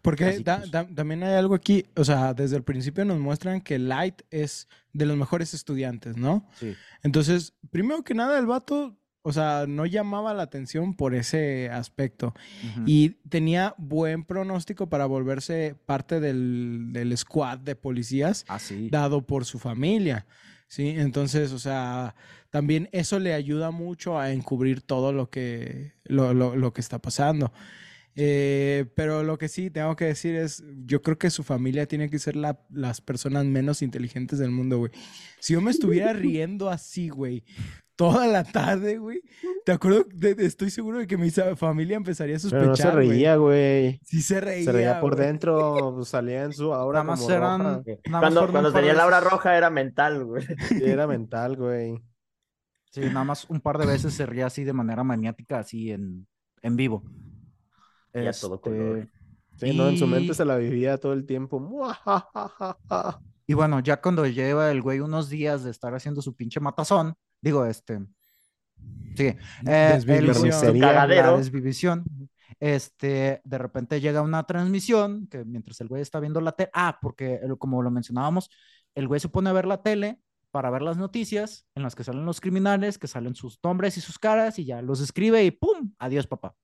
Porque 0.01 0.41
pues. 0.43 0.43
ta- 0.71 0.87
también 0.87 1.23
hay 1.23 1.33
algo 1.35 1.55
aquí, 1.55 1.85
o 1.95 2.03
sea, 2.03 2.33
desde 2.33 2.57
el 2.57 2.63
principio 2.63 3.05
nos 3.05 3.19
muestran 3.19 3.61
que 3.61 3.77
Light 3.79 4.21
es 4.31 4.67
de 4.93 5.05
los 5.05 5.15
mejores 5.17 5.53
estudiantes, 5.53 6.17
¿no? 6.17 6.47
Sí. 6.59 6.75
Entonces, 7.03 7.53
primero 7.71 8.03
que 8.03 8.13
nada, 8.15 8.39
el 8.39 8.45
vato, 8.47 8.97
o 9.21 9.33
sea, 9.33 9.65
no 9.67 9.85
llamaba 9.85 10.33
la 10.33 10.43
atención 10.43 10.95
por 10.95 11.13
ese 11.15 11.69
aspecto. 11.69 12.33
Ujú. 12.73 12.83
Y 12.87 13.09
tenía 13.29 13.75
buen 13.77 14.23
pronóstico 14.23 14.87
para 14.89 15.05
volverse 15.05 15.75
parte 15.85 16.19
del, 16.19 16.87
del 16.91 17.15
squad 17.17 17.59
de 17.59 17.75
policías 17.75 18.45
Ah, 18.47 18.59
sí. 18.59 18.89
dado 18.89 19.25
por 19.25 19.45
su 19.45 19.59
familia. 19.59 20.25
Sí, 20.67 20.89
entonces, 20.89 21.51
o 21.51 21.59
sea, 21.59 22.15
también 22.49 22.89
eso 22.91 23.19
le 23.19 23.33
ayuda 23.33 23.69
mucho 23.69 24.17
a 24.19 24.31
encubrir 24.31 24.81
todo 24.81 25.13
lo 25.13 25.29
que, 25.29 25.93
lo, 26.05 26.33
lo- 26.33 26.55
lo 26.55 26.73
que 26.73 26.81
está 26.81 26.97
pasando. 26.99 27.51
Eh, 28.17 28.85
pero 28.95 29.23
lo 29.23 29.37
que 29.37 29.49
sí 29.49 29.69
tengo 29.69 29.95
que 29.97 30.05
decir 30.05 30.35
es, 30.35 30.63
yo 30.85 31.01
creo 31.01 31.17
que 31.17 31.29
su 31.29 31.43
familia 31.43 31.85
tiene 31.85 32.09
que 32.09 32.17
ser 32.19 32.35
la- 32.37 32.59
las 32.69 33.01
personas 33.01 33.43
menos 33.45 33.81
inteligentes 33.81 34.39
del 34.39 34.51
mundo, 34.51 34.77
güey. 34.77 34.91
Si 35.39 35.53
yo 35.53 35.61
me 35.61 35.71
estuviera 35.71 36.13
riendo 36.13 36.69
así, 36.69 37.09
güey, 37.09 37.43
toda 37.97 38.25
la 38.27 38.43
tarde, 38.45 38.97
güey, 38.99 39.21
te 39.65 39.73
acuerdo, 39.73 40.05
de- 40.13 40.33
de- 40.35 40.45
estoy 40.45 40.69
seguro 40.69 40.99
de 40.99 41.07
que 41.07 41.17
mi 41.17 41.29
familia 41.29 41.97
empezaría 41.97 42.37
a 42.37 42.39
Pero 42.39 42.49
sospechar, 42.49 42.93
no 42.95 43.01
se 43.01 43.07
reía, 43.09 43.35
güey. 43.35 43.99
Sí 44.03 44.21
se 44.21 44.39
reía, 44.39 44.63
Se 44.65 44.71
reía 44.71 44.99
por 45.01 45.15
güey. 45.15 45.27
dentro, 45.27 45.93
pues, 45.95 46.07
salía 46.07 46.43
en 46.45 46.53
su 46.53 46.73
aura 46.73 46.99
Nada 46.99 47.03
más 47.11 47.19
como 47.19 47.31
eran. 47.35 47.59
roja. 47.59 47.69
nada 47.69 47.81
más 47.83 48.21
Cuando, 48.21 48.51
cuando 48.51 48.69
la 48.71 49.05
hora 49.05 49.17
veces- 49.19 49.31
roja 49.31 49.57
era 49.57 49.69
mental, 49.69 50.23
güey. 50.23 50.43
Sí, 50.69 50.79
era 50.83 51.05
mental, 51.05 51.57
güey. 51.57 51.95
Sí, 52.91 53.01
nada 53.01 53.25
más 53.25 53.49
un 53.49 53.59
par 53.59 53.77
de 53.77 53.85
veces 53.87 54.13
se 54.13 54.25
ría 54.25 54.45
así 54.45 54.63
de 54.63 54.71
manera 54.71 55.03
maniática, 55.03 55.59
así 55.59 55.91
en, 55.91 56.27
en 56.61 56.75
vivo. 56.77 57.03
Y 58.23 58.27
a 58.27 58.31
todo 58.31 58.61
color. 58.61 58.97
Este, 58.99 59.11
Sí, 59.71 59.77
no, 59.77 59.87
en 59.87 59.97
su 59.97 60.05
mente 60.05 60.31
Y- 60.31 60.35
se 60.35 60.43
la 60.43 60.57
vivía 60.57 60.97
todo 60.97 61.13
el 61.13 61.25
tiempo. 61.25 61.61
Y 63.47 63.53
bueno, 63.53 63.79
ya 63.79 64.01
cuando 64.01 64.25
lleva 64.27 64.69
el 64.71 64.81
güey 64.81 64.99
unos 64.99 65.29
días 65.29 65.63
de 65.63 65.71
estar 65.71 65.93
haciendo 65.95 66.21
su 66.21 66.35
pinche 66.35 66.59
matazón, 66.59 67.15
digo, 67.41 67.65
este, 67.65 67.99
sí, 69.15 69.27
eh, 69.67 69.99
el- 70.07 70.27
la 70.79 70.87
Cagadero. 70.87 71.37
desvivisión, 71.37 72.03
este, 72.59 73.41
de 73.45 73.57
repente 73.57 74.01
llega 74.01 74.21
una 74.21 74.43
transmisión 74.43 75.27
que 75.27 75.45
mientras 75.45 75.79
el 75.79 75.87
güey 75.87 76.01
está 76.01 76.19
viendo 76.19 76.41
la 76.41 76.51
tele, 76.53 76.71
ah, 76.73 76.97
porque 77.01 77.35
el- 77.41 77.57
como 77.57 77.81
lo 77.81 77.91
mencionábamos, 77.91 78.49
el 78.93 79.07
güey 79.07 79.19
se 79.21 79.29
pone 79.29 79.49
a 79.49 79.53
ver 79.53 79.67
la 79.67 79.81
tele 79.83 80.19
para 80.51 80.69
ver 80.69 80.81
las 80.81 80.97
noticias 80.97 81.65
en 81.75 81.83
las 81.83 81.95
que 81.95 82.03
salen 82.03 82.25
los 82.25 82.41
criminales, 82.41 82.97
que 82.97 83.07
salen 83.07 83.35
sus 83.35 83.59
nombres 83.63 83.97
y 83.97 84.01
sus 84.01 84.17
caras 84.19 84.57
y 84.59 84.65
ya 84.65 84.81
los 84.81 84.99
escribe 85.01 85.45
y 85.45 85.51
¡pum! 85.51 85.93
Adiós, 85.99 86.27
papá. 86.27 86.55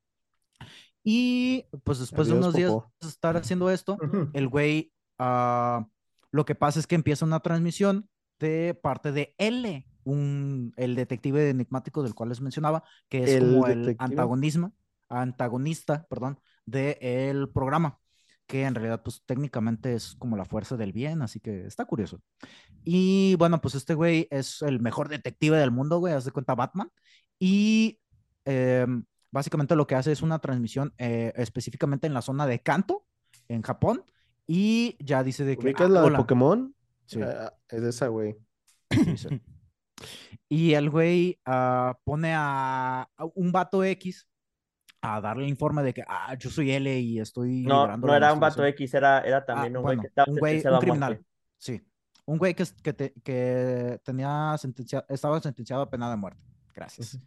Y 1.03 1.65
pues 1.83 1.99
después 1.99 2.27
de 2.27 2.35
unos 2.35 2.53
días 2.53 2.71
de 3.01 3.07
estar 3.07 3.35
haciendo 3.37 3.69
esto, 3.69 3.97
el 4.33 4.47
güey, 4.47 4.93
ah, 5.17 5.87
lo 6.31 6.45
que 6.45 6.55
pasa 6.55 6.79
es 6.79 6.87
que 6.87 6.95
empieza 6.95 7.25
una 7.25 7.39
transmisión 7.39 8.07
de 8.39 8.73
parte 8.81 9.11
de 9.11 9.35
L, 9.37 9.87
un, 10.03 10.73
el 10.77 10.95
detective 10.95 11.49
enigmático 11.49 12.03
del 12.03 12.13
cual 12.15 12.29
les 12.29 12.41
mencionaba, 12.41 12.83
que 13.09 13.23
es 13.23 13.31
¿El 13.31 13.39
como 13.39 13.67
el 13.67 13.79
detective? 13.79 14.05
antagonismo, 14.05 14.73
antagonista, 15.09 16.05
perdón, 16.09 16.39
del 16.65 17.49
programa, 17.49 17.99
que 18.47 18.63
en 18.63 18.75
realidad 18.75 19.01
pues 19.03 19.23
técnicamente 19.25 19.93
es 19.93 20.15
como 20.15 20.37
la 20.37 20.45
fuerza 20.45 20.77
del 20.77 20.91
bien, 20.93 21.21
así 21.21 21.39
que 21.39 21.65
está 21.65 21.85
curioso. 21.85 22.21
Y 22.83 23.35
bueno, 23.35 23.61
pues 23.61 23.75
este 23.75 23.93
güey 23.93 24.27
es 24.31 24.61
el 24.61 24.79
mejor 24.79 25.09
detective 25.09 25.57
del 25.57 25.71
mundo, 25.71 25.99
güey, 25.99 26.13
haz 26.13 26.25
de 26.25 26.31
cuenta 26.31 26.55
Batman, 26.55 26.89
y 27.39 27.99
em, 28.45 29.03
básicamente 29.31 29.75
lo 29.75 29.87
que 29.87 29.95
hace 29.95 30.11
es 30.11 30.21
una 30.21 30.39
transmisión 30.39 30.93
eh, 30.97 31.33
específicamente 31.35 32.07
en 32.07 32.13
la 32.13 32.21
zona 32.21 32.45
de 32.47 32.61
Kanto, 32.61 33.05
en 33.47 33.61
Japón, 33.61 34.03
y 34.47 34.97
ya 35.03 35.23
dice 35.23 35.45
de 35.45 35.57
que... 35.57 35.67
¿Ubicas 35.67 35.87
"Ah, 35.87 35.89
la 35.89 36.01
de 36.01 36.07
hola". 36.07 36.17
Pokémon? 36.17 36.75
Sí, 37.05 37.21
Ah, 37.21 37.53
es 37.69 37.83
esa, 37.83 38.07
güey. 38.07 38.35
sí, 38.91 39.17
sí. 39.17 39.27
Y 40.49 40.73
el 40.73 40.89
güey 40.89 41.39
ah, 41.45 41.97
pone 42.03 42.33
a, 42.35 43.03
a 43.15 43.25
un 43.35 43.51
vato 43.51 43.83
X 43.83 44.27
a 45.01 45.21
darle 45.21 45.43
el 45.45 45.49
informe 45.49 45.83
de 45.83 45.93
que 45.93 46.03
ah, 46.07 46.35
yo 46.35 46.49
soy 46.49 46.71
L 46.71 46.99
y 46.99 47.19
estoy 47.19 47.63
No, 47.63 47.87
no 47.97 48.15
era 48.15 48.33
un 48.33 48.39
vato 48.39 48.63
investigación". 48.63 48.67
X, 48.67 48.93
era, 48.93 49.21
era 49.21 49.37
Ah, 49.37 49.45
también 49.45 49.77
un 49.77 49.83
güey 49.83 49.95
bueno, 49.95 50.01
que 50.01 50.07
estaba 50.07 50.27
un 50.27 50.37
güey, 50.37 50.53
sentenciado 50.55 50.75
un 50.75 50.77
a 50.77 50.79
criminal. 50.81 51.09
muerte. 51.13 51.25
Sí, 51.57 51.81
un 52.25 52.37
güey 52.37 52.53
que, 52.55 52.65
que, 52.83 52.93
te- 52.93 53.13
que 53.23 53.99
tenía 54.03 54.55
sentencia, 54.57 55.05
estaba 55.09 55.39
sentenciado 55.41 55.83
a 55.83 55.89
pena 55.89 56.09
de 56.09 56.17
muerte. 56.17 56.41
Gracias. 56.73 57.19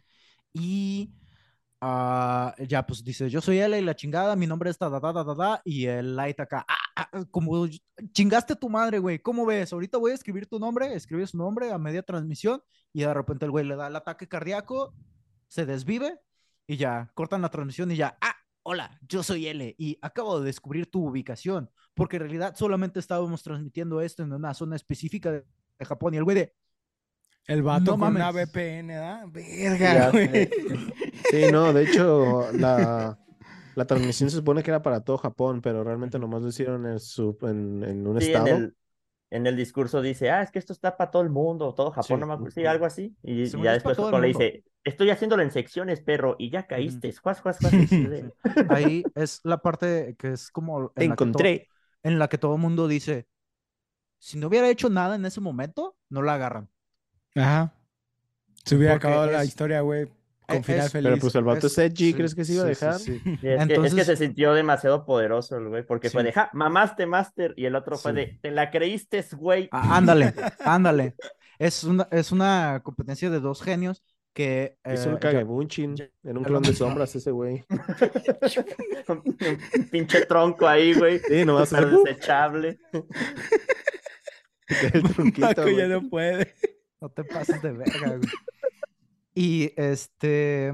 Y 0.53 1.13
ah, 1.87 2.55
ya, 2.67 2.85
pues 2.85 3.03
dice, 3.03 3.29
yo 3.29 3.41
soy 3.41 3.59
L 3.59 3.77
y 3.77 3.81
la 3.83 3.95
chingada, 3.95 4.35
mi 4.35 4.47
nombre 4.47 4.71
es 4.71 4.77
ta, 4.77 4.89
ta, 4.89 4.99
ta, 4.99 5.13
ta, 5.13 5.35
ta", 5.35 5.61
y 5.63 5.85
el 5.85 6.15
light 6.15 6.39
acá, 6.39 6.65
"Ah, 6.67 6.73
ah, 6.95 7.09
ah, 7.13 7.25
como 7.29 7.67
chingaste 8.11 8.55
tu 8.55 8.69
madre, 8.69 8.97
güey, 8.99 9.19
¿cómo 9.19 9.45
ves? 9.45 9.71
Ahorita 9.71 9.97
voy 9.99 10.11
a 10.11 10.15
escribir 10.15 10.47
tu 10.47 10.57
nombre, 10.59 10.93
escribe 10.95 11.27
su 11.27 11.37
nombre 11.37 11.71
a 11.71 11.77
media 11.77 12.01
transmisión, 12.01 12.61
y 12.91 13.01
de 13.01 13.13
repente 13.13 13.45
el 13.45 13.51
güey 13.51 13.65
le 13.65 13.75
da 13.75 13.87
el 13.87 13.95
ataque 13.95 14.27
cardíaco, 14.27 14.95
se 15.47 15.65
desvive, 15.65 16.19
y 16.67 16.77
ya, 16.77 17.11
cortan 17.13 17.41
la 17.43 17.49
transmisión 17.49 17.91
y 17.91 17.95
ya, 17.97 18.17
ah, 18.21 18.35
hola, 18.63 18.99
yo 19.07 19.21
soy 19.21 19.45
L, 19.47 19.75
y 19.77 19.99
acabo 20.01 20.39
de 20.39 20.45
descubrir 20.47 20.89
tu 20.89 21.05
ubicación, 21.07 21.69
porque 21.93 22.15
en 22.17 22.23
realidad 22.23 22.55
solamente 22.55 22.99
estábamos 22.99 23.43
transmitiendo 23.43 24.01
esto 24.01 24.23
en 24.23 24.33
una 24.33 24.55
zona 24.55 24.75
específica 24.75 25.31
de 25.31 25.45
Japón, 25.85 26.15
y 26.15 26.17
el 26.17 26.23
güey 26.23 26.35
de, 26.35 26.53
El 27.47 27.61
vato 27.63 27.91
No 27.91 27.97
con 27.97 28.11
una 28.11 28.31
mames. 28.31 28.47
VPN, 28.47 28.95
¿da? 28.95 29.25
Ya 29.87 30.05
Verga, 30.07 30.09
güey. 30.11 30.49
Sí, 31.23 31.47
no, 31.49 31.73
de 31.73 31.83
hecho, 31.83 32.51
la, 32.53 33.19
la 33.75 33.85
transmisión 33.87 34.29
se 34.29 34.37
supone 34.37 34.63
que 34.63 34.71
era 34.71 34.81
para 34.81 35.01
todo 35.03 35.17
Japón, 35.17 35.61
pero 35.61 35.83
realmente 35.83 36.19
nomás 36.19 36.41
lo 36.43 36.49
hicieron 36.49 36.85
en, 36.85 36.99
su, 36.99 37.37
en, 37.43 37.83
en 37.83 38.07
un 38.07 38.17
Sí, 38.17 38.33
en 38.33 38.33
estado. 38.37 38.47
el, 38.47 38.77
en 39.31 39.47
el 39.47 39.55
discurso 39.57 40.01
dice, 40.01 40.29
ah, 40.31 40.41
es 40.41 40.51
que 40.51 40.59
esto 40.59 40.73
está 40.73 40.97
para 40.97 41.11
todo 41.11 41.21
el 41.23 41.29
mundo, 41.29 41.73
todo 41.73 41.91
Japón, 41.91 42.19
Sí. 42.19 42.21
no 42.21 42.27
me 42.27 42.33
acuerdo, 42.33 42.51
sí, 42.53 42.65
algo 42.65 42.85
así. 42.85 43.15
Y, 43.23 43.45
ya 43.61 43.73
después 43.73 43.97
le 44.21 44.27
dice, 44.27 44.63
estoy 44.83 45.09
haciéndolo 45.09 45.43
en 45.43 45.51
secciones, 45.51 46.01
perro, 46.01 46.35
y 46.39 46.49
ya 46.51 46.67
caíste. 46.67 47.11
Juas, 47.13 47.41
juas, 47.41 47.59
juas, 47.59 47.73
ahí 48.69 49.03
es 49.15 49.41
la 49.43 49.57
parte 49.61 50.15
que 50.17 50.33
es 50.33 50.51
como 50.51 50.91
Te 50.91 51.03
en 51.03 51.09
la 51.09 51.13
encontré. 51.13 51.69
en 52.03 52.19
la 52.19 52.27
que 52.29 52.37
todo 52.37 52.55
el 52.55 52.61
mundo 52.61 52.87
dice, 52.87 53.27
si 54.19 54.37
no 54.37 54.47
hubiera 54.47 54.69
hecho 54.69 54.89
nada 54.89 55.15
en 55.15 55.25
ese 55.25 55.41
momento, 55.41 55.97
no 56.09 56.21
la 56.21 56.35
agarran. 56.35 56.69
Ajá. 57.35 57.73
Se 58.63 58.75
hubiera 58.75 58.93
Porque 58.95 59.07
acabado 59.07 59.31
la 59.31 59.41
es- 59.43 59.47
historia, 59.49 59.81
güey, 59.81 60.05
con 60.47 60.57
eh, 60.57 60.63
final 60.63 60.85
es- 60.85 60.91
feliz. 60.91 61.09
Pero 61.11 61.21
pues 61.21 61.35
el 61.35 61.43
vato 61.43 61.67
es, 61.67 61.77
edgy, 61.77 61.95
sí, 62.07 62.13
¿crees 62.13 62.33
que 62.35 62.45
se 62.45 62.53
iba 62.53 62.63
a 62.63 62.67
dejar? 62.67 62.99
sí. 62.99 63.19
Sí, 63.23 63.29
es, 63.33 63.39
que, 63.41 63.53
es 63.53 63.67
que 63.67 63.73
Entonces- 63.73 64.05
se 64.05 64.15
sintió 64.15 64.53
demasiado 64.53 65.05
poderoso 65.05 65.57
el 65.57 65.67
güey, 65.69 65.85
porque 65.85 66.09
fue 66.09 66.21
Sí. 66.21 66.27
de, 66.27 66.33
ja, 66.33 66.49
mamaste, 66.53 67.05
master, 67.05 67.53
y 67.57 67.65
el 67.65 67.75
otro 67.75 67.97
fue 67.97 68.11
Sí. 68.11 68.17
de, 68.17 68.39
te 68.41 68.51
la 68.51 68.71
creíste, 68.71 69.23
güey. 69.37 69.69
Ah, 69.71 69.97
ándale, 69.97 70.33
ándale. 70.59 71.15
Es 71.59 71.83
una, 71.83 72.07
es 72.11 72.31
una 72.31 72.81
competencia 72.83 73.29
de 73.29 73.39
dos 73.39 73.61
genios 73.61 74.03
que 74.33 74.77
Hizo 74.93 75.09
eh, 75.09 75.13
un 75.13 75.17
cagebunchin 75.19 75.95
en 76.23 76.37
un 76.37 76.43
clon 76.43 76.61
lo 76.63 76.69
de 76.69 76.75
sombras 76.75 77.15
ese 77.15 77.31
güey. 77.31 77.63
un 79.07 79.87
pinche 79.89 80.25
tronco 80.25 80.67
ahí, 80.67 80.93
güey. 80.93 81.19
Sí, 81.19 81.45
nomás 81.45 81.69
Súper 81.69 81.85
hace, 81.85 81.97
desechable. 82.03 82.79
el 84.93 85.33
Paco 85.39 85.67
ya 85.69 85.85
güey. 85.85 85.89
no 85.89 86.09
puede. 86.09 86.53
No 87.01 87.09
te 87.09 87.23
pases 87.23 87.61
de 87.61 87.71
verga, 87.71 88.17
güey. 88.17 88.29
Y 89.33 89.73
este, 89.75 90.71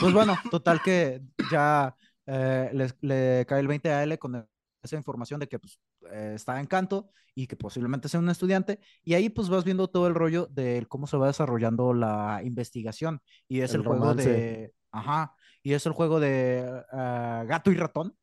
pues 0.00 0.12
bueno, 0.12 0.36
total 0.50 0.80
que 0.80 1.22
ya 1.50 1.96
eh, 2.26 2.88
le, 3.00 3.44
cae 3.46 3.60
el 3.60 3.66
20 3.66 3.90
a 3.90 4.02
L 4.04 4.18
con 4.18 4.46
esa 4.82 4.96
información 4.96 5.40
de 5.40 5.48
que 5.48 5.58
pues, 5.58 5.80
eh, 6.12 6.32
está 6.36 6.60
en 6.60 6.66
canto 6.66 7.10
y 7.34 7.48
que 7.48 7.56
posiblemente 7.56 8.08
sea 8.08 8.20
un 8.20 8.30
estudiante. 8.30 8.78
Y 9.02 9.14
ahí 9.14 9.28
pues 9.28 9.48
vas 9.48 9.64
viendo 9.64 9.88
todo 9.88 10.06
el 10.06 10.14
rollo 10.14 10.46
de 10.46 10.86
cómo 10.88 11.08
se 11.08 11.16
va 11.16 11.26
desarrollando 11.26 11.92
la 11.94 12.40
investigación. 12.44 13.20
Y 13.48 13.60
es 13.60 13.74
el, 13.74 13.80
El 13.80 13.86
juego 13.88 14.14
de, 14.14 14.72
ajá, 14.92 15.34
y 15.62 15.72
es 15.72 15.84
el 15.86 15.92
juego 15.92 16.20
de 16.20 16.84
ah, 16.92 17.44
gato 17.48 17.72
y 17.72 17.74
ratón, 17.74 18.16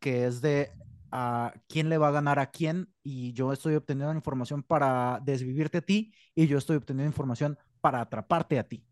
que 0.00 0.26
es 0.26 0.40
de 0.40 0.72
ah, 1.16 1.54
quién 1.68 1.88
le 1.88 1.98
va 1.98 2.08
a 2.08 2.12
ganar 2.12 2.38
a 2.38 2.50
quién. 2.50 2.88
Y 3.02 3.32
yo 3.32 3.52
estoy 3.52 3.74
obteniendo 3.74 4.12
información 4.14 4.62
para 4.62 5.20
desvivirte 5.24 5.78
a 5.78 5.82
ti 5.82 6.12
y 6.34 6.46
yo 6.46 6.58
estoy 6.58 6.76
obteniendo 6.76 7.08
información 7.08 7.58
para 7.80 8.00
atraparte 8.00 8.58
a 8.58 8.68
ti. 8.68 8.84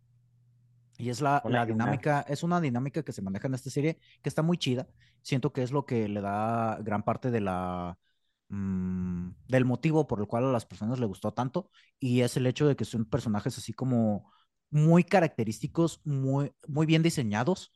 Y 0.96 1.10
es 1.10 1.20
la, 1.20 1.42
la 1.46 1.66
dinámica, 1.66 2.24
es 2.28 2.42
una 2.42 2.60
dinámica 2.60 3.02
que 3.02 3.12
se 3.12 3.22
maneja 3.22 3.48
en 3.48 3.54
esta 3.54 3.70
serie 3.70 3.98
que 4.22 4.28
está 4.28 4.42
muy 4.42 4.56
chida. 4.58 4.86
Siento 5.22 5.52
que 5.52 5.62
es 5.62 5.72
lo 5.72 5.86
que 5.86 6.08
le 6.08 6.20
da 6.20 6.78
gran 6.82 7.02
parte 7.02 7.30
de 7.30 7.40
la 7.40 7.98
mm, 8.48 9.30
del 9.48 9.64
motivo 9.64 10.06
por 10.06 10.20
el 10.20 10.26
cual 10.26 10.44
a 10.44 10.52
las 10.52 10.66
personas 10.66 11.00
le 11.00 11.06
gustó 11.06 11.32
tanto 11.32 11.70
y 11.98 12.20
es 12.20 12.36
el 12.36 12.46
hecho 12.46 12.68
de 12.68 12.76
que 12.76 12.84
son 12.84 13.04
personajes 13.06 13.58
así 13.58 13.72
como 13.72 14.32
muy 14.70 15.04
característicos, 15.04 16.00
muy, 16.04 16.52
muy 16.66 16.86
bien 16.86 17.02
diseñados. 17.02 17.72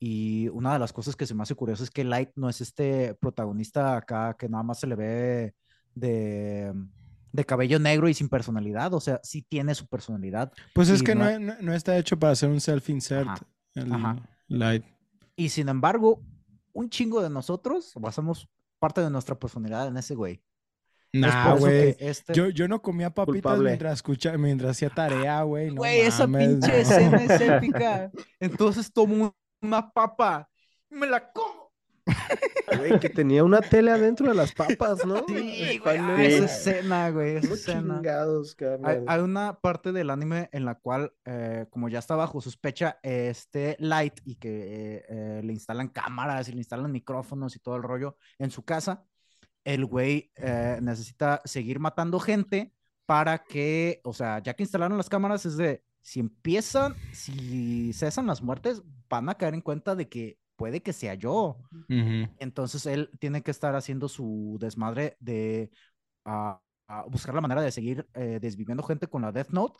Y 0.00 0.48
una 0.50 0.72
de 0.72 0.78
las 0.78 0.92
cosas 0.92 1.16
que 1.16 1.26
se 1.26 1.34
me 1.34 1.42
hace 1.42 1.54
curioso 1.54 1.82
es 1.82 1.90
que 1.90 2.04
Light 2.04 2.30
no 2.36 2.48
es 2.48 2.60
este 2.60 3.14
protagonista 3.14 3.96
acá 3.96 4.36
que 4.38 4.48
nada 4.48 4.62
más 4.62 4.78
se 4.78 4.86
le 4.86 4.94
ve 4.94 5.54
de, 5.94 6.72
de 7.32 7.44
cabello 7.44 7.78
negro 7.78 8.08
y 8.08 8.14
sin 8.14 8.28
personalidad. 8.28 8.94
O 8.94 9.00
sea, 9.00 9.20
sí 9.24 9.42
tiene 9.42 9.74
su 9.74 9.86
personalidad. 9.88 10.52
Pues 10.74 10.88
es 10.88 11.02
que 11.02 11.14
no- 11.14 11.24
no, 11.24 11.38
no- 11.40 11.56
no 11.60 11.74
está 11.74 11.98
hecho 11.98 12.18
para 12.18 12.32
hacer 12.32 12.48
un 12.48 12.60
self-insert. 12.60 13.28
Ajá. 13.90 14.16
Light. 14.46 14.84
Y 15.36 15.48
sin 15.48 15.68
embargo, 15.68 16.22
un 16.72 16.88
chingo 16.90 17.20
de 17.22 17.30
nosotros 17.30 17.92
basamos 17.96 18.48
parte 18.78 19.00
de 19.00 19.10
nuestra 19.10 19.36
personalidad 19.38 19.88
en 19.88 19.96
ese 19.96 20.14
güey. 20.14 20.40
Nah, 21.12 21.54
güey. 21.54 21.96
este... 21.98 22.34
Yo, 22.34 22.50
yo 22.50 22.68
no 22.68 22.82
comía 22.82 23.10
papitas 23.10 23.34
Culpable. 23.42 23.70
mientras 23.70 23.94
escucha, 23.94 24.36
mientras 24.36 24.72
hacía 24.72 24.90
tarea, 24.90 25.42
güey. 25.42 25.68
No 25.70 25.76
Güey, 25.76 26.00
esa 26.02 26.26
mames, 26.26 26.48
pinche 26.50 26.68
no. 26.68 26.74
escena 26.74 27.24
es 27.24 27.40
épica. 27.40 28.10
Entonces 28.38 28.92
tomo 28.92 29.34
una 29.60 29.90
papa, 29.90 30.48
me 30.90 31.06
la 31.06 31.32
como. 31.32 31.68
Güey, 32.76 32.98
que 33.00 33.10
tenía 33.10 33.44
una 33.44 33.60
tele 33.60 33.90
adentro 33.90 34.28
de 34.28 34.34
las 34.34 34.52
papas, 34.52 35.04
¿no? 35.04 35.24
Sí, 35.26 35.78
güey, 35.78 35.98
ah, 35.98 36.16
esa 36.22 36.44
escena, 36.44 37.10
güey, 37.10 37.36
esa 37.36 37.40
¿Cómo 37.42 37.54
escena. 37.54 37.94
chingados, 37.96 38.56
Hay, 38.84 39.04
hay 39.06 39.20
una 39.20 39.58
parte 39.60 39.92
del 39.92 40.10
anime 40.10 40.48
en 40.52 40.64
la 40.64 40.74
cual, 40.76 41.12
eh, 41.24 41.66
como 41.70 41.88
ya 41.88 41.98
está 41.98 42.16
bajo 42.16 42.40
sospecha, 42.40 42.98
este 43.02 43.76
Light 43.78 44.20
y 44.24 44.36
que 44.36 44.48
eh, 44.48 45.04
eh, 45.08 45.40
le 45.44 45.52
instalan 45.52 45.88
cámaras 45.88 46.48
y 46.48 46.52
le 46.52 46.58
instalan 46.58 46.90
micrófonos 46.92 47.56
y 47.56 47.58
todo 47.58 47.76
el 47.76 47.82
rollo 47.82 48.16
en 48.38 48.50
su 48.50 48.64
casa, 48.64 49.04
el 49.64 49.84
güey 49.84 50.32
eh, 50.36 50.78
necesita 50.80 51.42
seguir 51.44 51.78
matando 51.78 52.18
gente 52.20 52.72
para 53.04 53.44
que, 53.44 54.00
o 54.04 54.12
sea, 54.14 54.38
ya 54.38 54.54
que 54.54 54.62
instalaron 54.62 54.96
las 54.96 55.08
cámaras, 55.08 55.44
es 55.46 55.56
de, 55.58 55.82
si 56.00 56.20
empiezan, 56.20 56.94
si 57.12 57.92
cesan 57.92 58.26
las 58.26 58.42
muertes, 58.42 58.82
van 59.08 59.28
a 59.28 59.34
caer 59.36 59.54
en 59.54 59.60
cuenta 59.60 59.94
de 59.94 60.08
que 60.08 60.38
puede 60.56 60.82
que 60.82 60.92
sea 60.92 61.14
yo. 61.14 61.56
Entonces 62.38 62.86
él 62.86 63.10
tiene 63.20 63.42
que 63.42 63.50
estar 63.50 63.74
haciendo 63.76 64.08
su 64.08 64.56
desmadre 64.60 65.16
de 65.20 65.70
ah, 66.24 66.60
ah, 66.88 67.04
buscar 67.08 67.34
la 67.34 67.40
manera 67.40 67.62
de 67.62 67.70
seguir 67.70 68.08
eh, 68.14 68.38
desviviendo 68.40 68.82
gente 68.82 69.06
con 69.06 69.22
la 69.22 69.32
Death 69.32 69.50
Note, 69.50 69.78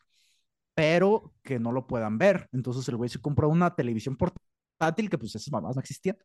pero 0.75 1.35
que 1.43 1.59
no 1.59 1.73
lo 1.73 1.87
puedan 1.87 2.19
ver. 2.19 2.49
Entonces 2.53 2.89
el 2.89 2.97
güey 2.97 3.11
se 3.11 3.21
compró 3.21 3.49
una 3.49 3.75
televisión 3.75 4.17
portátil, 4.79 5.11
que 5.11 5.19
pues 5.19 5.35
esas 5.35 5.51
mamás 5.51 5.75
no 5.75 5.81
existían, 5.81 6.17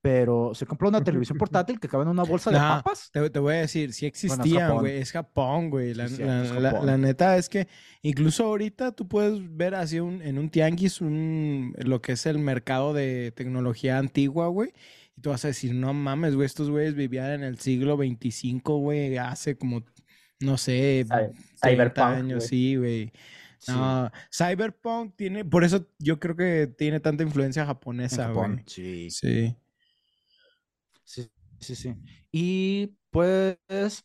pero 0.00 0.52
se 0.54 0.64
compró 0.66 0.88
una 0.88 1.02
televisión 1.04 1.36
portátil 1.38 1.78
que 1.78 1.88
cabe 1.88 2.04
en 2.04 2.08
una 2.08 2.22
bolsa 2.22 2.50
de 2.50 2.58
Nah, 2.58 2.76
papas. 2.82 3.10
Te, 3.12 3.28
te 3.30 3.38
voy 3.38 3.54
a 3.54 3.58
decir, 3.58 3.92
sí 3.92 4.06
existían, 4.06 4.76
güey. 4.78 4.98
Es 4.98 5.12
Japón, 5.12 5.70
güey. 5.70 5.94
La, 5.94 6.08
Sí, 6.08 6.22
la- 6.22 6.42
la- 6.58 6.82
la 6.82 6.96
neta 6.96 7.36
es 7.36 7.48
que 7.48 7.68
incluso 8.02 8.44
ahorita 8.44 8.92
tú 8.92 9.06
puedes 9.08 9.38
ver 9.56 9.74
así 9.74 10.00
un, 10.00 10.22
en 10.22 10.38
un 10.38 10.48
tianguis 10.50 11.00
un, 11.00 11.74
lo 11.78 12.00
que 12.00 12.12
es 12.12 12.24
el 12.26 12.38
mercado 12.38 12.92
de 12.94 13.32
tecnología 13.36 13.98
antigua, 13.98 14.48
güey. 14.48 14.72
Y 15.16 15.20
tú 15.20 15.30
vas 15.30 15.44
a 15.44 15.48
decir, 15.48 15.74
no 15.74 15.92
mames, 15.92 16.34
güey, 16.34 16.46
estos 16.46 16.70
güeyes 16.70 16.94
vivían 16.94 17.30
en 17.32 17.42
el 17.42 17.58
siglo 17.58 17.96
25, 17.96 18.78
güey, 18.78 19.18
hace 19.18 19.58
como, 19.58 19.84
no 20.40 20.56
sé, 20.56 21.04
Cy- 21.06 21.32
30 21.32 21.34
Cyberpunk, 21.60 22.06
años, 22.06 22.38
güey. 22.38 22.48
sí, 22.48 22.76
güey. 22.76 23.12
No, 23.66 24.10
Cyberpunk 24.30 25.16
tiene, 25.16 25.44
por 25.44 25.64
eso 25.64 25.86
yo 25.98 26.20
creo 26.20 26.36
que 26.36 26.66
tiene 26.66 27.00
tanta 27.00 27.22
influencia 27.24 27.62
en 27.62 27.68
japonesa, 27.68 28.28
Japón. 28.28 28.62
Sí, 28.66 29.10
Sí. 29.10 29.56
sí, 31.04 31.30
sí, 31.60 31.74
sí. 31.74 31.94
Y 32.30 32.96
pues 33.10 33.58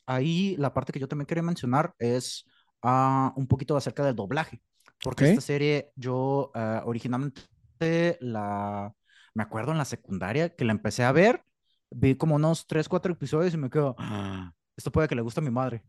ahí 0.06 0.56
la 0.58 0.74
parte 0.74 0.92
que 0.92 1.00
yo 1.00 1.08
también 1.08 1.26
quería 1.28 1.44
mencionar 1.44 1.94
es 2.00 2.46
ah, 2.82 3.34
un 3.36 3.48
poquito 3.48 3.76
acerca 3.78 4.04
del 4.06 4.16
doblaje. 4.16 4.62
Porque 5.04 5.30
esta 5.30 5.42
serie 5.42 5.92
yo 5.96 6.52
ah, 6.56 6.84
originalmente 6.86 8.18
la, 8.22 8.94
me 9.34 9.44
acuerdo 9.44 9.72
en 9.72 9.78
la 9.78 9.86
secundaria 9.86 10.56
que 10.56 10.64
la 10.66 10.72
empecé 10.72 11.04
a 11.04 11.12
ver, 11.12 11.44
vi 11.92 12.16
como 12.16 12.36
unos 12.36 12.66
3, 12.68 12.88
4 12.88 13.14
episodios 13.14 13.54
y 13.54 13.58
me 13.58 13.70
quedo, 13.70 13.96
"Ah, 13.98 14.54
esto 14.78 14.92
puede 14.92 15.08
que 15.08 15.16
le 15.16 15.22
guste 15.22 15.42
a 15.42 15.44
mi 15.44 15.52
madre. 15.52 15.84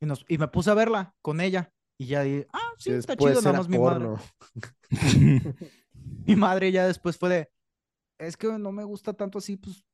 Y, 0.00 0.06
nos, 0.06 0.24
y 0.28 0.38
me 0.38 0.48
puse 0.48 0.70
a 0.70 0.74
verla 0.74 1.14
con 1.20 1.40
ella 1.40 1.72
y 2.00 2.06
ya 2.06 2.22
dije, 2.22 2.46
ah, 2.54 2.72
sí, 2.78 2.92
está 2.92 3.14
chido, 3.14 3.42
nada 3.42 3.58
más 3.58 3.68
mi 3.68 3.78
madre. 3.78 4.08
Mi 6.26 6.34
madre 6.34 6.72
ya 6.72 6.86
después 6.86 7.18
fue 7.18 7.28
de, 7.28 7.50
es 8.18 8.38
que 8.38 8.46
no 8.46 8.72
me 8.72 8.84
gusta 8.84 9.12
tanto 9.12 9.36
así, 9.36 9.58
pues, 9.58 9.84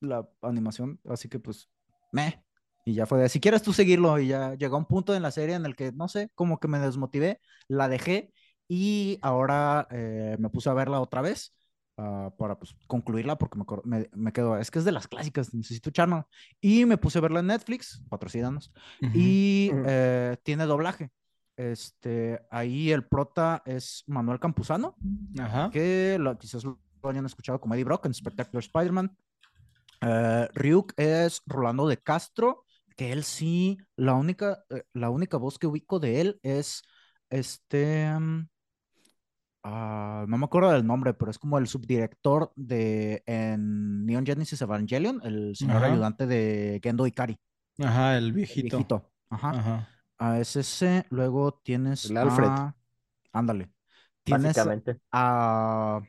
la 0.00 0.26
animación, 0.40 0.98
así 1.06 1.28
que 1.28 1.38
pues, 1.38 1.68
me. 2.10 2.42
Y 2.86 2.94
ya 2.94 3.04
fue 3.04 3.18
de, 3.18 3.28
si 3.28 3.38
quieres 3.38 3.60
tú 3.62 3.74
seguirlo, 3.74 4.18
y 4.18 4.28
ya 4.28 4.54
llegó 4.54 4.78
un 4.78 4.86
punto 4.86 5.14
en 5.14 5.22
la 5.22 5.30
serie 5.30 5.56
en 5.56 5.66
el 5.66 5.76
que, 5.76 5.92
no 5.92 6.08
sé, 6.08 6.30
como 6.34 6.58
que 6.58 6.68
me 6.68 6.78
desmotivé, 6.78 7.38
la 7.68 7.90
dejé 7.90 8.32
y 8.66 9.18
ahora 9.20 9.86
eh, 9.90 10.36
me 10.38 10.48
puse 10.48 10.70
a 10.70 10.74
verla 10.74 11.00
otra 11.00 11.20
vez 11.20 11.54
ah, 11.98 12.32
para 12.38 12.58
pues 12.58 12.74
concluirla 12.86 13.36
porque 13.36 13.58
me, 13.58 13.66
me, 13.84 14.08
me 14.14 14.32
quedo, 14.32 14.56
es 14.56 14.70
que 14.70 14.78
es 14.78 14.86
de 14.86 14.92
las 14.92 15.06
clásicas, 15.06 15.52
necesito 15.52 15.90
echarla. 15.90 16.26
Y 16.62 16.86
me 16.86 16.96
puse 16.96 17.18
a 17.18 17.20
verla 17.20 17.40
en 17.40 17.48
Netflix, 17.48 18.02
patrocínanos, 18.08 18.72
Ujú. 19.02 19.12
y 19.12 19.70
Ujú. 19.70 19.82
eh, 19.86 20.36
tiene 20.42 20.64
doblaje. 20.64 21.10
Este, 21.56 22.40
ahí 22.50 22.92
el 22.92 23.06
prota 23.06 23.62
es 23.64 24.04
Manuel 24.06 24.38
Campuzano, 24.38 24.94
Ajá. 25.38 25.70
que 25.70 26.18
lo- 26.20 26.36
quizás 26.38 26.64
lo 26.64 26.78
hayan 27.02 27.26
escuchado 27.26 27.60
como 27.60 27.74
Eddie 27.74 27.84
Brock 27.84 28.06
en 28.06 28.14
Spectacular 28.14 28.62
Spider-Man. 28.62 29.16
Eh, 30.02 30.48
Ryuk 30.54 30.92
es 30.98 31.40
Rolando 31.46 31.88
de 31.88 31.96
Castro, 31.96 32.64
que 32.96 33.12
él 33.12 33.24
sí, 33.24 33.78
la 33.96 34.14
única, 34.14 34.64
eh, 34.70 34.82
la 34.92 35.10
única 35.10 35.36
voz 35.38 35.58
que 35.58 35.66
ubico 35.66 35.98
de 35.98 36.20
él 36.20 36.40
es 36.42 36.82
este, 37.30 38.10
mm, 38.18 38.48
ah, 39.64 40.24
no 40.28 40.38
me 40.38 40.44
acuerdo 40.44 40.70
del 40.72 40.86
nombre, 40.86 41.14
pero 41.14 41.30
es 41.30 41.38
como 41.38 41.58
el 41.58 41.66
subdirector 41.66 42.52
de 42.56 43.22
en 43.26 44.04
Neon 44.06 44.26
Genesis 44.26 44.60
Evangelion, 44.60 45.20
el 45.24 45.56
señor 45.56 45.76
Ajá. 45.78 45.86
ayudante 45.86 46.26
de 46.26 46.80
Gendo 46.82 47.06
Ikari, 47.06 47.38
Ajá, 47.78 48.16
el 48.18 48.26
el 48.26 48.32
viejito. 48.32 48.76
viejito. 48.76 49.10
Ajá. 49.30 49.50
Ajá. 49.50 49.88
Ese, 50.18 51.04
luego 51.10 51.60
tienes 51.62 52.06
El 52.10 52.16
Alfred. 52.16 52.48
a- 52.48 52.74
ándale, 53.32 53.70
tienes 54.24 54.44
Básicamente. 54.56 54.98
a, 55.12 56.00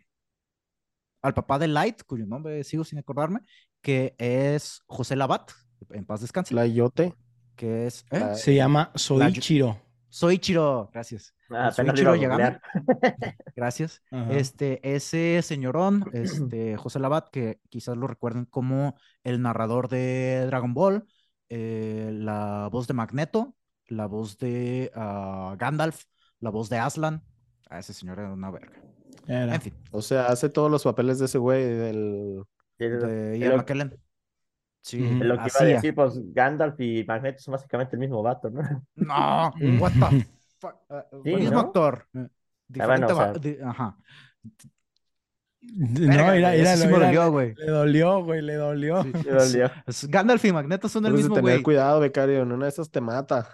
al 1.21 1.33
papá 1.33 1.59
de 1.59 1.67
Light, 1.67 2.03
cuyo 2.05 2.25
nombre 2.25 2.63
sigo 2.63 2.83
sin 2.83 2.99
acordarme, 2.99 3.41
que 3.81 4.15
es 4.17 4.81
José 4.87 5.15
Labat, 5.15 5.51
en 5.91 6.05
paz 6.05 6.21
descanse, 6.21 6.53
La 6.55 6.65
Yote. 6.65 7.13
que 7.55 7.87
es, 7.87 8.05
¿eh? 8.11 8.19
La- 8.19 8.35
Se 8.35 8.55
llama 8.55 8.91
Soichiro. 8.95 9.81
Soichiro, 10.09 10.89
gracias, 10.93 11.33
Ah, 11.49 11.69
Soy 11.71 11.83
apenas 11.87 12.01
lo 12.01 12.01
iba 12.01 12.11
a 12.11 12.15
Chiro 12.17 12.37
Yagami. 12.37 12.57
gracias. 13.55 14.01
Ajá. 14.11 14.31
Este, 14.33 14.95
ese 14.95 15.41
señorón, 15.41 16.05
este, 16.13 16.75
José 16.77 16.99
Labat, 16.99 17.29
que 17.29 17.59
quizás 17.69 17.97
lo 17.97 18.07
recuerden 18.07 18.45
como 18.45 18.95
el 19.23 19.41
narrador 19.41 19.89
de 19.89 20.45
Dragon 20.47 20.73
Ball, 20.73 21.05
eh, 21.49 22.09
la 22.13 22.69
voz 22.71 22.87
de 22.87 22.93
Magneto, 22.93 23.55
la 23.87 24.05
voz 24.07 24.37
de 24.37 24.91
ah, 24.95 25.55
Gandalf, 25.57 26.03
la 26.39 26.49
voz 26.49 26.69
de 26.69 26.77
Aslan. 26.77 27.23
A 27.69 27.79
ese 27.79 27.93
señor 27.93 28.19
era 28.19 28.31
una 28.31 28.49
verga. 28.51 28.79
Era. 29.27 29.55
En 29.55 29.61
fin, 29.61 29.73
O 29.91 30.01
sea, 30.01 30.27
hace 30.27 30.49
todos 30.49 30.71
los 30.71 30.83
papeles 30.83 31.19
de 31.19 31.25
ese 31.25 31.37
güey 31.37 31.63
del... 31.65 32.35
Lo- 32.79 33.07
de 33.07 33.37
Ian 33.39 33.57
McKellen. 33.57 33.99
Sí, 34.81 34.99
lo 34.99 35.19
que 35.19 35.25
iba 35.25 35.43
a 35.43 35.45
hacía. 35.47 35.67
decir, 35.67 35.93
pues 35.95 36.13
Gandalf 36.33 36.79
y 36.79 37.03
Magneto 37.05 37.39
son 37.41 37.51
básicamente 37.53 37.95
el 37.97 37.99
mismo 37.99 38.23
vato, 38.23 38.49
¿no? 38.49 38.61
No, 38.95 39.53
Mm. 39.57 39.81
what 39.81 39.91
the 39.91 40.27
fuck. 40.59 40.75
Ah, 40.89 41.05
Sí, 41.23 41.35
mismo 41.35 41.51
¿no? 41.51 41.59
actor. 41.59 42.07
bueno, 42.13 42.29
Diferente 42.69 43.11
o 43.11 43.15
sea- 43.17 43.25
va- 43.27 43.33
di- 43.33 43.57
ajá. 43.61 43.97
No, 45.61 46.31
mira, 46.31 46.55
ese 46.55 46.77
sí 46.77 46.87
dolió, 46.87 47.31
güey. 47.31 47.53
Le 47.55 47.65
dolió, 47.71 48.23
güey, 48.23 48.41
le 48.41 48.55
dolió. 48.55 49.03
Sí. 49.03 49.11
Sí, 49.23 49.29
dolió. 49.29 49.71
Gandalf 50.09 50.45
y 50.45 50.53
Magneto 50.53 50.87
son 50.87 51.05
el 51.05 51.11
Debes 51.11 51.23
de 51.25 51.29
mismo 51.29 51.35
tener 51.35 51.51
güey. 51.55 51.63
cuidado, 51.63 51.99
becario. 51.99 52.41
En 52.43 52.51
una 52.53 52.65
de 52.65 52.69
esas 52.69 52.89
te 52.89 53.01
mata. 53.01 53.49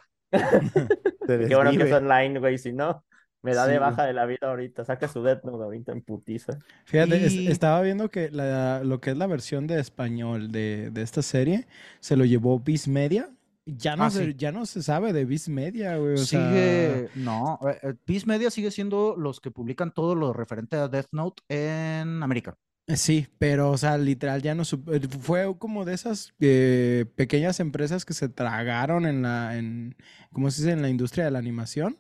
Te 1.28 1.38
Qué 1.48 1.56
bueno 1.56 1.72
que 1.72 1.84
es 1.84 1.94
online, 1.94 2.40
güey, 2.40 2.58
si 2.58 2.74
no, 2.74 3.04
me 3.42 3.54
da 3.54 3.66
Sí, 3.66 3.72
de 3.72 3.80
baja 3.80 4.06
de 4.06 4.14
la 4.14 4.26
vida 4.26 4.40
ahorita. 4.50 4.86
Saca 4.86 5.08
su 5.08 5.22
Death 5.24 5.44
Note 5.44 5.64
ahorita 5.64 5.92
en 5.92 6.02
putiza. 6.02 6.58
Fíjate, 6.86 7.26
es- 7.26 7.34
Y- 7.34 7.48
estaba 7.48 7.82
viendo 7.82 8.10
que 8.10 8.30
la- 8.32 8.84
lo 8.84 9.00
que 9.02 9.12
es 9.12 9.18
la 9.18 9.28
versión 9.28 9.68
de 9.68 9.80
español 9.80 10.52
de, 10.52 10.90
de 10.92 11.02
esta 11.02 11.22
serie 11.22 11.68
se 12.00 12.16
lo 12.18 12.26
llevó 12.26 12.60
Viz 12.60 12.88
Media. 12.88 13.30
Ya 13.66 13.96
no, 13.96 14.04
Ah, 14.06 14.10
se, 14.10 14.26
sí. 14.26 14.36
ya 14.38 14.52
no 14.52 14.66
se 14.66 14.84
sabe 14.84 15.14
de 15.14 15.24
Viz 15.24 15.48
Media, 15.48 15.96
güey. 15.96 16.16
O 16.16 16.18
sea, 16.18 16.50
Sigue, 16.50 17.10
no, 17.16 17.60
eh, 17.66 17.78
eh, 17.82 17.94
Viz 18.06 18.28
Media 18.28 18.50
sigue 18.52 18.72
siendo 18.72 19.16
los 19.18 19.40
que 19.40 19.52
publican 19.52 19.94
todo 19.94 20.16
lo 20.16 20.34
referente 20.34 20.76
a 20.76 20.90
Death 20.90 21.08
Note 21.14 21.44
en 21.48 22.22
América. 22.22 22.58
Eh, 22.88 22.98
Sí, 22.98 23.28
pero, 23.40 23.72
o 23.72 23.78
sea, 23.78 23.98
literal 23.98 24.42
ya 24.42 24.56
no 24.56 24.64
sup- 24.64 24.94
eh, 24.94 25.08
fue 25.22 25.58
como 25.58 25.86
de 25.86 25.94
esas 25.94 26.34
eh, 26.40 27.06
pequeñas 27.16 27.60
empresas 27.60 28.06
que 28.06 28.14
se 28.14 28.30
tragaron 28.30 29.06
en 29.06 29.22
la, 29.22 29.58
en, 29.58 29.96
¿cómo 30.34 30.52
se 30.52 30.62
dice? 30.64 30.74
En 30.74 30.82
la 30.82 30.90
industria 30.90 31.26
de 31.26 31.32
la 31.32 31.40
animación 31.40 31.98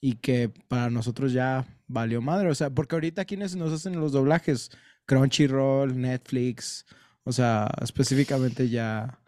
y 0.00 0.16
que 0.16 0.50
para 0.68 0.90
nosotros 0.90 1.32
ya 1.32 1.66
valió 1.86 2.20
madre. 2.20 2.48
O 2.50 2.54
sea, 2.54 2.70
porque 2.70 2.96
ahorita 2.96 3.24
quienes 3.24 3.54
nos 3.56 3.72
hacen 3.72 4.00
los 4.00 4.12
doblajes, 4.12 4.70
Crunchyroll, 5.06 6.00
Netflix, 6.00 6.86
o 7.24 7.32
sea, 7.32 7.70
específicamente 7.82 8.68
ya, 8.68 9.20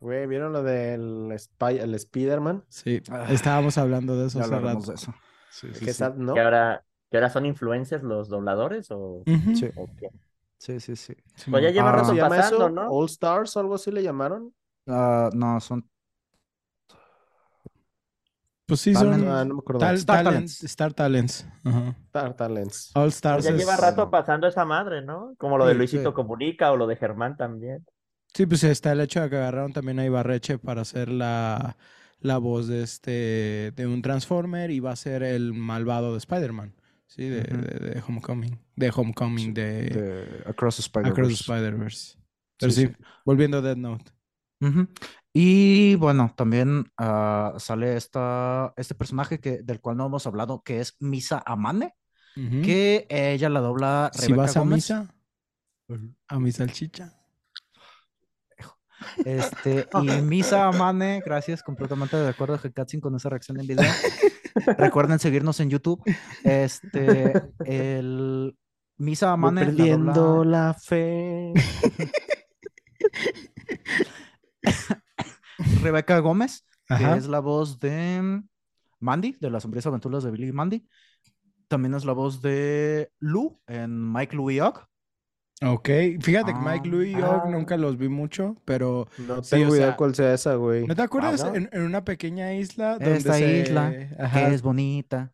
Güey, 0.00 0.26
¿vieron 0.26 0.52
lo 0.52 0.62
del 0.62 1.32
Spy- 1.38 1.78
el 1.80 1.94
Spider-Man? 1.94 2.64
sí, 2.68 3.02
Ah, 3.10 3.26
estábamos 3.30 3.78
hablando 3.78 4.16
de 4.18 4.28
eso 4.28 4.38
Ya 4.38 4.44
hace 4.46 4.58
rato. 4.60 4.86
de 4.86 4.94
eso. 4.94 5.14
Sí, 5.50 5.68
sí, 5.74 5.84
Que 5.84 5.92
sí. 5.92 5.92
sad, 5.94 6.14
¿no? 6.16 6.34
¿Que 6.34 6.40
ahora, 6.40 6.85
que 7.10 7.16
ahora 7.16 7.30
son 7.30 7.46
influencers 7.46 8.02
los 8.02 8.28
dobladores 8.28 8.90
o, 8.90 9.22
Ujú, 9.26 9.54
Sí, 9.54 9.68
o 9.76 9.88
qué? 9.98 10.08
sí, 10.58 10.80
sí, 10.80 11.14
Pues 11.50 11.62
ya 11.62 11.70
lleva 11.70 11.90
Ah, 11.90 12.02
¿Cómo 12.02 12.12
rato 12.14 12.28
pasando, 12.28 12.56
eso? 12.66 12.70
¿no? 12.70 12.88
¿All 12.88 13.06
Stars 13.06 13.56
o 13.56 13.60
algo 13.60 13.74
así 13.74 13.90
le 13.90 14.02
llamaron? 14.02 14.52
Ah, 14.86 15.30
no, 15.34 15.60
son 15.60 15.88
Pues 18.66 18.80
sí, 18.80 18.92
Talent- 18.94 19.20
son 19.20 19.28
Ah, 19.28 19.44
no 19.44 19.54
me 19.54 19.60
acuerdo. 19.60 19.78
tal- 19.80 19.94
Star 19.94 20.24
talents, 20.24 20.58
Talents. 20.58 20.64
Star 20.64 20.94
Talents. 20.94 21.46
Star 22.08 22.34
Talents. 22.36 22.90
All 22.96 23.02
Pues 23.04 23.14
Stars 23.14 23.44
ya 23.44 23.50
es- 23.52 23.56
lleva 23.58 23.76
rato 23.76 24.10
pasando 24.10 24.48
esa 24.48 24.64
madre, 24.64 25.02
¿no? 25.02 25.34
Como 25.38 25.56
lo 25.56 25.66
de 25.66 25.72
Sí, 25.74 25.78
Luisito 25.78 26.10
sí. 26.10 26.14
Comunica 26.14 26.72
o 26.72 26.76
lo 26.76 26.86
de 26.88 26.96
Germán 26.96 27.36
también. 27.36 27.86
Sí, 28.34 28.44
pues 28.44 28.64
está 28.64 28.92
el 28.92 29.00
hecho 29.00 29.20
de 29.22 29.30
que 29.30 29.36
agarraron 29.36 29.72
también 29.72 29.98
a 30.00 30.04
Ibarreche 30.04 30.58
para 30.58 30.82
hacer 30.82 31.08
la, 31.10 31.76
la 32.20 32.38
voz 32.38 32.66
de 32.66 32.82
este 32.82 33.72
de 33.74 33.86
un 33.86 34.02
Transformer 34.02 34.70
y 34.72 34.80
va 34.80 34.90
a 34.90 34.96
ser 34.96 35.22
el 35.22 35.52
malvado 35.54 36.12
de 36.12 36.18
Spider-Man. 36.18 36.74
Sí, 37.08 37.28
de, 37.28 37.42
de- 37.42 37.90
de 37.94 38.02
Homecoming. 38.06 38.58
De 38.74 38.90
Homecoming, 38.94 39.54
de, 39.54 39.82
de 39.84 40.42
Across 40.46 40.90
the 40.92 41.00
Across 41.00 41.28
the 41.28 41.34
Spider-Verse. 41.34 41.34
Spider-Verse. 41.42 42.18
Pero 42.58 42.72
Sí, 42.72 42.82
sí, 42.82 42.86
sí. 42.88 43.04
volviendo 43.24 43.58
a 43.58 43.60
Dead 43.62 43.76
Note. 43.76 44.12
Y 45.32 45.94
bueno, 45.96 46.32
también 46.36 46.86
ah, 46.96 47.54
sale 47.58 47.96
esta, 47.96 48.72
este 48.76 48.94
personaje 48.94 49.38
que, 49.38 49.62
del 49.62 49.80
cual 49.80 49.96
no 49.98 50.06
hemos 50.06 50.26
hablado, 50.26 50.62
que 50.62 50.80
es 50.80 50.96
Misa 50.98 51.42
Amane, 51.46 51.94
que 52.34 53.06
ella 53.08 53.48
la 53.48 53.60
dobla 53.60 54.10
Si 54.12 54.22
Rebeca 54.28 54.36
vas 54.42 54.56
a 54.56 54.60
Gómez. 54.60 54.74
misa, 54.76 55.14
a 56.28 56.38
mi 56.38 56.52
salchicha. 56.52 57.15
Este, 59.24 59.88
y 60.02 60.22
Misa 60.22 60.66
Amane, 60.66 61.22
gracias, 61.24 61.62
completamente 61.62 62.16
de 62.16 62.28
acuerdo, 62.28 62.58
Hekatsin, 62.62 63.00
con 63.00 63.14
esa 63.14 63.28
reacción 63.28 63.60
en 63.60 63.66
video. 63.66 63.90
Recuerden 64.78 65.18
seguirnos 65.18 65.60
en 65.60 65.70
YouTube. 65.70 66.02
Este, 66.42 67.32
el 67.64 68.56
Misa 68.96 69.26
Voy 69.26 69.34
Amane 69.34 69.60
la 69.60 69.66
perdiendo 69.66 70.12
dobla 70.12 70.66
la 70.68 70.74
fe. 70.74 71.52
Rebeca 75.82 76.18
Gómez, 76.18 76.66
que 76.88 77.16
es 77.16 77.28
la 77.28 77.40
voz 77.40 77.78
de 77.78 78.42
Mandy, 79.00 79.36
de 79.40 79.50
las 79.50 79.62
sombrías 79.62 79.86
aventuras 79.86 80.24
de 80.24 80.30
Billy 80.30 80.48
y 80.48 80.52
Mandy. 80.52 80.86
También 81.68 81.94
es 81.94 82.04
la 82.04 82.12
voz 82.12 82.42
de 82.42 83.10
Lou 83.18 83.60
en 83.66 84.12
Mike 84.12 84.36
Louie 84.36 84.60
Ogg. 84.60 84.86
Ok, 85.64 85.88
fíjate 86.20 86.52
que 86.52 86.58
Mike 86.58 86.82
Ah, 86.84 86.90
Louis 86.90 87.08
y 87.16 87.18
yo 87.18 87.42
ah. 87.44 87.48
nunca 87.48 87.78
los 87.78 87.96
vi 87.96 88.08
mucho, 88.10 88.56
pero 88.66 89.08
No 89.26 89.42
Sí, 89.42 89.56
tengo 89.56 89.72
o 89.72 89.76
idea 89.76 89.86
sea, 89.88 89.96
cuál 89.96 90.14
sea 90.14 90.34
esa, 90.34 90.54
güey. 90.56 90.86
¿no 90.86 90.94
te 90.94 91.00
acuerdas 91.00 91.42
¿no? 91.44 91.54
en, 91.54 91.70
en 91.72 91.82
una 91.82 92.04
pequeña 92.04 92.52
isla 92.52 92.92
donde 92.98 93.16
Esta 93.16 93.34
se- 93.34 93.60
isla 93.60 93.90
Ajá, 94.18 94.48
que 94.48 94.54
es 94.54 94.60
bonita. 94.60 95.32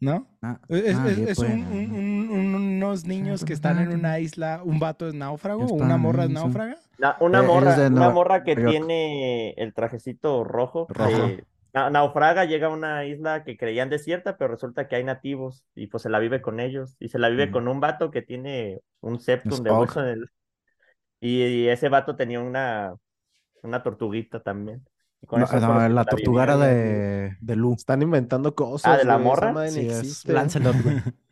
¿no? 0.00 0.26
Na- 0.40 0.62
Es, 0.70 0.84
es- 0.84 0.96
nadie 0.98 1.30
es 1.30 1.38
un- 1.38 1.44
puede, 1.46 1.54
un- 1.54 1.88
¿no? 1.88 1.94
un- 1.94 2.30
un- 2.30 2.54
unos 2.54 3.04
niños 3.04 3.44
que 3.44 3.52
están 3.52 3.78
en 3.80 3.90
una 3.92 4.18
isla, 4.18 4.62
un 4.64 4.78
vato 4.78 5.06
es 5.06 5.12
náufrago, 5.12 5.64
Está 5.66 5.74
una 5.84 5.98
morra 5.98 6.24
es 6.24 6.30
náufraga. 6.30 6.76
Na- 6.98 7.18
una 7.20 7.40
Eh, 7.40 7.46
morra, 7.46 7.76
una 7.88 8.08
morra 8.08 8.42
que 8.42 8.54
York. 8.54 8.66
tiene 8.70 9.50
el 9.58 9.74
trajecito 9.74 10.42
rojo. 10.42 10.86
Rojo. 10.88 11.10
que 11.10 11.36
na- 11.36 11.42
naufraga, 11.72 12.44
llega 12.44 12.66
a 12.68 12.70
una 12.70 13.04
isla 13.06 13.44
que 13.44 13.56
creían 13.56 13.90
desierta, 13.90 14.36
pero 14.36 14.52
resulta 14.52 14.88
que 14.88 14.96
hay 14.96 15.04
nativos 15.04 15.64
y 15.74 15.86
pues 15.88 16.02
se 16.02 16.10
la 16.10 16.18
vive 16.18 16.42
con 16.42 16.60
ellos. 16.60 16.96
Y 17.00 17.08
se 17.08 17.18
la 17.18 17.28
vive 17.28 17.46
Mm. 17.46 17.50
con 17.50 17.68
un 17.68 17.80
vato 17.80 18.10
que 18.10 18.22
tiene 18.22 18.80
un 19.00 19.20
septum 19.20 19.62
de 19.62 19.72
hueso 19.72 20.00
en 20.02 20.08
el... 20.08 20.30
Y, 21.20 21.42
y 21.44 21.68
ese 21.68 21.88
vato 21.88 22.16
tenía 22.16 22.40
una, 22.40 22.94
una 23.62 23.82
tortuguita 23.82 24.42
también. 24.42 24.86
Y 25.22 25.26
No, 25.34 25.46
no, 25.58 25.74
la 25.88 26.04
la 26.04 26.04
tortugara 26.06 26.56
vivieron. 26.56 26.58
de, 26.58 27.36
de 27.40 27.56
Lu. 27.56 27.74
Están 27.74 28.02
inventando 28.02 28.54
cosas. 28.54 28.94
Ah, 28.94 28.96
¿de 28.98 29.04
la 29.04 29.16
güey, 29.16 29.24
morra? 29.24 29.58
Sí, 29.66 29.86
es 29.88 30.00
existe. 30.00 30.32
Lancelot, 30.32 30.80
güey. 30.82 30.96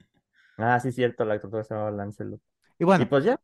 Ah, 0.57 0.78
sí, 0.80 0.93
cierto, 0.93 1.24
la 1.24 1.39
tortuga 1.41 1.64
se 1.64 1.74
llamaba 1.74 1.91
Lancelot. 1.93 2.41
Y 2.78 2.84
Y 2.84 2.84
bueno, 2.84 3.09
pues 3.09 3.24
ya. 3.24 3.41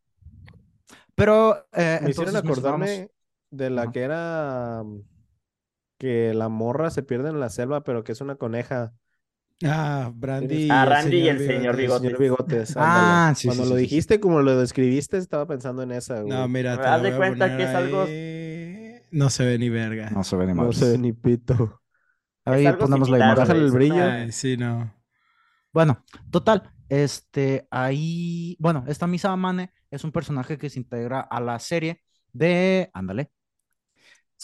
pero 1.14 1.66
eh, 1.72 2.01
Me 2.01 2.11
hicieron 2.11 2.34
entonces 2.34 2.34
acordarme 2.36 3.11
de 3.51 3.70
la 3.70 3.90
que 3.92 4.03
era 4.03 4.82
que 5.99 6.34
la 6.34 6.49
morra 6.49 6.90
se 6.90 7.03
pierde 7.03 7.30
en 7.30 7.40
la 7.40 7.51
selva, 7.51 7.84
pero 7.84 8.05
que 8.05 8.12
es 8.12 8.20
una 8.20 8.36
coneja. 8.36 8.92
Ah, 9.64 10.11
Brandy. 10.14 10.68
Ah, 10.70 10.84
Randy 10.84 11.18
y 11.18 11.28
el 11.28 11.38
señor 11.40 11.76
Bigotes. 11.76 12.05
El 12.05 12.16
señor 12.16 12.18
Bigotes. 12.20 12.74
Ah, 12.76 13.32
sí, 13.36 13.49
Cuando 13.49 13.64
sí, 13.64 13.70
lo 13.70 13.76
sí, 13.76 13.82
dijiste 13.82 14.20
como 14.20 14.42
lo 14.42 14.59
describiste, 14.59 15.16
estaba 15.18 15.47
pensando 15.47 15.82
en 15.82 15.92
esa, 15.92 16.20
güey. 16.22 16.30
No, 16.30 16.49
mira, 16.49 16.80
te 16.80 16.88
Haz 16.88 17.03
de 17.03 17.11
voy 17.11 17.14
a 17.14 17.16
cuenta 17.16 17.57
que 17.57 17.62
es 17.64 17.74
algo-. 17.74 18.07
No 19.11 19.30
se 19.30 19.45
ve 19.45 19.59
ni 19.59 19.68
verga. 19.70 20.11
No 20.11 20.24
se 20.24 20.36
ve 20.36 20.47
ni 20.47 20.55
No 20.55 20.66
más. 20.66 20.76
se 20.76 20.90
ve 20.90 20.99
ni 20.99 21.12
pito. 21.12 21.82
Ahí 22.45 22.72
ponemos 22.72 23.09
la 23.09 23.18
imagen. 23.18 23.36
Bájale 23.36 23.61
el 23.61 23.70
brillo. 23.70 24.03
Ay, 24.05 24.32
sí, 24.32 24.57
no. 24.57 24.92
Bueno, 25.72 26.05
total, 26.30 26.70
este, 26.88 27.66
ahí, 27.70 28.57
bueno, 28.61 28.84
esta 28.86 29.07
Misa 29.07 29.32
Amane 29.32 29.72
es 29.90 30.05
un 30.05 30.12
personaje 30.12 30.59
que 30.59 30.70
se 30.70 30.78
integra 30.78 31.20
a 31.20 31.40
la 31.40 31.59
serie 31.59 32.03
de, 32.32 32.90
ándale, 32.95 33.30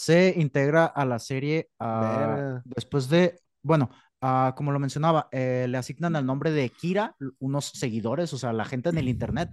se 0.01 0.33
integra 0.35 0.85
a 0.85 1.05
la 1.05 1.19
serie 1.19 1.69
ah, 1.79 2.59
después 2.65 3.07
de, 3.07 3.39
bueno, 3.61 3.91
ah, 4.19 4.55
como 4.57 4.71
lo 4.71 4.79
mencionaba, 4.79 5.27
eh, 5.31 5.67
le 5.69 5.77
asignan 5.77 6.15
el 6.15 6.25
nombre 6.25 6.49
de 6.49 6.67
Kira, 6.71 7.15
unos 7.37 7.65
seguidores, 7.65 8.33
o 8.33 8.39
sea, 8.39 8.51
la 8.51 8.65
gente 8.65 8.89
en 8.89 8.97
el 8.97 9.07
internet, 9.07 9.51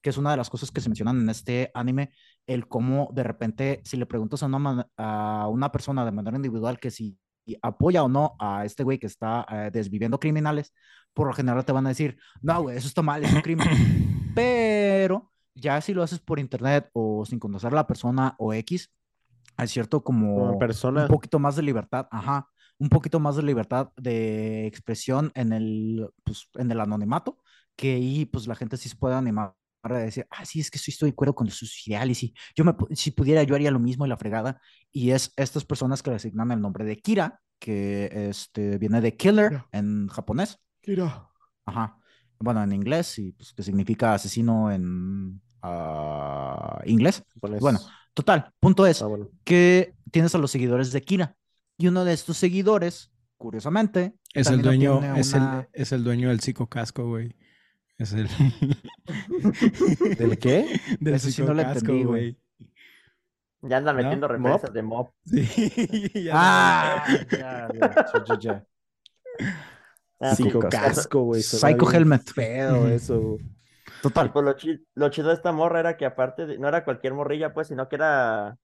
que 0.00 0.08
es 0.08 0.16
una 0.16 0.30
de 0.30 0.38
las 0.38 0.48
cosas 0.48 0.70
que 0.70 0.80
se 0.80 0.88
mencionan 0.88 1.20
en 1.20 1.28
este 1.28 1.70
anime, 1.74 2.12
el 2.46 2.66
cómo 2.66 3.10
de 3.12 3.24
repente, 3.24 3.82
si 3.84 3.98
le 3.98 4.06
preguntas 4.06 4.42
a 4.42 4.46
una, 4.46 4.88
a 4.96 5.48
una 5.48 5.70
persona 5.70 6.06
de 6.06 6.12
manera 6.12 6.38
individual 6.38 6.80
que 6.80 6.90
si 6.90 7.18
apoya 7.60 8.04
o 8.04 8.08
no 8.08 8.36
a 8.38 8.64
este 8.64 8.84
güey 8.84 8.98
que 8.98 9.06
está 9.06 9.44
eh, 9.50 9.70
desviviendo 9.70 10.18
criminales, 10.18 10.72
por 11.12 11.26
lo 11.26 11.34
general 11.34 11.62
te 11.66 11.72
van 11.72 11.84
a 11.84 11.90
decir, 11.90 12.16
no, 12.40 12.62
güey, 12.62 12.78
eso 12.78 12.88
está 12.88 13.02
mal, 13.02 13.22
es 13.22 13.34
un 13.34 13.42
crimen. 13.42 13.68
Pero 14.34 15.30
ya 15.54 15.78
si 15.82 15.92
lo 15.92 16.02
haces 16.02 16.20
por 16.20 16.38
internet 16.38 16.88
o 16.94 17.26
sin 17.26 17.38
conocer 17.38 17.70
a 17.70 17.76
la 17.76 17.86
persona 17.86 18.34
o 18.38 18.54
X, 18.54 18.90
hay 19.56 19.68
cierto 19.68 20.02
Como 20.02 20.34
como 20.36 20.58
persona. 20.58 21.02
un 21.02 21.08
poquito 21.08 21.38
más 21.38 21.56
de 21.56 21.62
libertad, 21.62 22.06
ajá, 22.10 22.48
un 22.78 22.88
poquito 22.88 23.20
más 23.20 23.36
de 23.36 23.42
libertad 23.42 23.90
de 23.96 24.66
expresión 24.66 25.30
en 25.34 25.52
el, 25.52 26.08
pues, 26.24 26.48
en 26.54 26.70
el 26.70 26.80
anonimato, 26.80 27.38
que 27.76 27.94
ahí 27.94 28.24
pues 28.24 28.46
la 28.46 28.54
gente 28.54 28.76
sí 28.76 28.88
se 28.88 28.96
puede 28.96 29.14
animar 29.14 29.54
a 29.82 29.92
decir, 29.94 30.26
ah, 30.30 30.44
sí, 30.44 30.60
es 30.60 30.70
que 30.70 30.78
sí 30.78 30.90
estoy 30.90 31.10
de 31.10 31.12
acuerdo 31.12 31.34
con 31.34 31.50
sus 31.50 31.86
ideales 31.86 32.22
y 32.22 32.34
yo 32.56 32.64
me, 32.64 32.74
si 32.92 33.10
pudiera 33.10 33.42
yo 33.42 33.54
haría 33.54 33.70
lo 33.70 33.78
mismo 33.78 34.06
y 34.06 34.08
la 34.08 34.16
fregada, 34.16 34.60
y 34.90 35.10
es 35.10 35.32
estas 35.36 35.64
personas 35.64 36.02
que 36.02 36.10
le 36.10 36.16
asignan 36.16 36.50
el 36.52 36.60
nombre 36.60 36.84
de 36.84 37.00
Kira, 37.00 37.40
que 37.58 38.28
este, 38.28 38.78
viene 38.78 39.00
de 39.00 39.16
killer 39.16 39.50
Kira. 39.50 39.68
en 39.72 40.08
japonés, 40.08 40.58
Kira. 40.80 41.28
Ajá. 41.66 41.98
Bueno, 42.38 42.62
en 42.62 42.72
inglés, 42.72 43.18
y 43.18 43.32
pues 43.32 43.52
que 43.52 43.62
significa 43.62 44.14
asesino 44.14 44.70
en 44.70 45.40
ah, 45.62 46.80
inglés. 46.84 47.24
Bueno, 47.40 47.78
total, 48.14 48.52
punto 48.60 48.86
es 48.86 49.02
Ah, 49.02 49.06
bueno. 49.06 49.28
que 49.44 49.94
tienes 50.10 50.34
a 50.34 50.38
los 50.38 50.50
seguidores 50.50 50.92
de 50.92 51.02
Kira. 51.02 51.36
Y 51.76 51.88
uno 51.88 52.04
de 52.04 52.12
estos 52.12 52.36
seguidores, 52.36 53.10
curiosamente, 53.36 54.14
Es 54.32 54.48
el 54.48 54.62
dueño, 54.62 55.00
tiene 55.00 55.20
es, 55.20 55.32
una- 55.34 55.60
el, 55.72 55.80
es 55.82 55.92
el 55.92 56.04
dueño 56.04 56.28
del 56.28 56.40
psicocasco, 56.40 57.06
güey. 57.08 57.34
Es 57.98 58.12
el 58.12 58.28
¿Del 60.18 60.38
qué? 60.38 60.80
del 61.00 61.14
Eso 61.14 61.30
sí 61.30 61.42
no 61.42 61.54
lo 61.54 61.62
entendí, 61.62 62.02
güey. 62.04 62.04
güey. 62.04 62.38
Ya 63.62 63.78
anda 63.78 63.92
¿No? 63.92 64.02
metiendo 64.02 64.28
referencias 64.28 64.72
de 64.72 64.82
mob. 64.82 65.10
Sí. 65.24 66.12
ya 66.24 66.32
Ah, 66.34 67.04
ya, 67.30 67.68
ya, 67.72 68.24
ya, 68.28 68.38
ya. 68.38 68.66
Ah. 70.20 70.34
Psicocasco, 70.34 71.22
güey. 71.22 71.42
Psycho 71.42 71.90
Helmet. 71.92 72.22
Feo 72.30 72.78
Ujú. 72.82 72.86
eso, 72.88 73.38
Y 74.08 74.12
Total. 74.12 74.32
pues 74.32 74.44
lo, 74.44 74.52
chi- 74.54 74.86
lo 74.94 75.08
chido 75.08 75.28
de 75.28 75.34
esta 75.34 75.52
morra 75.52 75.80
era 75.80 75.96
que 75.96 76.04
aparte 76.06 76.46
de, 76.46 76.58
no 76.58 76.68
era 76.68 76.84
cualquier 76.84 77.14
morrilla, 77.14 77.52
pues, 77.54 77.68
sino 77.68 77.88
que 77.88 77.96
era 77.96 78.56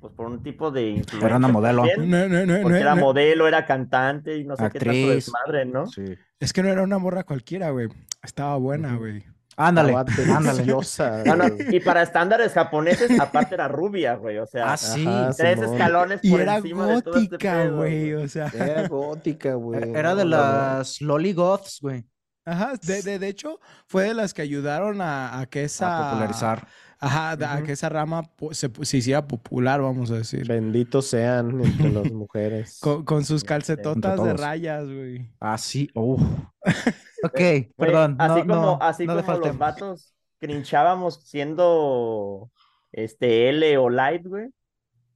pues 0.00 0.12
por 0.14 0.26
un 0.26 0.42
tipo 0.44 0.70
de 0.70 1.02
Era 1.20 1.36
una 1.38 1.48
modelo. 1.48 1.84
también, 1.84 2.08
No, 2.10 2.28
no, 2.28 2.46
no, 2.46 2.62
porque 2.62 2.78
no, 2.78 2.82
era 2.82 2.94
no, 2.94 3.00
modelo, 3.00 3.48
era 3.48 3.66
cantante 3.66 4.36
y 4.36 4.44
no 4.44 4.54
sé 4.56 4.64
qué 4.70 4.78
tanto 4.78 4.90
Actriz. 4.90 5.08
desmadre, 5.08 5.64
¿no? 5.64 5.86
Sí. 5.86 6.04
Es 6.38 6.52
que 6.52 6.62
no 6.62 6.68
era 6.68 6.82
una 6.82 6.98
morra 6.98 7.24
cualquiera, 7.24 7.70
güey. 7.70 7.88
Estaba 8.22 8.56
buena, 8.58 8.94
güey. 8.96 9.24
Ándale, 9.56 9.92
ándale. 9.96 10.52
deliciosa, 10.58 11.24
No, 11.26 11.34
no, 11.34 11.48
güey. 11.50 11.74
y 11.76 11.80
para 11.80 12.02
estándares 12.02 12.52
japoneses, 12.52 13.18
aparte 13.18 13.56
era 13.56 13.66
rubia, 13.66 14.14
güey, 14.14 14.38
o 14.38 14.46
sea, 14.46 14.72
Ah, 14.72 14.76
sí. 14.76 15.04
Ajá, 15.04 15.30
tres 15.36 15.58
escalones 15.62 16.20
Y 16.22 16.30
por 16.30 16.40
era 16.42 16.58
encima 16.58 16.86
de 16.86 17.02
todo 17.02 17.14
este 17.16 17.26
gótica, 17.34 17.52
pedo, 17.64 17.76
güey. 17.78 18.14
O 18.14 18.28
sea. 18.28 18.52
Era 18.54 18.86
gótica, 18.86 19.54
güey. 19.54 19.82
Era 19.96 20.14
de 20.14 20.24
no, 20.24 20.30
no, 20.30 20.36
no. 20.36 20.52
las 20.78 21.00
Loli 21.00 21.32
Goths, 21.32 21.78
güey. 21.82 22.04
Ajá. 22.48 22.72
De, 22.82 23.02
de, 23.02 23.18
de 23.18 23.28
hecho, 23.28 23.60
fue 23.86 24.04
de 24.04 24.14
las 24.14 24.34
que 24.34 24.42
ayudaron 24.42 25.00
a, 25.00 25.40
a 25.40 25.46
que 25.46 25.64
esa. 25.64 26.08
A 26.08 26.10
popularizar. 26.10 26.68
Ajá, 27.00 27.30
a 27.54 27.62
que 27.62 27.72
esa 27.72 27.88
rama 27.88 28.28
se, 28.50 28.68
se 28.82 28.96
hiciera 28.96 29.26
popular, 29.28 29.80
vamos 29.80 30.10
a 30.10 30.16
decir. 30.16 30.48
Benditos 30.48 31.06
sean 31.06 31.60
entre 31.64 31.92
las 31.92 32.10
mujeres. 32.12 32.78
Con, 32.80 33.04
con 33.04 33.24
sus 33.24 33.44
calcetotas 33.44 34.20
de 34.22 34.34
rayas, 34.34 34.84
güey. 34.84 35.30
Ah, 35.40 35.58
sí. 35.58 35.88
Oh. 35.94 36.18
Ok, 37.24 37.40
perdón. 37.76 38.14
así 38.20 38.42
no, 38.44 38.54
como, 38.54 38.66
no, 38.66 38.78
así 38.80 39.04
no 39.04 39.24
como 39.24 39.38
los 39.38 39.58
vatos 39.58 40.14
crinchábamos 40.38 41.20
siendo 41.24 42.48
este 42.92 43.48
L 43.48 43.76
o 43.78 43.90
Light, 43.90 44.24
güey. 44.24 44.50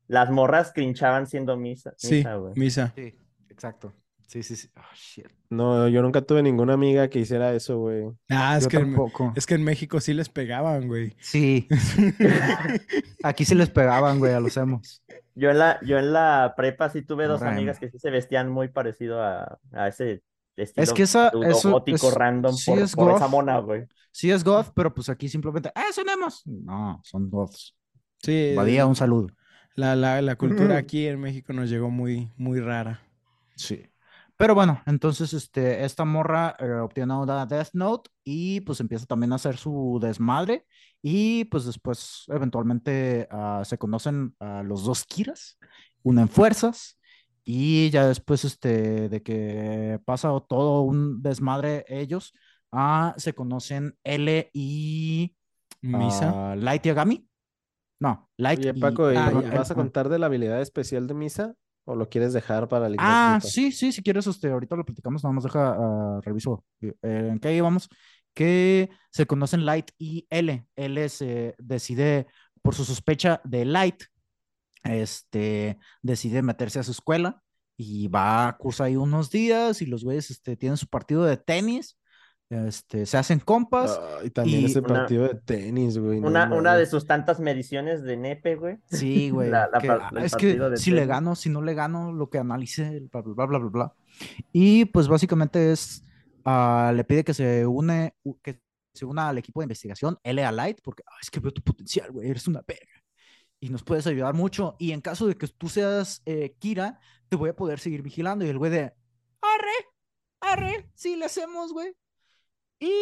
Las 0.08 0.28
morras 0.30 0.72
crinchaban 0.74 1.28
siendo 1.28 1.56
misa, 1.56 1.94
Sí, 1.96 2.16
misa, 2.16 2.34
güey. 2.34 2.52
misa. 2.56 2.92
Sí, 2.96 3.14
exacto. 3.48 3.92
Sí, 4.32 4.42
sí, 4.42 4.56
sí. 4.56 4.68
Oh, 4.78 4.94
shit. 4.94 5.26
No, 5.50 5.88
yo 5.88 6.00
nunca 6.00 6.22
tuve 6.22 6.42
ninguna 6.42 6.72
amiga 6.72 7.08
que 7.08 7.18
hiciera 7.18 7.52
eso, 7.52 7.76
güey. 7.78 8.04
Ah, 8.30 8.56
es 8.56 8.64
Yo 8.64 8.70
que, 8.70 8.76
en, 8.78 8.84
tampoco. 8.84 9.30
es 9.36 9.44
que 9.44 9.52
en 9.54 9.62
México 9.62 10.00
sí 10.00 10.14
les 10.14 10.30
pegaban, 10.30 10.88
güey. 10.88 11.14
Sí. 11.20 11.68
Aquí 13.22 13.44
sí 13.44 13.54
les 13.54 13.68
pegaban, 13.70 14.18
güey, 14.18 14.32
a 14.32 14.40
los 14.40 14.56
emos. 14.56 15.02
Yo 15.34 15.50
en 15.50 15.58
la, 15.58 15.78
yo 15.82 15.98
en 15.98 16.12
la 16.14 16.54
prepa 16.56 16.88
sí 16.88 17.02
tuve 17.02 17.26
dos 17.26 17.42
amigas 17.42 17.78
que 17.78 17.90
sí 17.90 17.98
se 17.98 18.10
vestían 18.10 18.48
muy 18.50 18.68
parecido 18.68 19.22
a, 19.22 19.58
a 19.72 19.88
ese 19.88 20.22
estilo 20.56 20.82
Es 20.84 20.92
que 20.92 21.02
esa, 21.02 21.30
eso 21.46 21.70
gótico 21.70 22.08
es- 22.08 22.14
random 22.14 22.54
sí 22.54 22.70
por, 22.70 22.80
es 22.80 22.94
por 22.94 23.10
esa 23.12 23.24
goth. 23.26 23.30
mona, 23.30 23.58
güey. 23.58 23.84
Sí 24.10 24.30
es 24.30 24.44
goth, 24.44 24.68
pero 24.74 24.92
pues 24.94 25.08
aquí 25.08 25.28
simplemente, 25.28 25.70
¡eh, 25.74 25.92
son 25.92 26.08
emos! 26.08 26.42
No, 26.46 27.00
son 27.04 27.30
goths. 27.30 27.74
Sí, 28.22 28.54
Badía, 28.56 28.86
un 28.86 28.94
saludo. 28.96 29.28
la, 29.74 29.96
la, 29.96 30.20
la 30.22 30.36
cultura 30.36 30.70
Ujú. 30.70 30.78
aquí 30.78 31.06
en 31.06 31.20
México 31.20 31.52
nos 31.52 31.68
llegó 31.70 31.90
muy, 31.90 32.30
muy 32.36 32.60
rara. 32.60 33.00
Sí. 33.56 33.86
Pero 34.42 34.56
bueno, 34.56 34.82
entonces 34.86 35.34
este, 35.34 35.84
esta 35.84 36.04
morra 36.04 36.56
eh, 36.58 36.68
obtiene 36.72 37.14
una 37.14 37.46
Death 37.46 37.68
Note 37.74 38.10
y 38.24 38.60
pues 38.62 38.80
empieza 38.80 39.06
también 39.06 39.30
a 39.30 39.36
hacer 39.36 39.56
su 39.56 40.00
desmadre 40.02 40.66
y 41.00 41.44
pues 41.44 41.64
después 41.64 42.24
eventualmente 42.26 43.28
ah, 43.30 43.62
se 43.64 43.78
conocen 43.78 44.34
a 44.40 44.64
los 44.64 44.82
dos 44.82 45.04
Kiras, 45.04 45.58
unen 46.02 46.28
fuerzas 46.28 46.98
y 47.44 47.88
ya 47.90 48.08
después 48.08 48.44
este, 48.44 49.08
de 49.08 49.22
que 49.22 50.00
pasa 50.04 50.30
todo 50.48 50.80
un 50.80 51.22
desmadre 51.22 51.84
ellos, 51.86 52.32
ah, 52.72 53.14
se 53.18 53.34
conocen 53.34 53.96
L 54.02 54.50
y 54.52 55.36
Misa. 55.82 56.50
ah, 56.50 56.56
Light 56.56 56.82
Yagami. 56.82 57.28
No, 58.00 58.28
Light 58.38 58.58
Oye, 58.58 58.72
y- 58.74 58.80
Paco, 58.80 59.12
¿y 59.12 59.16
Ah. 59.16 59.30
¿vas 59.56 59.70
a 59.70 59.76
contar 59.76 60.08
de 60.08 60.18
la 60.18 60.26
habilidad 60.26 60.60
especial 60.60 61.06
de 61.06 61.14
Misa? 61.14 61.54
¿O 61.84 61.96
lo 61.96 62.08
quieres 62.08 62.32
dejar 62.32 62.68
para 62.68 62.86
el 62.86 62.96
Ah, 62.98 63.40
sí, 63.42 63.72
sí, 63.72 63.92
si 63.92 64.02
quieres, 64.02 64.26
este, 64.26 64.50
ahorita 64.50 64.76
lo 64.76 64.84
platicamos, 64.84 65.24
nada 65.24 65.34
más 65.34 65.44
deja, 65.44 65.76
ah, 65.76 66.20
reviso 66.22 66.64
eh, 66.80 66.94
en 67.02 67.40
qué 67.40 67.54
íbamos, 67.54 67.88
que 68.34 68.90
se 69.10 69.26
conocen 69.26 69.66
Light 69.66 69.90
y 69.98 70.26
L. 70.30 70.64
L 70.76 71.08
se 71.08 71.54
decide, 71.58 72.26
por 72.62 72.74
su 72.74 72.84
sospecha 72.84 73.40
de 73.44 73.64
Light, 73.64 74.04
este, 74.84 75.78
decide 76.02 76.42
meterse 76.42 76.78
a 76.78 76.82
su 76.84 76.92
escuela 76.92 77.42
y 77.76 78.08
va, 78.08 78.56
cursa 78.58 78.84
ahí 78.84 78.96
unos 78.96 79.30
días 79.30 79.82
y 79.82 79.86
los 79.86 80.04
güeyes, 80.04 80.30
este, 80.30 80.56
tienen 80.56 80.76
su 80.76 80.86
partido 80.86 81.24
de 81.24 81.36
tenis, 81.36 81.98
este, 82.52 83.06
se 83.06 83.16
hacen 83.18 83.40
compas. 83.40 83.98
y 84.24 84.30
también 84.30 84.60
y 84.62 84.64
ese 84.66 84.80
una- 84.80 84.88
partido 84.88 85.24
de 85.28 85.34
tenis, 85.34 85.98
güey. 85.98 86.20
no 86.20 86.28
Una, 86.28 86.52
una 86.54 86.76
de 86.76 86.86
sus 86.86 87.06
tantas 87.06 87.40
mediciones 87.40 88.02
de 88.02 88.16
nepe, 88.16 88.56
güey. 88.56 88.78
Sí, 88.90 89.30
güey. 89.30 89.50
La- 89.50 89.68
la 89.72 89.80
que, 89.80 89.88
par- 89.88 90.02
ah, 90.14 90.24
es 90.24 90.34
que 90.36 90.52
si 90.76 90.90
le 90.90 90.96
tenis. 90.98 91.08
gano, 91.08 91.34
si 91.34 91.48
no 91.48 91.62
le 91.62 91.74
gano, 91.74 92.12
lo 92.12 92.28
que 92.30 92.38
analice, 92.38 92.88
el 92.88 93.08
bla, 93.08 93.22
bla, 93.22 93.46
bla, 93.46 93.58
bla, 93.58 93.68
bla. 93.70 93.94
Y 94.52 94.84
pues 94.86 95.08
básicamente 95.08 95.72
es, 95.72 96.04
ah, 96.44 96.92
le 96.94 97.04
pide 97.04 97.24
que 97.24 97.34
se 97.34 97.66
une, 97.66 98.14
que 98.42 98.60
se 98.94 99.04
una 99.06 99.30
al 99.30 99.38
equipo 99.38 99.60
de 99.60 99.64
investigación, 99.64 100.18
LA 100.22 100.52
Light, 100.52 100.80
porque 100.82 101.02
"Ah, 101.06 101.16
es 101.22 101.30
que 101.30 101.40
veo 101.40 101.50
tu 101.52 101.62
potencial, 101.62 102.12
güey, 102.12 102.28
eres 102.28 102.46
una 102.46 102.62
verga. 102.66 103.02
Y 103.58 103.68
nos 103.70 103.82
puedes 103.84 104.06
ayudar 104.06 104.34
mucho. 104.34 104.74
Y 104.78 104.90
en 104.92 105.00
caso 105.00 105.26
de 105.26 105.36
que 105.36 105.46
tú 105.48 105.68
seas 105.68 106.20
eh, 106.26 106.56
Kira, 106.58 106.98
te 107.28 107.36
voy 107.36 107.48
a 107.50 107.56
poder 107.56 107.78
seguir 107.78 108.02
vigilando. 108.02 108.44
Y 108.44 108.48
el 108.48 108.58
güey 108.58 108.70
de, 108.72 108.92
arre, 109.40 109.88
arre, 110.40 110.90
sí 110.94 111.16
le 111.16 111.24
hacemos, 111.26 111.72
güey. 111.72 111.94
Y 112.82 112.92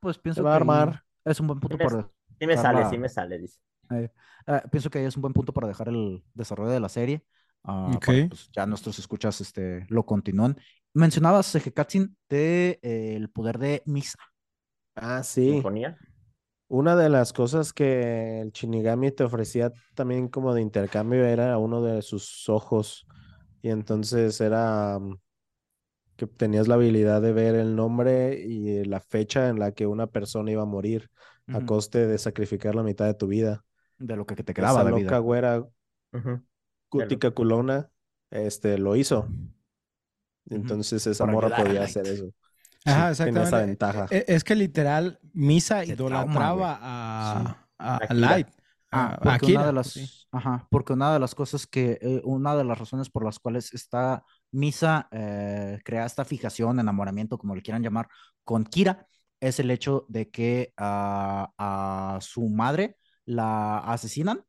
pues 0.00 0.18
pienso 0.18 0.46
va 0.46 0.52
a 0.52 0.56
que 0.56 0.56
armar. 0.56 1.02
es 1.24 1.40
un 1.40 1.46
buen 1.48 1.60
punto 1.60 1.78
me- 1.78 1.88
para 1.88 2.10
Sí 2.40 2.46
me 2.46 2.56
sale, 2.58 2.84
sí 2.84 2.98
me 2.98 3.08
sale, 3.08 3.38
dice. 3.38 3.58
eh, 3.90 4.10
eh, 4.46 4.62
pienso 4.70 4.90
que 4.90 4.98
ahí 4.98 5.04
es 5.04 5.16
un 5.16 5.22
buen 5.22 5.32
punto 5.34 5.52
para 5.52 5.68
dejar 5.68 5.88
el 5.88 6.24
desarrollo 6.34 6.70
de 6.70 6.80
la 6.80 6.88
serie. 6.88 7.24
ah, 7.64 8.00
para 8.04 8.20
pues, 8.28 8.50
ya 8.54 8.66
nuestros 8.66 8.98
escuchas 8.98 9.40
este, 9.40 9.86
lo 9.88 10.04
continúan. 10.06 10.56
Mencionabas, 10.94 11.54
Hekatsin, 11.54 12.16
de 12.28 12.78
eh, 12.82 13.14
el 13.16 13.30
poder 13.30 13.58
de 13.58 13.82
Misa. 13.86 14.18
Ah, 14.94 15.22
sí. 15.22 15.62
Sinfonía. 15.62 15.98
Una 16.68 16.96
de 16.96 17.08
las 17.08 17.32
cosas 17.32 17.72
que 17.72 18.40
el 18.40 18.50
Shinigami 18.52 19.12
te 19.12 19.22
ofrecía 19.24 19.72
también 19.94 20.28
como 20.28 20.52
de 20.54 20.62
intercambio 20.62 21.24
era 21.24 21.58
uno 21.58 21.80
de 21.82 22.02
sus 22.02 22.48
ojos. 22.48 23.06
Y 23.62 23.70
entonces 23.70 24.40
era 24.40 24.98
mm, 24.98 25.16
que 26.16 26.26
tenías 26.26 26.68
la 26.68 26.74
habilidad 26.74 27.20
de 27.22 27.32
ver 27.32 27.54
el 27.54 27.76
nombre 27.76 28.40
y 28.40 28.84
la 28.84 29.00
fecha 29.00 29.48
en 29.48 29.58
la 29.58 29.72
que 29.72 29.86
una 29.86 30.06
persona 30.06 30.50
iba 30.50 30.62
a 30.62 30.66
morir 30.66 31.10
a 31.48 31.60
coste 31.64 32.06
de 32.06 32.18
sacrificar 32.18 32.74
la 32.74 32.82
mitad 32.82 33.06
de 33.06 33.14
tu 33.14 33.26
vida. 33.28 33.64
De 33.98 34.16
lo 34.16 34.26
que, 34.26 34.34
que 34.34 34.42
te 34.42 34.52
quedaba 34.54 34.80
Esa 34.80 34.84
de 34.84 34.90
loca 34.90 35.02
vida. 35.02 35.18
güera 35.18 35.64
Ujú. 36.12 36.42
Cutica 36.88 37.30
Culona, 37.30 37.90
este, 38.30 38.78
lo 38.78 38.96
hizo. 38.96 39.28
Entonces 40.48 41.06
esa 41.06 41.26
morra 41.26 41.54
podía 41.56 41.74
Light. 41.74 41.82
hacer 41.82 42.06
eso. 42.06 42.32
Ajá, 42.84 43.14
Sí, 43.14 43.24
tenía 43.24 43.42
esa 43.42 43.64
exactamente. 43.64 43.66
ventaja. 43.66 44.06
E- 44.10 44.24
Es 44.28 44.44
que 44.44 44.54
literal, 44.54 45.18
Misa 45.32 45.84
Se 45.84 45.96
trauma, 45.96 46.22
idolatraba 46.22 46.78
a, 46.80 47.68
a-. 47.78 48.14
Light. 48.14 48.48
Ah, 48.92 49.18
porque 49.22 49.46
una 49.52 49.66
de 49.66 49.72
pues 49.72 49.74
las, 49.74 49.86
sí. 49.88 50.06
ajá, 50.30 50.66
porque 50.70 50.92
una 50.92 51.12
de 51.12 51.18
las 51.18 51.34
cosas 51.34 51.66
que, 51.66 51.98
eh, 52.00 52.20
una 52.24 52.56
de 52.56 52.64
las 52.64 52.78
razones 52.78 53.10
por 53.10 53.24
las 53.24 53.38
cuales 53.40 53.74
está 53.74 54.22
Misa 54.52 55.08
eh, 55.10 55.78
crea 55.84 56.06
esta 56.06 56.24
fijación, 56.24 56.80
enamoramiento, 56.80 57.38
como 57.38 57.54
le 57.54 57.62
quieran 57.62 57.82
llamar, 57.82 58.08
con 58.44 58.64
Kira, 58.64 59.06
es 59.40 59.60
el 59.60 59.70
hecho 59.70 60.06
de 60.08 60.30
que 60.30 60.72
a, 60.76 61.52
a 61.58 62.20
su 62.20 62.48
madre 62.48 62.96
la 63.24 63.78
asesinan 63.78 64.44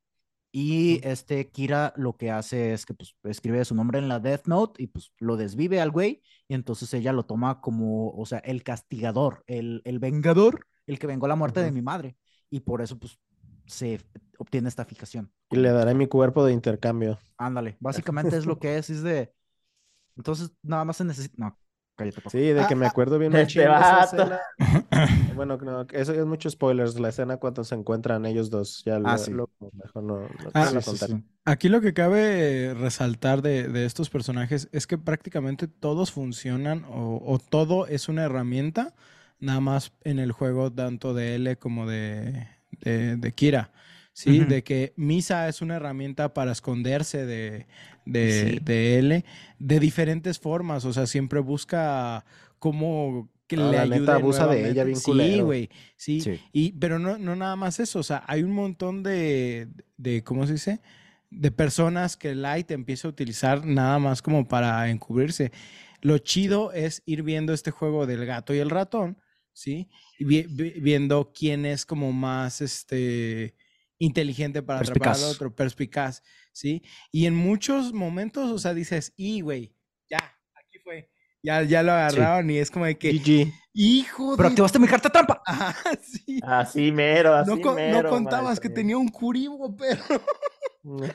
y 0.51 1.05
este 1.05 1.51
Kira 1.51 1.93
lo 1.97 2.17
que 2.17 2.31
hace 2.31 2.73
es 2.73 2.85
que 2.85 2.93
pues, 2.93 3.15
escribe 3.25 3.63
su 3.65 3.75
nombre 3.75 3.99
en 3.99 4.07
la 4.07 4.19
Death 4.19 4.47
Note 4.47 4.81
y 4.81 4.87
pues 4.87 5.11
lo 5.19 5.37
desvive 5.37 5.81
al 5.81 5.91
güey 5.91 6.21
y 6.47 6.55
entonces 6.55 6.93
ella 6.93 7.11
lo 7.11 7.25
toma 7.25 7.61
como, 7.61 8.09
o 8.11 8.25
sea, 8.25 8.39
el 8.39 8.63
castigador, 8.63 9.43
el, 9.47 9.81
el 9.85 9.99
vengador, 9.99 10.65
el 10.87 10.99
que 10.99 11.07
vengó 11.07 11.27
la 11.27 11.35
muerte 11.35 11.61
de 11.61 11.71
mi 11.71 11.81
madre 11.81 12.17
y 12.49 12.61
por 12.61 12.81
eso 12.81 12.97
pues 12.97 13.19
se 13.65 13.99
obtiene 14.39 14.69
esta 14.69 14.85
fijación. 14.85 15.31
Y 15.51 15.57
le 15.57 15.69
daré 15.71 15.93
mi 15.93 16.07
cuerpo 16.07 16.45
de 16.45 16.53
intercambio. 16.53 17.19
Ándale, 17.37 17.77
básicamente 17.79 18.37
es 18.37 18.45
lo 18.45 18.57
que 18.57 18.77
es, 18.77 18.89
es 18.89 19.03
de, 19.03 19.33
entonces 20.17 20.51
nada 20.63 20.85
más 20.85 20.97
se 20.97 21.05
necesita, 21.05 21.35
no, 21.37 21.57
cállate. 21.95 22.17
Paco. 22.21 22.29
Sí, 22.31 22.39
de 22.39 22.65
que 22.67 22.75
me 22.75 22.85
acuerdo 22.85 23.19
bien 23.19 23.33
Este 23.35 23.63
escena. 24.03 24.39
Bueno, 25.29 25.57
no, 25.57 25.81
eso 25.91 26.13
es 26.13 26.25
muchos 26.25 26.53
spoilers, 26.53 26.99
la 26.99 27.09
escena 27.09 27.37
cuando 27.37 27.63
se 27.63 27.75
encuentran 27.75 28.25
ellos 28.25 28.49
dos. 28.49 28.83
Ya 28.85 28.99
Ah, 29.03 29.17
lo, 29.17 29.25
sí. 29.25 29.31
lo- 29.31 29.49
mejor 29.73 30.03
no, 30.03 30.19
no 30.39 30.51
Ah, 30.53 30.67
Sí, 30.81 30.81
sí. 30.81 31.23
Aquí 31.45 31.69
lo 31.69 31.79
que 31.81 31.93
cabe 31.93 32.73
resaltar 32.73 33.41
de, 33.41 33.67
de 33.69 33.85
estos 33.85 34.09
personajes 34.09 34.67
es 34.73 34.85
que 34.85 34.97
prácticamente 34.97 35.67
todos 35.67 36.11
funcionan 36.11 36.83
o, 36.89 37.21
o 37.25 37.39
todo 37.39 37.87
es 37.87 38.09
una 38.09 38.23
herramienta, 38.25 38.93
nada 39.39 39.61
más 39.61 39.93
en 40.03 40.19
el 40.19 40.33
juego 40.33 40.71
tanto 40.73 41.13
de 41.13 41.35
L 41.35 41.57
como 41.57 41.87
de, 41.87 42.47
de, 42.81 43.15
de 43.15 43.31
Kira. 43.33 43.71
Sí, 44.11 44.43
de 44.45 44.63
que 44.63 44.93
Misa 44.97 45.47
es 45.47 45.61
una 45.61 45.75
herramienta 45.75 46.33
para 46.33 46.51
esconderse 46.51 47.25
de, 47.25 47.67
de, 48.11 48.49
Sí. 48.51 48.59
de 48.63 48.99
L 48.99 49.25
de 49.59 49.79
diferentes 49.79 50.39
formas. 50.39 50.85
O 50.85 50.93
sea, 50.93 51.05
siempre 51.07 51.39
busca 51.39 52.25
cómo 52.59 53.29
que 53.47 53.55
Ah, 53.55 53.59
le 53.71 53.77
la 53.77 53.81
ayude 53.83 53.99
neta 54.01 54.15
abusa 54.15 54.47
de 54.47 54.69
ella 54.69 54.83
bien 54.83 54.97
Sí, 54.99 55.39
güey. 55.39 55.69
Sí, 55.95 56.19
Sí. 56.21 56.39
y, 56.51 56.73
pero 56.73 56.99
no, 56.99 57.17
no 57.17 57.35
nada 57.35 57.55
más 57.55 57.79
eso, 57.79 57.99
o 57.99 58.03
sea, 58.03 58.23
hay 58.27 58.43
un 58.43 58.51
montón 58.51 59.03
de, 59.03 59.69
de, 59.97 60.23
¿cómo 60.23 60.45
se 60.45 60.53
dice? 60.53 60.81
De 61.29 61.51
personas 61.51 62.17
que 62.17 62.35
Light 62.35 62.71
empieza 62.71 63.07
a 63.07 63.11
utilizar 63.11 63.65
nada 63.65 63.99
más 63.99 64.21
como 64.21 64.47
para 64.47 64.89
encubrirse. 64.89 65.51
Lo 66.01 66.17
chido 66.17 66.71
es 66.73 67.03
ir 67.05 67.23
viendo 67.23 67.53
este 67.53 67.71
juego 67.71 68.05
del 68.05 68.25
gato 68.25 68.53
y 68.53 68.59
el 68.59 68.69
ratón, 68.69 69.17
¿sí? 69.53 69.89
Y 70.19 70.25
vi- 70.25 70.45
vi- 70.49 70.79
viendo 70.81 71.31
quién 71.33 71.65
es 71.65 71.85
como 71.85 72.11
más, 72.11 72.61
este, 72.61 73.55
inteligente 73.99 74.61
para 74.61 74.79
atrapar 74.79 75.07
al 75.09 75.13
Perspicaz. 75.13 75.35
otro, 75.35 75.55
perspicaz, 75.55 76.23
¿sí? 76.51 76.81
Y 77.11 77.25
en 77.25 77.35
muchos 77.35 77.93
momentos, 77.93 78.51
o 78.51 78.57
sea, 78.59 78.73
dices, 78.73 79.13
y, 79.15 79.41
güey, 79.41 79.73
ya, 80.09 80.17
aquí 80.55 80.79
fue. 80.83 81.09
Ya, 81.43 81.61
ya 81.63 81.83
lo 81.83 81.91
agarraron 81.93 82.49
y 82.49 82.57
es 82.57 82.69
como 82.71 82.85
de 82.85 82.97
que, 82.97 83.11
GG. 83.13 83.53
hijo 83.73 84.35
Pero 84.35 84.49
de 84.49 84.53
activaste 84.53 84.79
mi 84.79 84.87
carta 84.87 85.09
trampa. 85.09 85.41
Ajá, 85.45 85.75
sí. 86.01 86.39
Así 86.43 86.91
mero, 86.91 87.33
así 87.35 87.49
No, 87.49 87.61
co- 87.61 87.69
no 87.69 87.75
mero, 87.75 88.09
contabas 88.09 88.59
que 88.59 88.69
tenía 88.69 88.97
un 88.97 89.07
curibo, 89.07 89.75
pero. 89.75 90.01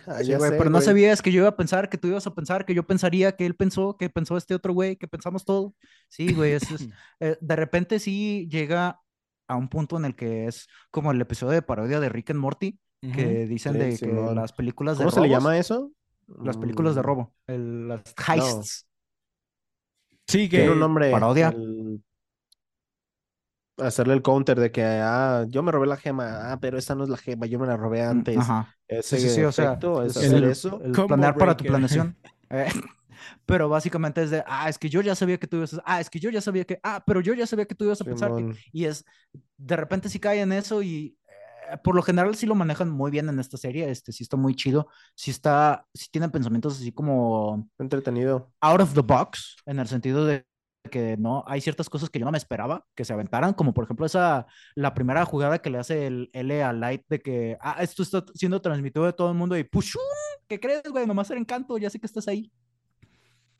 Ah, 0.07 0.19
Sí, 0.23 0.35
güey, 0.35 0.51
sé, 0.51 0.57
pero 0.59 0.69
no 0.69 0.79
güey. 0.79 0.85
sabías 0.85 1.23
que 1.23 1.33
yo 1.33 1.39
iba 1.39 1.49
a 1.49 1.57
pensar, 1.57 1.89
que 1.89 1.97
tú 1.97 2.09
ibas 2.09 2.27
a 2.27 2.35
pensar, 2.35 2.67
que 2.67 2.75
yo 2.75 2.87
pensaría, 2.87 3.33
que 3.37 3.47
él 3.47 3.55
pensó, 3.57 3.97
que 3.97 4.11
pensó 4.11 4.37
este 4.37 4.55
otro 4.55 4.75
güey, 4.75 4.97
que 4.97 5.09
pensamos 5.09 5.47
todo. 5.47 5.75
Sí, 6.09 6.35
güey, 6.35 6.53
es, 6.53 6.71
es- 6.71 6.89
eh, 7.21 7.39
de 7.41 7.57
repente 7.57 7.99
sí 7.99 8.47
llega 8.51 9.01
a 9.53 9.57
un 9.57 9.69
punto 9.69 9.97
en 9.97 10.05
el 10.05 10.15
que 10.17 10.47
es 10.47 10.67
como 10.91 11.13
el 11.13 11.21
episodio 11.21 11.53
de 11.53 11.63
parodia 11.63 12.01
de 12.01 12.09
Rick 12.09 12.31
and 12.31 12.41
Morty, 12.41 12.79
que 13.01 13.47
dicen 13.47 13.75
Sí, 13.75 13.79
de 13.79 13.99
que 13.99 14.07
las 14.35 14.53
películas 14.53 14.97
de 14.99 15.05
¿Cómo 15.05 15.11
se 15.11 15.21
le 15.21 15.29
llama 15.29 15.59
eso? 15.59 15.91
Las 16.43 16.57
películas 16.57 16.95
de 16.95 17.03
Mm, 17.03 17.05
robo, 17.05 17.35
el- 17.47 17.89
las 17.89 18.03
heists. 18.29 18.87
Sí, 20.27 20.49
que. 20.49 20.59
Tiene 20.59 20.73
un 20.73 20.81
nombre. 20.81 21.11
parodia. 21.11 21.49
el- 21.49 22.03
Hacerle 23.79 24.15
el 24.15 24.23
counter 24.23 24.61
de 24.61 24.71
que, 24.71 24.85
ah, 24.85 25.45
yo 25.49 25.63
me 25.63 25.73
robé 25.73 25.87
la 25.87 25.97
gema, 25.97 26.53
ah, 26.53 26.61
pero 26.61 26.77
esta 26.79 26.95
no 26.95 27.05
es 27.05 27.11
la 27.11 27.17
gema, 27.17 27.47
yo 27.47 27.59
me 27.59 27.67
la 27.67 27.77
robé 27.77 28.03
Mm, 28.03 28.11
antes. 28.11 28.37
Ajá. 28.39 28.77
Ese 28.87 29.17
Sí, 29.19 29.29
sí, 29.29 29.35
sí, 29.37 29.43
o 29.45 29.51
sea, 29.53 29.79
es 30.05 30.17
hacer 30.17 30.35
el- 30.35 30.51
eso. 30.51 30.81
el 30.85 30.93
planear 30.93 31.37
para 31.37 31.57
tu 31.57 31.65
planeación. 31.65 32.17
Pero 33.47 33.69
básicamente 33.69 34.23
es 34.23 34.31
de, 34.31 34.45
ah, 34.47 34.69
es 34.69 34.79
que 34.79 34.89
yo 34.89 35.01
ya 35.01 35.15
sabía 35.15 35.39
que 35.39 35.47
tú 35.47 35.59
ibas 35.59 35.75
a, 35.75 35.83
ah, 35.85 36.01
es 36.01 36.11
que 36.11 36.21
yo 36.21 36.31
ya 36.31 36.41
sabía 36.41 36.65
que, 36.65 36.79
ah, 36.83 37.03
pero 37.07 37.21
yo 37.21 37.35
ya 37.35 37.47
sabía 37.47 37.67
que 37.67 37.75
tú 37.75 37.85
ibas 37.85 38.01
a 38.01 38.05
pensar 38.05 38.31
que, 38.31 38.39
Simón. 38.39 38.57
y 38.73 38.85
es, 38.85 39.05
de 39.57 39.77
repente 39.77 40.09
sí 40.09 40.19
cae 40.19 40.41
en 40.41 40.53
eso 40.53 40.83
y 40.83 41.17
eh, 41.71 41.77
por 41.83 41.95
lo 41.95 42.03
general 42.03 42.35
sí 42.35 42.47
lo 42.47 42.55
manejan 42.55 42.91
muy 42.91 43.11
bien 43.11 43.29
en 43.29 43.39
esta 43.39 43.57
serie, 43.57 43.91
este 43.91 44.13
sí 44.13 44.23
está 44.23 44.37
muy 44.37 44.55
chido, 44.55 44.89
sí 45.15 45.31
está, 45.31 45.87
sí 45.95 46.09
tienen 46.11 46.31
pensamientos 46.31 46.77
así 46.77 46.93
como 46.93 47.69
Entretenido. 47.79 48.53
out 48.61 48.81
of 48.81 48.95
the 48.95 49.03
box, 49.03 49.57
en 49.67 49.79
el 49.79 49.89
sentido 49.89 50.25
de 50.25 50.45
que 50.91 51.17
no, 51.17 51.45
hay 51.47 51.61
ciertas 51.61 51.89
cosas 51.89 52.11
que 52.11 52.19
yo 52.19 52.25
no 52.25 52.33
me 52.33 52.39
esperaba 52.39 52.85
que 52.95 53.05
se 53.05 53.13
aventaran, 53.13 53.55
como 53.55 53.73
por 53.73 53.85
ejemplo 53.85 54.07
esa, 54.07 54.47
la 54.75 54.95
primera 54.95 55.25
jugada 55.25 55.61
que 55.61 55.71
le 55.71 55.79
hace 55.79 56.07
el 56.07 56.31
L 56.33 56.63
a 56.63 56.73
Light 56.73 57.03
de 57.09 57.21
que, 57.21 57.57
ah, 57.61 57.77
esto 57.81 58.03
está 58.03 58.25
siendo 58.35 58.61
transmitido 58.61 59.05
de 59.07 59.13
todo 59.13 59.31
el 59.31 59.37
mundo 59.37 59.57
y 59.57 59.65
¡pushum! 59.65 60.01
¿Qué 60.49 60.59
crees, 60.59 60.83
güey? 60.91 61.07
Nomás 61.07 61.31
era 61.31 61.41
encanto, 61.41 61.79
ya 61.79 61.91
sé 61.91 61.99
que 61.99 62.07
estás 62.07 62.29
ahí. 62.29 62.51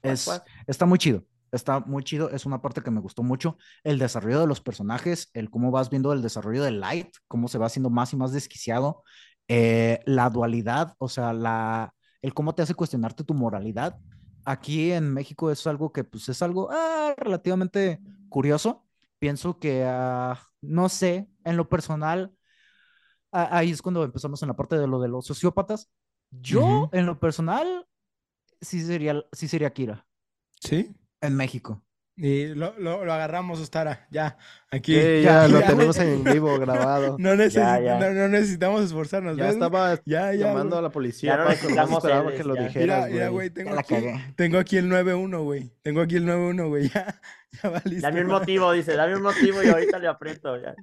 Es, 0.03 0.29
está 0.67 0.87
muy 0.87 0.99
chido, 0.99 1.25
está 1.53 1.81
muy 1.81 2.03
chido, 2.03 2.31
es 2.31 2.47
una 2.47 2.61
parte 2.61 2.83
que 2.83 2.91
me 2.91 3.01
gustó 3.01 3.23
mucho, 3.23 3.57
el 3.85 3.99
desarrollo 3.99 4.41
de 4.41 4.47
los 4.47 4.61
personajes, 4.61 5.31
el 5.35 5.51
cómo 5.51 5.71
vas 5.71 5.91
viendo 5.91 6.13
el 6.13 6.23
desarrollo 6.23 6.63
de 6.63 6.73
Light, 6.73 7.09
cómo 7.29 7.49
se 7.49 7.59
va 7.59 7.67
haciendo 7.67 7.91
más 7.91 8.13
y 8.13 8.17
más 8.17 8.33
desquiciado, 8.33 9.05
eh, 9.49 10.01
la 10.07 10.31
dualidad, 10.31 10.95
o 10.99 11.09
sea, 11.09 11.33
la, 11.33 11.95
el 12.23 12.35
cómo 12.35 12.55
te 12.55 12.63
hace 12.63 12.75
cuestionarte 12.75 13.25
tu 13.25 13.35
moralidad. 13.35 13.99
Aquí 14.45 14.93
en 14.93 15.13
México 15.13 15.51
es 15.51 15.67
algo 15.67 15.93
que 15.93 16.05
pues 16.05 16.29
es 16.29 16.43
algo 16.43 16.69
ah, 16.71 17.15
relativamente 17.17 18.01
curioso. 18.29 18.85
Pienso 19.19 19.59
que, 19.59 19.85
ah, 19.87 20.41
no 20.63 20.89
sé, 20.89 21.29
en 21.45 21.57
lo 21.57 21.69
personal, 21.69 22.33
ahí 23.31 23.71
es 23.71 23.83
cuando 23.83 24.05
empezamos 24.05 24.43
en 24.43 24.49
la 24.49 24.57
parte 24.57 24.79
de 24.79 24.87
lo 24.87 25.01
de 25.01 25.09
los 25.09 25.27
sociópatas. 25.27 25.91
Yo, 26.31 26.89
en 26.93 27.07
lo 27.07 27.21
personal, 27.21 27.87
sí 28.63 28.81
sería, 28.83 29.23
sí 29.33 29.47
sería 29.49 29.71
Kira 29.71 30.07
¿Sí? 30.61 30.95
en 31.21 31.37
México. 31.37 31.83
Y 32.15 32.49
lo, 32.49 32.79
lo, 32.79 33.07
lo 33.07 33.13
agarramos, 33.15 33.59
Ostara. 33.59 34.07
Ya, 34.11 34.37
aquí. 34.71 34.95
Sí, 34.95 35.01
ya, 35.23 35.43
ya, 35.43 35.49
lo 35.49 35.61
ya. 35.61 35.67
tenemos 35.67 35.97
en 35.99 36.23
vivo 36.25 36.59
grabado. 36.59 37.17
No, 37.19 37.35
necesi- 37.35 37.83
ya. 37.85 37.99
no- 37.99 38.11
no 38.13 38.29
necesitamos 38.29 38.83
esforzarnos. 38.85 39.37
Ya 39.37 39.45
¿ves? 39.47 39.55
estaba 39.55 39.95
Ya, 40.05 40.33
ya, 40.33 40.35
llamando 40.35 40.77
a 40.79 40.83
la 40.83 40.91
policía. 40.91 41.33
Ya 41.37 41.43
no 41.43 41.49
necesitamos 41.49 42.03
que 42.05 42.45
lo 42.45 42.55
ya. 42.55 42.65
dijeras, 42.65 43.11
Mira, 43.11 43.29
güey, 43.29 43.49
tengo 43.51 43.79
aquí, 43.79 43.95
cagué. 43.95 44.21
tengo 44.37 44.59
aquí 44.59 44.77
el 44.77 44.91
9-1, 44.91 45.43
güey. 45.43 45.73
Tengo 45.83 46.03
aquí 46.03 46.17
el 46.17 46.27
9-1, 46.27 46.69
güey. 46.69 46.91
Ya, 46.95 47.21
ya 47.63 47.71
va 47.71 47.83
listo. 47.85 48.07
Dame 48.07 48.21
un 48.23 48.27
motivo, 48.29 48.73
dice, 48.73 48.95
dame 48.95 49.17
un 49.17 49.23
motivo 49.23 49.63
y 49.63 49.69
ahorita 49.69 49.99
le 49.99 50.09
aprieto. 50.09 50.61
Ya. 50.61 50.75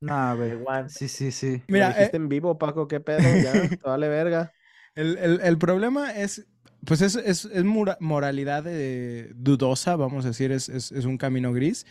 No, 0.00 0.36
güey. 0.36 0.52
Sí, 0.88 1.08
sí, 1.08 1.32
sí. 1.32 1.58
Lo 1.66 1.72
Mira, 1.72 1.88
dijiste 1.88 2.16
eh, 2.16 2.20
en 2.20 2.28
vivo, 2.28 2.58
Paco, 2.58 2.86
qué 2.88 3.00
pedo, 3.00 3.18
ya, 3.20 3.52
vale 3.84 4.08
verga. 4.08 4.52
el, 4.94 5.18
el- 5.18 5.40
el 5.42 5.58
problema 5.58 6.12
es, 6.16 6.46
pues 6.88 7.02
es, 7.02 7.16
es, 7.16 7.44
es 7.44 7.64
mora- 7.64 7.98
moralidad 8.00 8.64
eh, 8.66 9.30
dudosa, 9.36 9.94
vamos 9.96 10.24
a 10.24 10.28
decir, 10.28 10.50
es, 10.52 10.70
es, 10.70 10.90
es 10.90 11.04
un 11.04 11.18
camino 11.18 11.52
gris. 11.52 11.84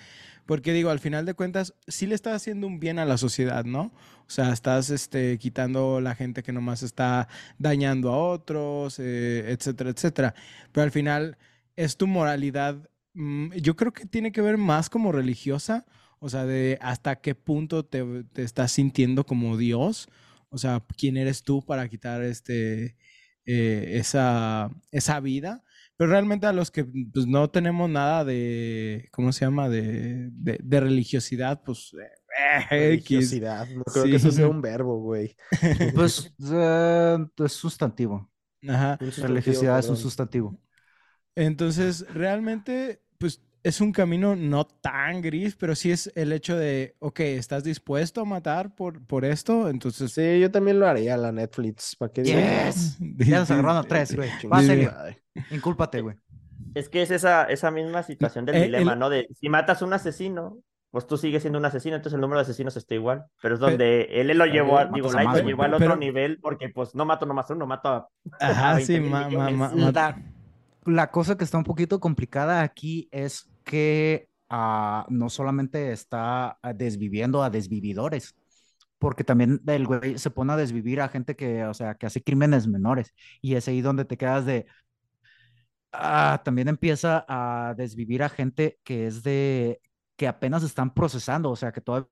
Porque 0.47 0.71
digo, 0.73 0.89
al 0.89 0.99
final 0.99 1.25
de 1.25 1.33
cuentas, 1.33 1.73
sí 1.87 2.07
le 2.07 2.15
estás 2.15 2.33
haciendo 2.33 2.67
un 2.67 2.79
bien 2.79 2.99
a 2.99 3.05
la 3.05 3.17
sociedad, 3.17 3.65
¿no? 3.65 3.91
O 4.21 4.29
sea, 4.29 4.53
estás 4.53 4.89
este, 4.89 5.37
quitando 5.37 5.99
la 5.99 6.15
gente 6.15 6.41
que 6.41 6.53
nomás 6.53 6.83
está 6.83 7.27
dañando 7.59 8.11
a 8.11 8.17
otros, 8.17 8.97
eh, 8.97 9.43
etcétera, 9.51 9.89
etcétera. 9.89 10.33
Pero 10.71 10.85
al 10.85 10.91
final 10.91 11.37
es 11.75 11.97
tu 11.97 12.07
moralidad, 12.07 12.89
mm, 13.13 13.51
yo 13.55 13.75
creo 13.75 13.91
que 13.91 14.05
tiene 14.05 14.31
que 14.31 14.41
ver 14.41 14.57
más 14.57 14.89
como 14.89 15.11
religiosa, 15.11 15.85
o 16.19 16.29
sea, 16.29 16.45
de 16.45 16.79
hasta 16.81 17.17
qué 17.17 17.35
punto 17.35 17.85
te, 17.85 18.23
te 18.31 18.43
estás 18.43 18.71
sintiendo 18.71 19.25
como 19.25 19.57
Dios, 19.57 20.07
o 20.49 20.57
sea, 20.57 20.81
quién 20.97 21.17
eres 21.17 21.43
tú 21.43 21.61
para 21.61 21.89
quitar 21.89 22.23
este, 22.23 22.95
eh, 23.47 23.97
esa, 23.99 24.69
esa 24.91 25.19
vida. 25.21 25.63
Pero 25.97 26.11
realmente 26.11 26.45
a 26.47 26.53
los 26.53 26.69
que 26.71 26.85
pues, 26.85 27.25
no 27.27 27.49
tenemos 27.49 27.89
nada 27.89 28.23
de, 28.25 29.09
¿cómo 29.11 29.31
se 29.33 29.45
llama? 29.45 29.69
De, 29.69 30.29
de, 30.31 30.59
de 30.63 30.79
religiosidad, 30.79 31.63
pues... 31.65 31.93
eh. 31.95 32.09
Religiosidad, 32.69 33.67
no 33.69 33.83
creo 33.83 34.05
que 34.05 34.17
eso 34.17 34.31
sea 34.31 34.47
un 34.47 34.61
verbo, 34.61 34.99
güey. 34.99 35.35
Pues 35.95 36.33
eh, 36.51 37.17
es 37.37 37.51
sustantivo. 37.53 38.29
Ajá. 38.67 38.97
Religiosidad 39.17 39.79
es 39.79 39.89
un 39.89 39.97
sustantivo. 39.97 40.59
Entonces, 41.35 42.05
realmente, 42.13 43.01
pues 43.19 43.43
es 43.67 43.81
un 43.81 43.91
camino 43.91 44.35
no 44.35 44.65
tan 44.65 45.21
gris, 45.21 45.55
pero 45.55 45.75
sí 45.75 45.91
es 45.91 46.11
el 46.15 46.31
hecho 46.31 46.55
de, 46.57 46.95
ok, 46.99 47.19
¿estás 47.21 47.63
dispuesto 47.63 48.21
a 48.21 48.25
matar 48.25 48.73
por, 48.75 49.05
por 49.05 49.25
esto? 49.25 49.69
Entonces, 49.69 50.11
Sí, 50.11 50.39
yo 50.39 50.49
también 50.51 50.79
lo 50.79 50.87
haría, 50.87 51.17
la 51.17 51.31
Netflix. 51.31 51.95
¿Para 51.95 52.11
qué? 52.11 52.23
Yes. 52.23 52.97
Ya 53.17 53.39
nos 53.39 53.51
agarraron 53.51 53.77
a 53.77 53.83
tres, 53.83 54.15
güey. 54.15 54.29
Madre. 54.49 54.91
Incúlpate, 55.51 56.01
güey. 56.01 56.15
Es 56.75 56.89
que 56.89 57.01
es 57.01 57.11
esa, 57.11 57.43
esa 57.45 57.71
misma 57.71 58.03
situación 58.03 58.45
del 58.45 58.55
Eh, 58.55 58.61
dilema, 58.63 58.93
el- 58.93 58.99
¿no? 58.99 59.09
De 59.09 59.27
si 59.39 59.49
matas 59.49 59.81
a 59.81 59.85
un 59.85 59.93
asesino, 59.93 60.57
pues 60.91 61.05
tú 61.05 61.17
sigues 61.17 61.41
siendo 61.43 61.59
un 61.59 61.65
asesino, 61.65 61.95
entonces 61.95 62.15
el 62.15 62.21
número 62.21 62.39
de 62.39 62.43
asesinos 62.43 62.77
está 62.77 62.95
igual. 62.95 63.25
Pero 63.41 63.55
es 63.55 63.59
donde 63.59 64.03
él 64.11 64.27
lo 64.37 64.45
llevó, 64.45 64.77
a, 64.79 64.85
digo, 64.85 65.09
a 65.09 65.13
Light 65.13 65.25
más, 65.27 65.37
lo 65.37 65.43
güey. 65.43 65.53
llevó 65.53 65.63
al 65.63 65.71
Pero- 65.71 65.85
otro 65.85 65.95
nivel, 65.97 66.39
porque 66.39 66.69
pues 66.69 66.95
no 66.95 67.05
mato 67.05 67.25
nomás 67.25 67.49
a 67.51 67.53
uno, 67.53 67.67
mato 67.67 67.89
a 67.89 68.07
Ajá, 68.39 68.75
20 68.75 68.93
sí, 68.93 68.99
ma- 69.01 69.21
ma- 69.21 69.27
millones. 69.27 69.55
ma- 69.57 69.69
ma- 69.75 69.91
La, 69.91 70.21
la 70.85 71.11
cosa 71.11 71.37
que 71.37 71.43
está 71.43 71.57
un 71.57 71.63
poquito 71.65 71.99
complicada 71.99 72.61
aquí 72.61 73.09
es 73.11 73.47
que 73.67 74.29
ah, 74.49 75.05
no 75.09 75.29
solamente 75.29 75.91
está 75.91 76.57
ah, 76.63 76.73
desviviendo 76.73 77.43
a 77.43 77.49
desvividores, 77.51 78.33
porque 78.97 79.23
también 79.23 79.61
el 79.67 79.85
güey 79.85 80.17
se 80.17 80.31
pone 80.31 80.53
a 80.53 80.57
desvivir 80.57 81.01
a 81.01 81.09
gente 81.09 81.35
que, 81.35 81.63
o 81.65 81.73
sea, 81.75 81.95
que 81.95 82.07
hace 82.07 82.23
crímenes 82.23 82.65
menores. 82.67 83.13
Y 83.41 83.53
es 83.55 83.67
ahí 83.67 83.81
donde 83.81 84.05
te 84.05 84.17
quedas 84.17 84.45
de... 84.45 84.65
ah, 85.91 86.41
también 86.43 86.67
empieza 86.67 87.25
a 87.27 87.73
desvivir 87.77 88.23
a 88.23 88.29
gente 88.29 88.79
que 88.83 89.05
es 89.07 89.21
de... 89.23 89.81
que 90.15 90.27
apenas 90.27 90.63
están 90.63 90.93
procesando, 90.93 91.51
o 91.51 91.55
sea, 91.55 91.71
que 91.71 91.81
todavía 91.81 92.09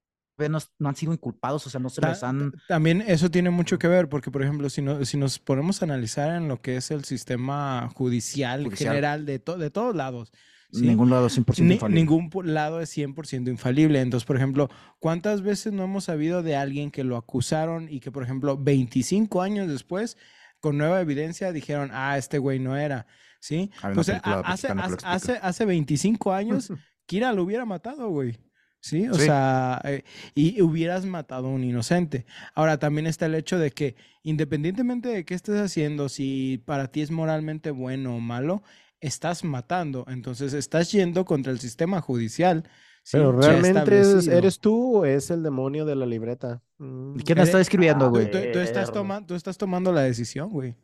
no, 0.50 0.60
no 0.80 0.90
han 0.90 0.96
sido 0.96 1.14
inculpados, 1.14 1.66
o 1.66 1.70
sea, 1.70 1.80
no 1.80 1.90
se 1.90 2.02
Ta- 2.02 2.10
les 2.10 2.22
han... 2.24 2.52
También 2.68 3.02
eso 3.08 3.32
tiene 3.32 3.50
mucho 3.50 3.80
que 3.80 3.88
ver, 3.88 4.10
porque 4.10 4.30
por 4.32 4.44
ejemplo, 4.44 4.70
si, 4.70 4.82
no, 4.82 5.04
si 5.06 5.18
nos 5.18 5.40
ponemos 5.40 5.82
a 5.82 5.86
analizar 5.86 6.36
en 6.36 6.48
lo 6.48 6.62
que 6.62 6.76
es 6.78 6.92
el 6.92 7.04
sistema 7.06 7.90
judicial, 7.96 8.66
Judicial. 8.66 8.94
general 8.94 9.26
de, 9.26 9.40
to- 9.40 9.58
de 9.58 9.70
todos 9.72 9.96
lados, 9.96 10.32
¿sí? 10.80 10.86
Ningún 10.86 11.10
lado 11.10 11.28
100% 11.30 11.64
Ni- 11.68 11.74
infalible. 11.76 12.02
ningún 12.02 12.30
lado 12.54 12.82
es 12.82 12.90
100% 12.90 13.50
infalible. 13.50 14.02
Entonces, 14.02 14.26
por 14.26 14.36
ejemplo, 14.38 14.70
¿cuántas 15.00 15.42
veces 15.42 15.74
no 15.74 15.84
hemos 15.84 16.06
sabido 16.06 16.44
de 16.44 16.56
alguien 16.56 16.92
que 16.92 17.04
lo 17.04 17.18
acusaron 17.18 17.88
y 17.90 18.00
que, 18.00 18.12
por 18.12 18.24
ejemplo, 18.24 18.58
25 18.58 19.42
años 19.42 19.68
después, 19.68 20.18
con 20.60 20.78
nueva 20.78 21.02
evidencia, 21.02 21.52
dijeron, 21.52 21.90
ah, 21.94 22.18
este 22.18 22.38
güey 22.38 22.60
no 22.60 22.76
era? 22.78 23.08
¿Sí? 23.40 23.70
Pues, 23.94 24.10
hace, 24.10 24.22
hace, 24.24 24.68
hace, 24.68 24.68
explica. 25.04 25.40
hace 25.48 25.66
25 25.66 26.34
años, 26.34 26.72
Kira 27.06 27.32
lo 27.34 27.44
hubiera 27.44 27.66
matado, 27.66 28.10
güey. 28.10 28.40
¿Sí? 28.80 29.08
O 29.08 29.16
Sí. 29.16 29.26
sea, 29.26 29.82
eh, 29.84 30.04
y 30.36 30.62
hubieras 30.62 31.06
matado 31.06 31.48
a 31.48 31.50
un 31.52 31.64
inocente. 31.64 32.26
Ahora, 32.54 32.78
también 32.78 33.08
está 33.08 33.26
el 33.26 33.34
hecho 33.36 33.58
de 33.58 33.72
que, 33.72 33.96
independientemente 34.22 35.10
de 35.10 35.26
qué 35.26 35.34
estés 35.34 35.60
haciendo, 35.60 36.08
si 36.10 36.62
para 36.66 36.88
ti 36.92 37.02
es 37.02 37.10
moralmente 37.10 37.72
bueno 37.72 38.16
o 38.16 38.20
malo, 38.20 38.62
estás 39.02 39.44
matando. 39.44 40.06
Entonces, 40.08 40.54
estás 40.54 40.92
yendo 40.92 41.26
contra 41.26 41.52
el 41.52 41.60
sistema 41.60 42.02
judicial. 42.02 42.64
¿sí? 43.04 43.18
Pero 43.18 43.32
realmente 43.34 44.00
eres 44.36 44.60
tú 44.60 44.98
o 44.98 45.06
es 45.06 45.30
el 45.30 45.44
demonio 45.44 45.86
de 45.86 45.96
la 45.96 46.06
libreta. 46.06 46.62
Mm. 46.78 47.18
¿Quién 47.18 47.38
está 47.40 47.58
Eres- 47.58 47.68
escribiendo, 47.68 48.06
Ah, 48.06 48.10
güey? 48.10 48.32
Tú, 48.32 48.38
tú 48.54 48.60
estás 48.60 48.92
toma- 48.92 49.26
tú 49.26 49.36
estás 49.36 49.58
tomando 49.58 49.92
la 49.92 50.02
decisión, 50.02 50.50
güey. 50.50 50.76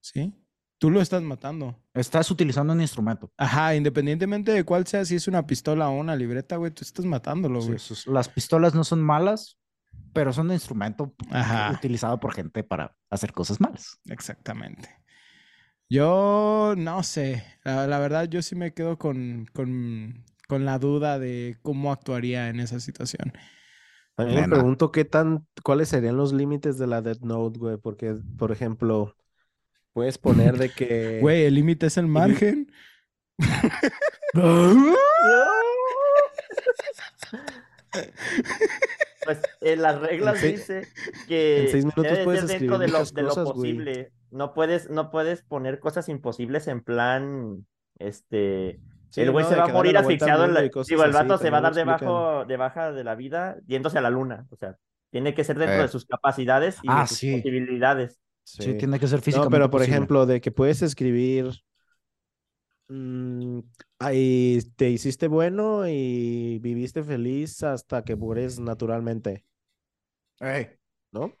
¿Sí? 0.00 0.34
Tú 0.78 0.90
lo 0.90 1.00
estás 1.02 1.22
matando. 1.22 1.78
Estás 1.92 2.30
utilizando 2.30 2.72
un 2.72 2.80
instrumento. 2.80 3.30
Ajá, 3.36 3.74
independientemente 3.76 4.50
de 4.52 4.64
cuál 4.64 4.86
sea, 4.86 5.04
si 5.04 5.14
es 5.14 5.28
una 5.28 5.46
pistola 5.46 5.88
o 5.90 5.92
una 5.98 6.16
libreta, 6.16 6.56
güey, 6.56 6.70
tú 6.72 6.82
estás 6.82 7.04
matándolo, 7.04 7.60
güey. 7.60 7.76
las 8.06 8.28
pistolas 8.30 8.74
no 8.74 8.82
son 8.82 9.02
malas, 9.02 9.58
pero 10.14 10.32
son 10.32 10.46
un 10.46 10.54
instrumento 10.54 11.14
Ajá. 11.30 11.72
utilizado 11.76 12.18
por 12.18 12.32
gente 12.34 12.64
para 12.64 12.96
hacer 13.10 13.32
cosas 13.32 13.60
malas. 13.60 13.98
Exactamente. 14.06 14.88
Yo 15.90 16.74
no 16.76 17.02
sé. 17.02 17.44
La, 17.64 17.86
la 17.88 17.98
verdad, 17.98 18.28
yo 18.28 18.40
sí 18.42 18.54
me 18.54 18.72
quedo 18.72 18.96
con, 18.98 19.46
con, 19.52 20.24
con 20.48 20.64
la 20.64 20.78
duda 20.78 21.18
de 21.18 21.58
cómo 21.62 21.92
actuaría 21.92 22.48
en 22.48 22.60
esa 22.60 22.78
situación. 22.80 23.32
También 24.16 24.40
me 24.40 24.42
Nena. 24.42 24.48
pregunto 24.48 24.92
qué 24.92 25.04
tan, 25.04 25.46
cuáles 25.64 25.88
serían 25.88 26.16
los 26.16 26.32
límites 26.32 26.78
de 26.78 26.86
la 26.86 27.02
Death 27.02 27.22
Note, 27.22 27.58
güey, 27.58 27.76
porque, 27.78 28.14
por 28.38 28.52
ejemplo, 28.52 29.16
puedes 29.92 30.18
poner 30.18 30.56
de 30.58 30.74
que... 30.74 31.18
Güey, 31.20 31.44
el 31.44 31.54
límite 31.56 31.86
es 31.86 31.98
el 31.98 32.06
margen. 32.08 32.72
Pues 39.24 39.40
en 39.60 39.82
las 39.82 40.00
reglas 40.00 40.38
seis- 40.38 40.60
dice 40.60 40.88
que 41.28 41.62
en 41.64 41.68
seis 41.68 41.84
minutos 41.84 42.18
puedes 42.24 42.46
dentro 42.48 42.78
de 42.78 42.88
lo, 42.88 43.04
de 43.04 43.22
posible. 43.44 44.12
No 44.30 44.54
puedes, 44.54 44.88
no 44.90 45.10
puedes 45.10 45.42
poner 45.42 45.78
cosas 45.80 46.08
imposibles 46.08 46.68
en 46.68 46.80
plan, 46.82 47.66
este, 47.98 48.80
Sí, 49.10 49.22
el 49.22 49.32
güey 49.32 49.44
¿no? 49.44 49.50
se 49.50 49.56
va 49.56 49.64
a 49.64 49.68
morir 49.68 49.98
asfixiado 49.98 50.44
en 50.44 50.54
la... 50.54 50.60
Digo, 50.62 50.80
el 50.80 51.00
así, 51.00 51.12
vato 51.12 51.36
se 51.36 51.50
va 51.50 51.58
a 51.58 51.60
dar 51.62 51.74
debajo, 51.74 52.44
de 52.44 52.56
baja 52.56 52.92
de 52.92 53.02
la 53.02 53.16
vida 53.16 53.56
yéndose 53.66 53.98
a 53.98 54.00
la 54.02 54.10
luna. 54.10 54.46
O 54.50 54.56
sea, 54.56 54.76
tiene 55.10 55.34
que 55.34 55.42
ser 55.42 55.58
dentro 55.58 55.80
Eh. 55.80 55.82
de 55.82 55.88
sus 55.88 56.06
capacidades 56.06 56.78
y 56.82 56.86
Ah, 56.88 57.00
de 57.02 57.06
sus 57.08 57.18
sí. 57.18 57.36
posibilidades. 57.38 58.20
Sí, 58.44 58.62
Sí. 58.62 58.74
tiene 58.74 59.00
que 59.00 59.08
ser 59.08 59.18
No, 59.18 59.22
físicamente 59.22 59.50
pero 59.54 59.70
por 59.70 59.80
posible. 59.80 59.96
ejemplo, 59.96 60.26
de 60.26 60.40
que 60.40 60.52
puedes 60.52 60.80
escribir, 60.82 61.50
mm, 62.88 63.58
ahí 64.00 64.60
te 64.76 64.90
hiciste 64.90 65.28
bueno 65.28 65.86
y 65.88 66.58
viviste 66.60 67.04
feliz 67.04 67.62
hasta 67.62 68.04
que 68.04 68.16
mueres 68.16 68.60
naturalmente, 68.60 69.46
Ey, 70.40 70.78
¿no? 71.12 71.36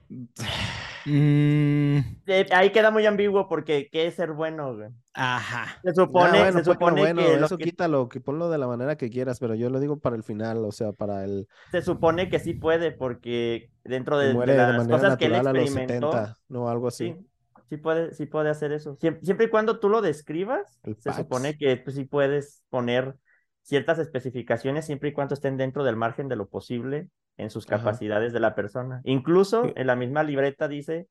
Mm, 1.06 2.00
Eh, 2.26 2.46
ahí 2.52 2.70
queda 2.72 2.90
muy 2.90 3.06
ambiguo 3.06 3.48
porque 3.48 3.88
¿qué 3.90 4.06
es 4.06 4.14
ser 4.16 4.32
bueno, 4.32 4.74
güey? 4.76 4.90
ajá. 5.14 5.84
Se 5.84 5.94
supone, 5.94 6.38
Ah, 6.38 6.48
bueno, 6.52 6.62
se 6.62 6.64
supone 6.64 7.12
bueno, 7.12 7.36
que 7.36 7.38
lo 7.38 7.48
eso 7.48 7.58
que- 7.58 7.60
quítalo, 7.60 8.08
que 8.08 8.20
ponlo 8.20 8.50
de 8.50 8.58
la 8.58 8.66
manera 8.66 8.96
que 8.96 9.10
quieras, 9.10 9.38
pero 9.40 9.54
yo 9.54 9.70
lo 9.70 9.80
digo 9.80 9.98
para 9.98 10.16
el 10.16 10.22
final, 10.24 10.58
o 10.64 10.72
sea, 10.72 10.92
para 10.92 11.24
el 11.24 11.48
se 11.72 11.82
supone 11.82 12.28
que 12.28 12.38
sí 12.38 12.54
puede, 12.54 12.92
porque 12.92 13.70
dentro 13.84 14.18
de, 14.18 14.34
de 14.34 14.66
de 14.66 14.72
las 14.72 14.72
manera 14.74 14.88
cosas 14.88 15.16
que 15.16 15.26
él 15.26 15.34
natural 15.34 15.46
a 15.46 15.52
los 15.52 15.70
experimentó, 15.70 15.70
70, 15.70 16.38
no 16.48 16.68
algo 16.68 16.88
así. 16.88 17.16
sí, 17.16 17.29
sí 17.70 17.76
puede, 17.78 18.12
sí 18.12 18.26
puede 18.26 18.50
hacer 18.50 18.72
eso. 18.72 18.98
Siem- 18.98 19.20
Siempre, 19.22 19.46
y 19.46 19.48
cuando 19.48 19.78
tú 19.80 19.88
lo 19.88 20.02
describas, 20.02 20.80
El 20.82 20.96
se 21.00 21.12
supone 21.12 21.56
que 21.56 21.76
pues, 21.78 21.96
sí 21.96 22.04
puedes 22.04 22.64
poner 22.68 23.16
ciertas 23.62 23.98
especificaciones 23.98 24.84
siempre 24.84 25.10
y 25.10 25.12
cuando 25.12 25.34
estén 25.34 25.56
dentro 25.56 25.84
del 25.84 25.96
margen 25.96 26.28
de 26.28 26.36
lo 26.36 26.48
posible 26.48 27.08
en 27.36 27.48
sus 27.50 27.66
Ajá. 27.66 27.78
capacidades 27.78 28.32
de 28.32 28.40
la 28.40 28.54
persona. 28.54 29.00
Incluso 29.04 29.72
en 29.74 29.86
la 29.86 29.96
misma 29.96 30.22
libreta 30.24 30.68
dice 30.68 31.08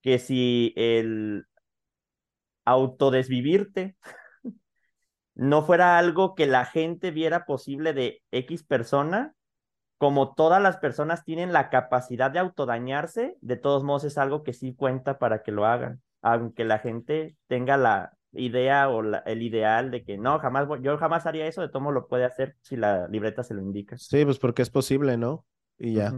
que 0.00 0.18
si 0.18 0.72
el 0.76 1.44
autodesvivirte 2.64 3.96
no 5.34 5.62
fuera 5.62 5.98
algo 5.98 6.34
que 6.34 6.46
la 6.46 6.64
gente 6.64 7.10
viera 7.10 7.44
posible 7.44 7.92
de 7.92 8.22
X 8.30 8.62
persona, 8.64 9.34
como 10.00 10.34
todas 10.34 10.62
las 10.62 10.78
personas 10.78 11.24
tienen 11.26 11.52
la 11.52 11.68
capacidad 11.68 12.30
de 12.30 12.38
autodañarse, 12.38 13.36
de 13.42 13.56
todos 13.58 13.84
modos 13.84 14.04
es 14.04 14.16
algo 14.16 14.42
que 14.44 14.54
sí 14.54 14.74
cuenta 14.74 15.18
para 15.18 15.42
que 15.42 15.52
lo 15.52 15.66
hagan, 15.66 16.00
aunque 16.22 16.64
la 16.64 16.78
gente 16.78 17.36
tenga 17.48 17.76
la 17.76 18.16
idea 18.32 18.88
o 18.88 19.02
la- 19.02 19.18
el 19.26 19.42
ideal 19.42 19.90
de 19.90 20.02
que 20.02 20.16
no, 20.16 20.38
jamás, 20.38 20.66
voy- 20.66 20.80
yo 20.80 20.96
jamás 20.96 21.26
haría 21.26 21.46
eso, 21.46 21.60
de 21.60 21.68
todo 21.68 21.82
modo 21.82 21.92
lo 21.92 22.08
puede 22.08 22.24
hacer 22.24 22.56
si 22.62 22.76
la 22.76 23.08
libreta 23.08 23.42
se 23.42 23.52
lo 23.52 23.60
indica. 23.60 23.98
Sí, 23.98 24.24
pues 24.24 24.38
porque 24.38 24.62
es 24.62 24.70
posible, 24.70 25.18
¿no? 25.18 25.44
Y 25.78 25.92
ya. 25.96 26.14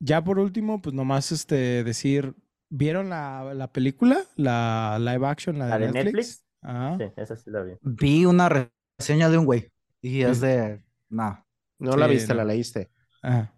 Ya 0.00 0.24
por 0.24 0.38
último, 0.38 0.80
pues 0.80 0.94
nomás 0.94 1.30
este 1.30 1.84
decir, 1.84 2.34
¿vieron 2.70 3.10
la, 3.10 3.52
la 3.54 3.70
película? 3.70 4.24
La 4.36 4.96
live 4.98 5.26
action, 5.26 5.58
la 5.58 5.66
de, 5.66 5.70
¿La 5.72 5.78
de 5.78 5.86
Netflix? 5.92 6.04
Netflix? 6.04 6.44
Ajá. 6.62 6.96
Sí, 6.96 7.12
esa 7.16 7.36
sí 7.36 7.50
la 7.50 7.62
vi. 7.64 7.72
Vi 7.82 8.24
una 8.24 8.48
re- 8.48 8.70
reseña 8.98 9.28
de 9.28 9.36
un 9.36 9.44
güey 9.44 9.68
y 10.00 10.22
es 10.22 10.40
de, 10.40 10.80
nah, 11.10 11.42
No 11.78 11.96
la 11.96 12.06
Sí, 12.06 12.12
viste, 12.14 12.34
la 12.34 12.42
no. 12.42 12.48
leíste. 12.48 12.90
Ajá. 13.22 13.54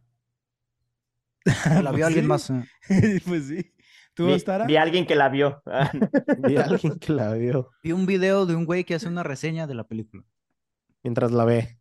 la 1.83 1.93
vio 1.93 1.93
Pues 1.93 2.05
alguien 2.07 2.25
sí. 2.25 2.29
más. 2.29 2.51
eh. 2.51 3.21
pues 3.27 3.47
sí. 3.49 3.73
¿Tú, 4.15 4.27
Vi, 4.27 4.33
Ostara? 4.35 4.67
vi 4.67 4.77
a 4.77 4.83
alguien 4.83 5.07
que 5.07 5.15
la 5.15 5.29
vio. 5.29 5.63
Vi 6.47 6.57
a 6.57 6.65
alguien 6.65 6.99
que 6.99 7.13
la 7.13 7.33
vio 7.35 7.71
Vi 7.83 7.93
un 7.93 8.07
video 8.07 8.45
de 8.45 8.55
un 8.57 8.65
güey 8.67 8.85
que 8.85 8.95
hace 8.97 9.09
una 9.09 9.23
reseña 9.23 9.67
de 9.67 9.75
la 9.75 9.85
película. 9.85 10.25
mientras 11.03 11.33
la 11.33 11.45
ve. 11.45 11.79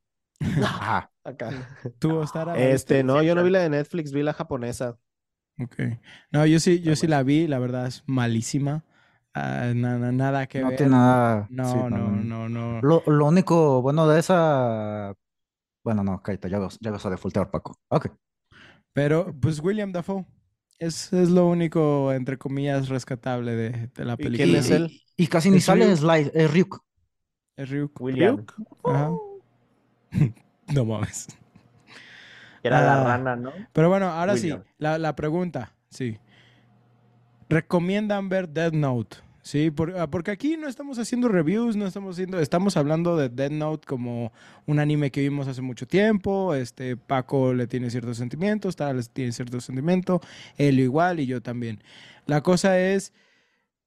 Ajá. 0.64 1.12
Acá. 1.24 1.68
¿Tú, 2.00 2.16
Ostara? 2.18 2.58
Este, 2.58 3.04
no, 3.04 3.22
yo 3.22 3.36
no 3.36 3.44
vi 3.44 3.50
la 3.50 3.60
de 3.60 3.70
Netflix, 3.70 4.12
vi 4.14 4.24
la 4.24 4.34
japonesa. 4.34 4.98
Ok. 5.62 5.76
No, 6.32 6.46
yo 6.46 6.60
sí, 6.62 6.80
yo 6.82 6.96
sí 6.96 7.08
la 7.08 7.22
vi, 7.24 7.46
la 7.48 7.60
verdad 7.60 7.88
es 7.88 8.04
malísima. 8.08 8.86
Ah, 9.34 9.74
na- 9.76 9.98
na- 10.00 10.12
nada 10.14 10.48
que 10.48 10.62
No 10.62 10.70
ver. 10.70 10.78
tiene 10.78 10.92
nada. 10.94 11.48
No, 11.50 11.66
sí, 11.72 11.78
no, 11.90 12.10
no, 12.12 12.48
no. 12.50 12.82
Lo, 12.82 13.04
lo 13.06 13.26
único 13.26 13.82
bueno 13.82 14.08
de 14.08 14.20
esa. 14.20 15.14
Bueno, 15.90 16.04
no, 16.04 16.22
cállate, 16.22 16.50
ya 16.52 16.60
vas, 16.60 16.78
ya 16.80 16.92
vas 16.92 17.06
a 17.06 17.10
defaultear, 17.10 17.50
Paco. 17.50 17.76
Ok. 17.90 18.08
Pero, 18.94 19.34
pues 19.40 19.60
William 19.60 19.92
Dafoe. 19.92 20.26
Es, 20.78 21.12
es 21.12 21.30
lo 21.30 21.48
único, 21.48 22.14
entre 22.14 22.38
comillas, 22.38 22.88
rescatable 22.90 23.54
de, 23.56 23.88
de 23.88 24.06
la 24.06 24.14
¿Y 24.14 24.18
película. 24.18 24.46
quién 24.46 24.56
es 24.56 24.70
él? 24.72 25.02
Y 25.18 25.28
casi 25.28 25.50
ni 25.52 25.58
Es 25.58 25.66
sale 25.66 25.92
es, 25.92 26.02
Lai- 26.02 26.32
es 26.34 26.52
Ryuk. 26.52 26.82
Es 27.58 27.70
Ryuk. 27.70 28.00
William, 28.00 28.46
Ajá. 28.84 29.12
no 30.74 30.86
mames. 30.86 31.28
era 32.64 32.82
la 32.82 33.02
Ah. 33.02 33.04
rana, 33.04 33.36
¿no? 33.36 33.52
Pero 33.74 33.90
bueno, 33.90 34.08
ahora 34.08 34.34
William. 34.34 34.64
sí, 34.64 34.64
la, 34.78 34.98
la 34.98 35.16
pregunta, 35.16 35.76
sí. 35.90 36.20
¿Recomiendan 37.50 38.30
ver 38.30 38.48
Death 38.50 38.74
Note? 38.74 39.18
Sí, 39.42 39.72
por- 39.72 39.98
ah, 39.98 40.10
porque 40.10 40.32
aquí 40.32 40.58
no 40.58 40.68
estamos 40.68 41.00
haciendo 41.00 41.28
reviews, 41.30 41.76
no 41.76 41.88
estamos 41.88 42.16
haciendo, 42.16 42.40
estamos 42.40 42.76
hablando 42.78 43.16
de 43.18 43.30
Death 43.30 43.52
Note 43.52 43.88
como 43.88 44.32
un 44.66 44.80
anime 44.80 45.12
que 45.12 45.22
vimos 45.22 45.48
hace 45.48 45.62
mucho 45.62 45.88
tiempo. 45.88 46.54
Este 46.54 46.98
Paco 46.98 47.54
le 47.54 47.66
tiene 47.68 47.90
ciertos 47.90 48.18
sentimientos, 48.18 48.76
Tara 48.76 48.94
le 48.94 49.04
tiene 49.04 49.32
ciertos 49.32 49.64
sentimientos, 49.66 50.20
él 50.58 50.80
igual 50.80 51.20
y 51.20 51.26
yo 51.26 51.42
también. 51.42 51.82
La 52.26 52.42
cosa 52.42 52.80
es, 52.80 53.14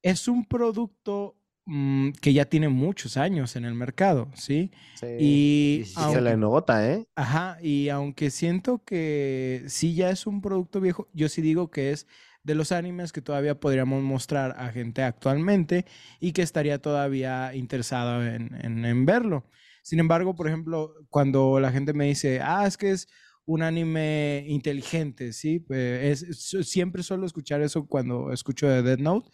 es 0.01 0.27
un 0.27 0.43
producto 0.45 1.37
mm, 1.65 2.09
que 2.19 2.33
ya 2.33 2.45
tiene 2.45 2.67
muchos 2.69 3.15
años 3.15 3.55
en 3.55 3.63
el 3.65 3.73
mercado, 3.75 4.29
¿sí? 4.33 4.71
Sí. 4.95 5.07
Y 5.19 5.83
sí, 5.85 5.93
se 6.11 6.21
le 6.21 6.35
nota, 6.35 6.91
¿eh? 6.91 7.05
Ajá, 7.15 7.57
y 7.61 7.89
aunque 7.89 8.31
siento 8.31 8.81
que 8.83 9.63
sí 9.67 9.93
ya 9.93 10.09
es 10.09 10.25
un 10.27 10.41
producto 10.41 10.81
viejo, 10.81 11.07
yo 11.13 11.29
sí 11.29 11.41
digo 11.41 11.69
que 11.69 11.91
es 11.91 12.07
de 12.43 12.55
los 12.55 12.71
animes 12.71 13.11
que 13.11 13.21
todavía 13.21 13.59
podríamos 13.59 14.03
mostrar 14.03 14.55
a 14.57 14.69
gente 14.71 15.01
actualmente 15.03 15.85
y 16.19 16.33
que 16.33 16.41
estaría 16.41 16.79
todavía 16.81 17.55
interesado 17.55 18.25
en, 18.25 18.53
en- 18.63 19.05
verlo. 19.05 19.49
Sin 19.81 19.99
embargo, 19.99 20.35
por 20.35 20.47
ejemplo, 20.47 20.93
cuando 21.09 21.59
la 21.59 21.71
gente 21.71 21.93
me 21.93 22.05
dice, 22.05 22.39
ah, 22.41 22.65
es 22.67 22.77
que 22.77 22.91
es 22.91 23.07
un 23.45 23.61
anime 23.63 24.45
inteligente, 24.47 25.33
¿sí? 25.33 25.65
Eh, 25.69 26.09
es, 26.13 26.49
siempre 26.69 27.03
suelo 27.03 27.25
escuchar 27.25 27.61
eso 27.61 27.85
cuando 27.87 28.31
escucho 28.31 28.67
de 28.67 28.81
Death 28.83 28.99
Note. 28.99 29.29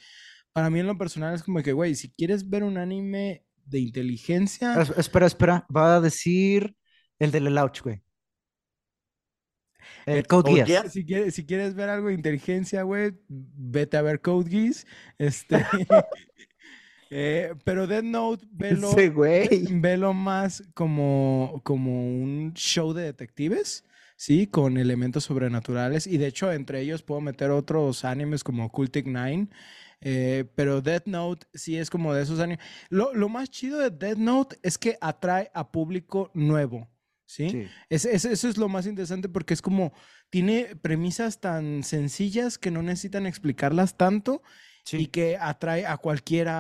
Para 0.52 0.70
mí 0.70 0.80
en 0.80 0.88
lo 0.88 0.98
personal 0.98 1.36
es 1.36 1.44
como 1.44 1.62
que, 1.62 1.74
güey, 1.74 1.94
si 1.96 2.10
quieres 2.12 2.50
ver 2.50 2.64
un 2.64 2.78
anime 2.78 3.46
de 3.66 3.80
inteligencia... 3.80 4.82
Es- 4.82 4.94
espera, 4.98 5.28
espera. 5.28 5.68
Va 5.76 5.96
a 5.98 6.02
decir 6.02 6.76
el 7.20 7.32
del 7.32 7.44
Lelouch, 7.46 7.82
güey. 7.84 8.02
El 10.12 10.20
Eh, 10.20 10.26
Code 10.26 10.52
Geass. 10.52 10.68
Geass. 10.68 10.92
Si 10.92 11.06
quieres, 11.06 11.36
si 11.36 11.46
quieres 11.46 11.76
ver 11.76 11.90
algo 11.90 12.08
de 12.10 12.14
inteligencia, 12.16 12.84
güey, 12.84 13.14
vete 13.28 13.98
a 13.98 14.02
ver 14.02 14.22
Code 14.22 14.50
Geass. 14.50 14.86
Este, 15.18 15.68
eh, 17.10 17.54
pero 17.64 17.88
Death 17.88 18.04
Note, 18.04 18.46
velo, 18.52 19.06
velo 19.70 20.14
más 20.14 20.64
como, 20.74 21.62
como 21.64 21.92
un 22.22 22.54
show 22.56 22.94
de 22.94 23.04
detectives, 23.04 23.84
¿sí? 24.16 24.48
Con 24.48 24.78
elementos 24.78 25.24
sobrenaturales. 25.26 26.08
Y 26.08 26.18
de 26.18 26.28
hecho, 26.28 26.52
entre 26.52 26.82
ellos 26.82 27.04
puedo 27.04 27.22
meter 27.22 27.52
otros 27.52 28.06
animes 28.06 28.44
como 28.44 28.70
Cultic 28.72 29.06
Nine. 29.08 29.50
eh, 30.02 30.46
pero 30.56 30.82
Death 30.82 31.08
Note 31.08 31.48
sí 31.54 31.78
es 31.78 31.90
como 31.90 32.14
de 32.14 32.24
esos 32.24 32.40
animes. 32.40 32.64
Lo, 32.90 33.14
lo 33.14 33.30
más 33.30 33.50
chido 33.50 33.80
de 33.80 33.90
Death 33.92 34.18
Note 34.18 34.58
es 34.64 34.78
que 34.78 34.98
atrae 35.02 35.52
a 35.54 35.72
público 35.72 36.32
nuevo, 36.34 36.90
¿sí? 37.30 37.50
Sí. 37.52 37.68
Es- 37.90 38.06
es- 38.06 38.26
eso 38.26 38.50
es 38.50 38.58
lo 38.58 38.68
más 38.70 38.88
interesante 38.88 39.30
porque 39.30 39.54
es 39.54 39.62
como, 39.62 39.94
tiene 40.32 40.76
premisas 40.82 41.40
tan 41.40 41.84
sencillas 41.84 42.58
que 42.58 42.72
no 42.72 42.82
necesitan 42.82 43.28
explicarlas 43.28 43.96
tanto 43.98 44.42
y 44.92 45.08
que 45.08 45.38
atrae 45.38 45.86
a 45.86 45.98
cualquiera 45.98 46.56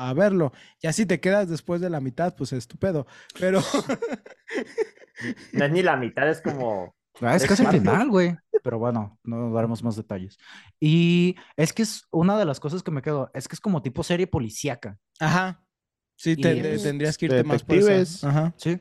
a, 0.00 0.08
a 0.08 0.12
verlo. 0.14 0.52
Ya 0.82 0.92
si 0.92 1.06
te 1.06 1.20
quedas 1.20 1.48
después 1.48 1.80
de 1.80 1.88
la 1.90 2.00
mitad, 2.00 2.34
pues 2.34 2.52
es 2.52 2.66
tu 2.66 2.76
pedo. 2.78 3.06
Pero 3.38 3.60
No 5.52 5.64
es 5.64 5.70
ni 5.72 5.82
la 5.82 5.96
mitad, 5.96 6.28
es 6.28 6.40
como. 6.40 6.94
Ah, 7.20 7.34
es 7.34 7.44
casi 7.46 7.64
el 7.64 7.70
final, 7.70 8.08
güey. 8.10 8.36
Pero 8.62 8.78
bueno, 8.78 9.18
no 9.24 9.52
daremos 9.52 9.82
más 9.82 9.96
detalles. 9.96 10.38
Y 10.78 11.34
es 11.56 11.72
que 11.72 11.82
es 11.82 12.04
una 12.12 12.38
de 12.38 12.44
las 12.44 12.60
cosas 12.60 12.84
que 12.84 12.92
me 12.92 13.02
quedo, 13.02 13.28
es 13.34 13.48
que 13.48 13.56
es 13.56 13.60
como 13.60 13.82
tipo 13.82 14.04
serie 14.04 14.28
policíaca. 14.28 15.00
Ajá. 15.18 15.64
Sí, 16.16 16.36
te- 16.36 16.54
Y 16.54 16.62
te- 16.62 16.74
es 16.74 16.82
tendrías 16.84 17.18
que 17.18 17.26
irte 17.26 17.42
más 17.42 17.64
por 17.64 17.74
esa. 17.76 18.28
Ajá. 18.28 18.54
Sí. 18.56 18.78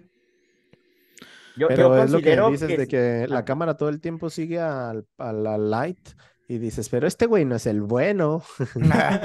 Yo, 1.58 1.62
yo 1.62 1.68
Pero 1.68 2.04
es 2.04 2.12
lo 2.12 2.20
que 2.22 2.40
dices 2.52 2.68
que- 2.68 2.78
de 2.78 2.88
que 2.88 3.26
la 3.28 3.44
cámara 3.46 3.76
todo 3.78 3.90
el 3.90 4.00
tiempo 4.02 4.30
sigue 4.30 4.60
al, 4.60 5.06
a 5.18 5.34
la 5.34 5.58
light 5.58 6.10
y 6.48 6.60
dices, 6.60 6.88
pero 6.90 7.08
este 7.08 7.26
güey 7.26 7.44
no 7.46 7.56
es 7.56 7.66
el 7.66 7.82
bueno. 7.82 8.42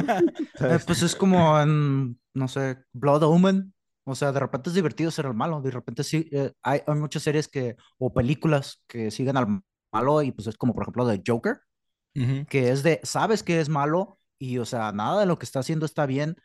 Eh, 0.60 0.78
pues 0.86 1.02
es 1.02 1.14
como 1.14 1.60
en, 1.60 2.18
no 2.34 2.48
sé, 2.48 2.78
Blood 2.92 3.22
Omen. 3.24 3.72
O 4.04 4.14
sea, 4.16 4.32
de 4.32 4.40
repente 4.40 4.70
es 4.70 4.74
divertido 4.74 5.10
ser 5.10 5.26
el 5.26 5.34
malo. 5.34 5.60
De 5.60 5.70
repente 5.70 6.02
sí, 6.04 6.28
eh, 6.32 6.52
hay, 6.62 6.80
hay 6.86 6.94
muchas 6.96 7.22
series 7.22 7.46
que, 7.48 7.76
o 7.98 8.12
películas 8.12 8.82
que 8.88 9.10
siguen 9.10 9.36
al 9.36 9.62
malo 9.92 10.22
y 10.22 10.32
pues 10.32 10.48
es 10.48 10.56
como 10.56 10.74
por 10.74 10.82
ejemplo 10.84 11.06
de 11.06 11.22
Joker, 11.24 11.60
Ujú. 12.16 12.44
que 12.48 12.70
es 12.70 12.82
de, 12.82 13.00
sabes 13.04 13.42
que 13.42 13.60
es 13.60 13.68
malo 13.68 14.18
y 14.38 14.58
o 14.58 14.64
sea, 14.64 14.90
nada 14.92 15.20
de 15.20 15.26
lo 15.26 15.38
que 15.38 15.44
está 15.44 15.60
haciendo 15.60 15.86
está 15.86 16.04
bien, 16.06 16.36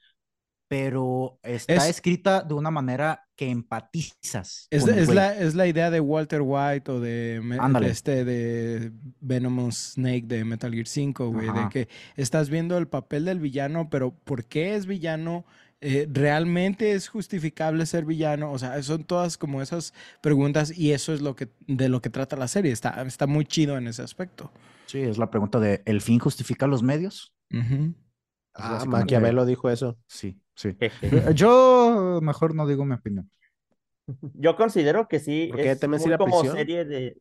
pero 0.67 1.39
está 1.43 1.75
Es- 1.75 1.85
escrita 1.85 2.41
de 2.41 2.53
una 2.53 2.71
manera 2.71 3.23
que 3.35 3.49
empatizas. 3.49 4.67
Es, 4.71 4.85
la, 5.13 5.35
es 5.37 5.55
la 5.55 5.67
idea 5.67 5.89
de 5.91 5.99
Walter 5.99 6.41
White 6.43 6.91
o 6.91 6.99
de, 6.99 7.41
este 7.83 8.25
de 8.25 8.91
Venomous 9.21 9.93
Snake 9.93 10.23
de 10.25 10.43
Metal 10.43 10.71
Gear 10.73 10.87
5, 10.87 11.29
güey, 11.31 11.47
de 11.47 11.69
que 11.69 11.87
estás 12.15 12.49
viendo 12.49 12.77
el 12.77 12.87
papel 12.87 13.25
del 13.25 13.39
villano, 13.39 13.89
pero 13.89 14.11
¿por 14.11 14.45
qué 14.45 14.75
es 14.75 14.85
villano? 14.87 15.45
Eh, 15.79 16.07
¿Realmente 16.11 16.93
es 16.93 17.07
justificable 17.07 17.85
ser 17.85 18.03
villano? 18.05 18.51
O 18.51 18.57
sea, 18.57 18.81
son 18.81 19.03
todas 19.03 19.37
como 19.37 19.61
esas 19.61 19.93
preguntas 20.21 20.75
y 20.75 20.91
eso 20.91 21.13
es 21.13 21.21
lo 21.21 21.35
que 21.35 21.49
de 21.67 21.87
lo 21.87 22.01
que 22.01 22.09
trata 22.09 22.35
la 22.35 22.47
serie. 22.47 22.71
Está, 22.71 23.01
está 23.03 23.27
muy 23.27 23.45
chido 23.45 23.77
en 23.77 23.87
ese 23.87 24.01
aspecto. 24.01 24.51
Sí, 24.87 24.99
es 24.99 25.19
la 25.19 25.29
pregunta 25.29 25.59
de, 25.59 25.83
¿el 25.85 26.01
fin 26.01 26.17
justifica 26.17 26.65
los 26.65 26.81
medios? 26.81 27.35
Ujú. 27.53 27.93
Ah, 28.55 28.85
Maquiavelo 28.87 29.45
dijo 29.45 29.69
eso. 29.69 29.99
Sí, 30.07 30.41
sí. 30.57 30.77
Jeje. 30.79 31.11
Eh, 31.31 31.33
Yo 31.35 32.19
mejor 32.21 32.55
no 32.55 32.67
digo 32.67 32.85
mi 32.85 32.95
opinión. 32.95 33.31
Yo 34.33 34.55
considero 34.55 35.07
que 35.07 35.19
sí 35.19 35.51
¿Por 35.51 35.59
qué 35.61 35.71
es 35.71 35.79
temes 35.79 36.05
muy 36.05 36.07
ir 36.07 36.13
a 36.13 36.17
como 36.17 36.39
prisión? 36.39 36.55
serie 36.57 36.85
de 36.85 37.17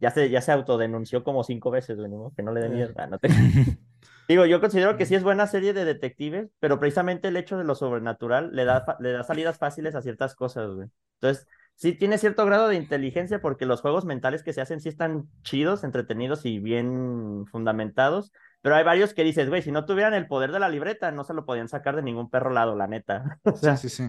ya 0.00 0.10
se, 0.10 0.30
ya 0.30 0.40
se 0.40 0.52
autodenunció 0.52 1.22
como 1.24 1.44
cinco 1.44 1.70
veces, 1.70 1.96
modo 1.98 2.32
que 2.36 2.42
no 2.42 2.52
le 2.52 2.60
dé 2.60 2.68
miedo. 2.68 2.92
Ah, 2.96 3.06
no 3.06 3.18
te- 3.18 3.28
Digo, 4.28 4.46
yo 4.46 4.60
considero 4.60 4.96
que 4.96 5.06
sí 5.06 5.14
es 5.14 5.22
buena 5.24 5.46
serie 5.46 5.72
de 5.74 5.84
detectives, 5.84 6.50
pero 6.60 6.78
precisamente 6.80 7.28
el 7.28 7.36
hecho 7.36 7.58
de 7.58 7.64
lo 7.64 7.74
sobrenatural 7.74 8.50
le 8.54 8.64
da, 8.64 8.84
le 9.00 9.12
da 9.12 9.24
salidas 9.24 9.58
fáciles 9.58 9.94
a 9.94 10.02
ciertas 10.02 10.34
cosas, 10.34 10.70
güey. 10.70 10.88
Entonces, 11.20 11.46
sí 11.74 11.92
tiene 11.94 12.18
cierto 12.18 12.46
grado 12.46 12.68
de 12.68 12.76
inteligencia 12.76 13.40
porque 13.40 13.66
los 13.66 13.80
juegos 13.82 14.04
mentales 14.04 14.42
que 14.42 14.52
se 14.52 14.60
hacen 14.60 14.80
sí 14.80 14.88
están 14.88 15.28
chidos, 15.42 15.84
entretenidos 15.84 16.46
y 16.46 16.60
bien 16.60 17.44
fundamentados, 17.50 18.32
pero 18.62 18.76
hay 18.76 18.84
varios 18.84 19.14
que 19.14 19.24
dices, 19.24 19.48
güey, 19.50 19.62
si 19.62 19.72
no 19.72 19.86
tuvieran 19.86 20.14
el 20.14 20.28
poder 20.28 20.52
de 20.52 20.60
la 20.60 20.68
libreta, 20.70 21.12
no 21.12 21.24
se 21.24 21.34
lo 21.34 21.46
podían 21.46 21.68
sacar 21.68 21.96
de 21.96 22.02
ningún 22.02 22.30
perro 22.30 22.50
lado, 22.50 22.76
la 22.76 22.86
neta. 22.88 23.40
O 23.44 23.56
sea, 23.56 23.76
Sí, 23.76 23.88
sí, 23.88 23.88
sí. 23.90 24.04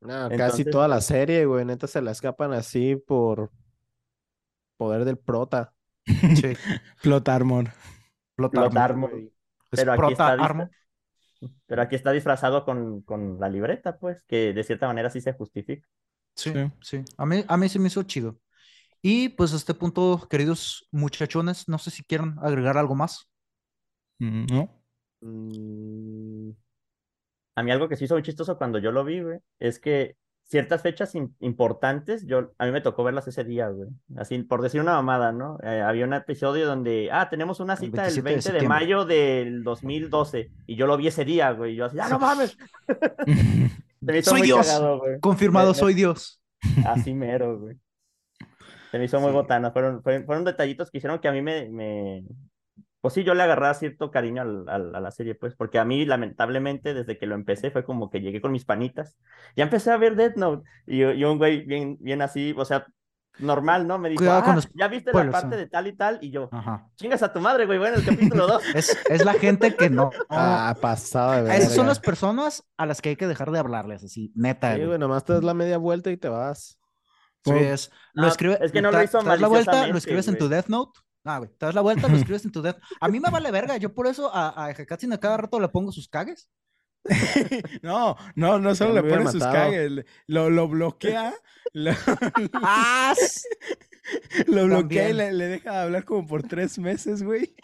No, 0.00 0.28
casi 0.30 0.64
toda 0.64 0.88
la 0.88 1.00
serie, 1.00 1.44
güey, 1.46 1.64
neta 1.64 1.86
se 1.86 2.00
la 2.02 2.10
escapan 2.12 2.52
así 2.52 2.96
por 2.96 3.50
poder 4.76 5.04
del 5.04 5.18
prota. 5.18 5.74
sí. 6.06 6.54
Plot 7.02 7.28
Armor. 7.28 7.70
Plot 8.36 8.52
Plot 8.52 8.76
armor. 8.76 8.82
armor. 8.82 9.10
güey. 9.10 9.32
Es 9.70 9.80
Pero 9.80 9.92
aquí 9.92 10.00
prota 10.00 10.12
está 10.12 10.32
armor. 10.32 10.70
Pero 11.66 11.82
aquí 11.82 11.96
está 11.96 12.12
disfrazado 12.12 12.64
con, 12.64 13.02
con 13.02 13.38
la 13.40 13.48
libreta, 13.48 13.98
pues, 13.98 14.22
que 14.26 14.52
de 14.52 14.64
cierta 14.64 14.86
manera 14.86 15.10
sí 15.10 15.20
se 15.20 15.32
justifica. 15.32 15.86
Sí, 16.34 16.52
Sí. 16.52 16.70
sí. 16.80 17.04
A 17.16 17.26
mí, 17.26 17.44
a 17.46 17.56
mí 17.56 17.68
se 17.68 17.78
me 17.78 17.88
hizo 17.88 18.02
chido. 18.02 18.38
Y 19.02 19.30
pues 19.30 19.52
a 19.52 19.56
este 19.56 19.74
punto, 19.74 20.26
queridos 20.30 20.88
muchachones, 20.92 21.68
no 21.68 21.78
sé 21.78 21.90
si 21.90 22.02
quieren 22.04 22.36
agregar 22.42 22.78
algo 22.78 22.94
más. 22.94 23.30
Mm, 24.20 24.46
¿No? 24.52 24.82
Mm, 25.22 26.50
A 27.56 27.62
mí 27.62 27.70
algo 27.72 27.88
que 27.88 27.96
sí 27.96 28.04
hizo 28.04 28.14
muy 28.14 28.22
chistoso 28.22 28.56
cuando 28.56 28.78
yo 28.78 28.92
lo 28.92 29.04
vi, 29.04 29.20
güey, 29.20 29.38
es 29.58 29.78
que 29.80 30.16
ciertas 30.44 30.82
fechas 30.82 31.14
im- 31.14 31.34
importantes, 31.40 32.26
yo, 32.26 32.52
a 32.58 32.64
mí 32.66 32.72
me 32.72 32.80
tocó 32.80 33.04
verlas 33.04 33.28
ese 33.28 33.44
día, 33.44 33.68
güey. 33.68 33.88
Así, 34.16 34.38
por 34.42 34.62
decir 34.62 34.80
una 34.80 34.92
mamada, 34.94 35.30
¿no? 35.32 35.58
Eh, 35.62 35.80
había 35.80 36.04
un 36.06 36.14
episodio 36.14 36.66
donde, 36.66 37.08
ah, 37.12 37.28
tenemos 37.28 37.60
una 37.60 37.76
cita 37.76 38.06
el 38.08 38.22
27 38.22 38.52
de 38.52 38.52
20 38.58 38.62
de, 38.62 38.68
mayo 38.68 39.04
del 39.04 39.62
2012, 39.62 40.50
y 40.66 40.76
yo 40.76 40.86
lo 40.86 40.96
vi 40.96 41.08
ese 41.08 41.24
día, 41.24 41.50
güey, 41.52 41.74
y 41.74 41.76
yo 41.76 41.84
así, 41.86 41.98
¡ah, 42.00 42.08
no 42.08 42.18
mames! 42.18 42.56
Se 44.00 44.06
me 44.12 44.18
hizo 44.18 44.30
Soy 44.30 44.38
muy 44.40 44.46
Dios. 44.46 44.66
cagado, 44.66 44.98
güey. 44.98 45.20
Confirmado, 45.20 45.66
Me- 45.68 45.72
me- 45.72 45.78
soy 45.78 45.94
Dios. 45.94 46.40
Así 46.86 47.12
mero, 47.14 47.58
güey. 47.60 47.76
Se 48.90 48.98
me 48.98 49.04
hizo 49.04 49.20
muy 49.20 49.28
Sí. 49.30 49.34
botana. 49.34 49.70
Fueron, 49.72 50.02
fueron, 50.02 50.24
fueron 50.24 50.44
detallitos 50.44 50.90
que 50.90 50.98
hicieron 50.98 51.18
que 51.20 51.28
a 51.28 51.32
mí 51.32 51.42
me, 51.42 51.68
me... 51.68 52.24
Pues 53.00 53.14
sí, 53.14 53.24
yo 53.24 53.34
le 53.34 53.42
agarraba 53.42 53.72
cierto 53.74 54.10
cariño 54.10 54.42
al- 54.42 54.68
al- 54.68 54.94
a 54.94 55.00
la 55.00 55.10
serie, 55.10 55.34
pues, 55.34 55.54
porque 55.54 55.78
a 55.78 55.84
mí, 55.84 56.04
lamentablemente, 56.04 56.92
desde 56.92 57.16
que 57.18 57.26
lo 57.26 57.34
empecé, 57.34 57.70
fue 57.70 57.84
como 57.84 58.10
que 58.10 58.20
llegué 58.20 58.40
con 58.42 58.52
mis 58.52 58.64
panitas. 58.66 59.16
Ya 59.56 59.64
empecé 59.64 59.90
a 59.90 59.96
ver 59.96 60.16
Death 60.16 60.36
Note, 60.36 60.68
y, 60.86 60.98
yo- 60.98 61.12
y 61.12 61.24
un 61.24 61.38
güey 61.38 61.64
bien, 61.64 61.96
bien 62.00 62.20
así, 62.20 62.54
o 62.56 62.64
sea, 62.64 62.86
normal, 63.38 63.86
¿no? 63.86 63.98
Me 63.98 64.10
dijo, 64.10 64.18
Cuidado 64.18 64.42
con 64.42 64.52
"Ah, 64.52 64.56
los 64.56 64.68
ya 64.74 64.88
viste 64.88 65.12
la 65.14 65.30
parte 65.30 65.54
ah. 65.54 65.58
de 65.58 65.66
tal 65.66 65.86
y 65.86 65.92
tal, 65.94 66.18
y 66.20 66.30
yo, 66.30 66.50
Ajá. 66.52 66.88
chingas 66.96 67.22
a 67.22 67.32
tu 67.32 67.40
madre, 67.40 67.64
güey, 67.64 67.78
bueno, 67.78 67.96
el 67.96 68.04
capítulo 68.04 68.46
2. 68.46 68.62
Es, 68.74 68.98
es 69.08 69.24
la 69.24 69.32
gente 69.32 69.74
que 69.76 69.88
no. 69.88 70.10
Ah, 70.28 70.76
pasado 70.78 71.44
de 71.44 71.56
Esas 71.56 71.74
son 71.74 71.86
las 71.86 72.00
personas 72.00 72.68
a 72.76 72.84
las 72.84 73.00
que 73.00 73.10
hay 73.10 73.16
que 73.16 73.26
dejar 73.26 73.50
de 73.50 73.58
hablarles, 73.60 74.04
así, 74.04 74.30
neta. 74.34 74.74
Sí, 74.74 74.84
güey. 74.84 74.98
nomás 74.98 75.24
te 75.24 75.32
das 75.32 75.42
la 75.44 75.54
media 75.54 75.78
vuelta 75.78 76.10
y 76.10 76.18
te 76.18 76.28
vas. 76.28 76.78
Sí, 77.44 77.52
es, 77.54 77.90
lo 78.12 78.26
escribe, 78.26 78.58
es 78.60 78.72
que 78.72 78.82
no 78.82 78.90
te- 78.90 78.96
lo 78.98 79.02
hizo 79.04 79.20
te 79.20 79.28
das 79.28 79.40
la 79.40 79.48
vuelta, 79.48 79.86
lo 79.86 79.96
escribes 79.96 80.28
en 80.28 80.36
tu. 80.36 80.48
Death 80.50 80.66
Note. 80.66 81.00
Ah, 81.24 81.38
güey, 81.38 81.50
te 81.50 81.66
das 81.66 81.74
la 81.74 81.80
vuelta, 81.80 82.08
lo 82.08 82.16
escribes 82.16 82.44
en 82.44 82.52
tu 82.52 82.62
Death 82.62 82.78
A 83.00 83.08
mí 83.08 83.20
me 83.20 83.30
vale 83.30 83.50
verga, 83.50 83.76
yo 83.76 83.94
por 83.94 84.06
eso 84.06 84.30
a, 84.34 84.66
a 84.66 85.18
cada 85.20 85.36
rato 85.36 85.60
le 85.60 85.68
pongo 85.68 85.92
sus 85.92 86.08
cagues. 86.08 86.50
No, 87.82 88.16
no, 88.34 88.58
no 88.58 88.74
solo 88.74 88.94
le 88.94 89.02
pone 89.02 89.30
sus 89.30 89.42
cagues, 89.42 90.04
lo, 90.26 90.50
lo 90.50 90.68
bloquea, 90.68 91.34
lo, 91.72 91.92
¡Ah! 92.54 93.14
lo 94.46 94.66
bloquea 94.66 95.10
y 95.10 95.12
le, 95.14 95.32
le 95.32 95.46
deja 95.46 95.72
de 95.72 95.78
hablar 95.78 96.04
como 96.04 96.26
por 96.26 96.42
tres 96.42 96.78
meses, 96.78 97.22
güey. 97.22 97.54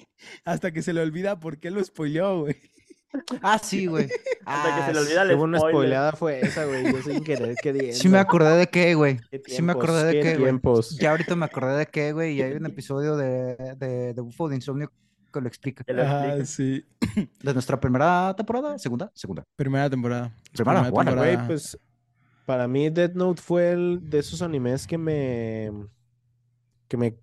Hasta 0.45 0.73
que 0.73 0.83
se 0.83 0.93
le 0.93 1.03
olvida 1.03 1.39
por 1.39 1.59
qué 1.59 1.71
lo 1.71 1.85
spoileó, 1.85 2.41
güey. 2.41 2.57
Ah, 3.43 3.59
sí, 3.59 3.87
güey. 3.87 4.09
Hasta 4.47 4.77
que 4.77 4.83
se 4.87 4.93
le 4.93 4.99
Ah, 4.99 5.03
olvida 5.03 5.23
el 5.23 5.29
Qué 5.29 5.35
buena 5.35 5.59
spoileada 5.59 6.13
fue 6.13 6.41
esa, 6.41 6.65
güey. 6.65 6.93
Yo 6.93 7.03
sin 7.03 7.25
querer 7.25 7.55
queriendo. 7.63 7.97
Sí 7.97 8.09
me 8.09 8.19
acordé 8.19 8.57
de 8.57 8.67
qué, 8.69 8.95
güey. 8.95 9.19
Qué 9.31 9.43
Sí 9.47 9.63
me 9.63 9.73
acordé 9.73 10.05
de 10.05 10.13
qué 10.21 10.33
güey. 10.35 10.45
tiempos. 10.45 10.97
Ya 10.99 11.11
ahorita 11.11 11.37
me 11.37 11.45
acordé 11.47 11.77
de 11.79 11.87
qué, 11.87 12.13
güey. 12.13 12.35
Y 12.35 12.43
hay 12.43 12.53
un 12.53 12.67
episodio 12.67 13.17
de, 13.17 13.57
de, 13.77 14.15
de 14.15 14.21
Bufo 14.21 14.49
de 14.49 14.57
Insomnio 14.57 14.93
que 15.33 15.41
lo 15.41 15.49
explica. 15.49 15.85
Que 15.85 15.93
Ah, 16.01 16.39
sí. 16.45 16.85
De 17.43 17.53
nuestra 17.53 17.79
primera 17.79 18.35
temporada, 18.37 18.79
segunda, 18.79 19.11
segunda. 19.15 19.45
Primera 19.57 19.91
temporada. 19.91 20.33
Es 20.45 20.61
Primera, 20.61 20.91
buena, 20.91 21.15
Güey, 21.15 21.47
pues 21.47 21.79
para 22.47 22.69
mí 22.69 22.89
Death 22.91 23.15
Note 23.15 23.43
fue 23.43 23.73
el 23.73 24.01
de 24.09 24.21
esos 24.21 24.41
animes 24.41 24.87
que 24.87 24.97
me 24.97 25.71
que 26.89 26.97
me 26.97 27.19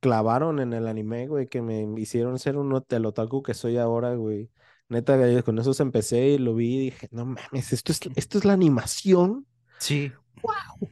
clavaron 0.00 0.60
en 0.60 0.72
el 0.74 0.86
anime, 0.86 1.28
güey, 1.28 1.46
que 1.46 1.62
me 1.62 1.86
hicieron 1.98 2.38
ser 2.38 2.56
un 2.58 2.72
otaku 2.74 3.42
que 3.42 3.54
soy 3.54 3.78
ahora, 3.78 4.14
güey. 4.14 4.50
Neta, 4.88 5.42
con 5.42 5.58
esos 5.58 5.80
empecé 5.80 6.28
y 6.30 6.38
lo 6.38 6.54
vi 6.54 6.74
y 6.76 6.80
dije, 6.86 7.08
no 7.10 7.24
mames, 7.26 7.72
esto 7.72 7.92
es, 7.92 8.00
esto 8.16 8.38
es 8.38 8.44
la 8.44 8.52
animación. 8.52 9.46
Sí. 9.78 10.12
Wow. 10.42 10.88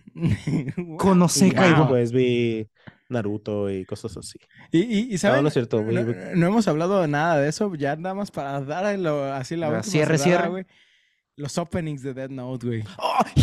Ya 1.51 1.55
Kaiba. 1.55 1.79
después 1.81 2.13
vi 2.13 2.69
Naruto 3.09 3.71
y 3.71 3.85
cosas 3.85 4.17
así. 4.17 4.39
Y, 4.71 4.81
y, 4.81 5.15
y 5.15 5.19
¿saben? 5.19 5.43
no 5.43 5.49
es 5.49 5.55
cierto, 5.55 5.83
güey. 5.83 5.95
No, 5.95 6.05
no 6.37 6.47
hemos 6.47 6.69
hablado 6.69 7.01
de 7.03 7.09
nada 7.09 7.39
de 7.39 7.49
eso, 7.49 7.75
ya 7.75 7.97
nada 7.97 8.15
más 8.15 8.31
para 8.31 8.61
dar 8.63 8.99
lo- 8.99 9.25
así 9.33 9.57
la 9.57 9.69
Ya, 9.71 9.77
última 9.77 9.83
cierre, 9.93 10.19
cerrada, 10.19 10.39
cierre. 10.39 10.49
güey. 10.51 10.67
Los 11.37 11.57
openings 11.57 12.03
de 12.03 12.13
Dead 12.13 12.29
Note, 12.29 12.67
güey. 12.67 12.85
Oh. 12.99 13.19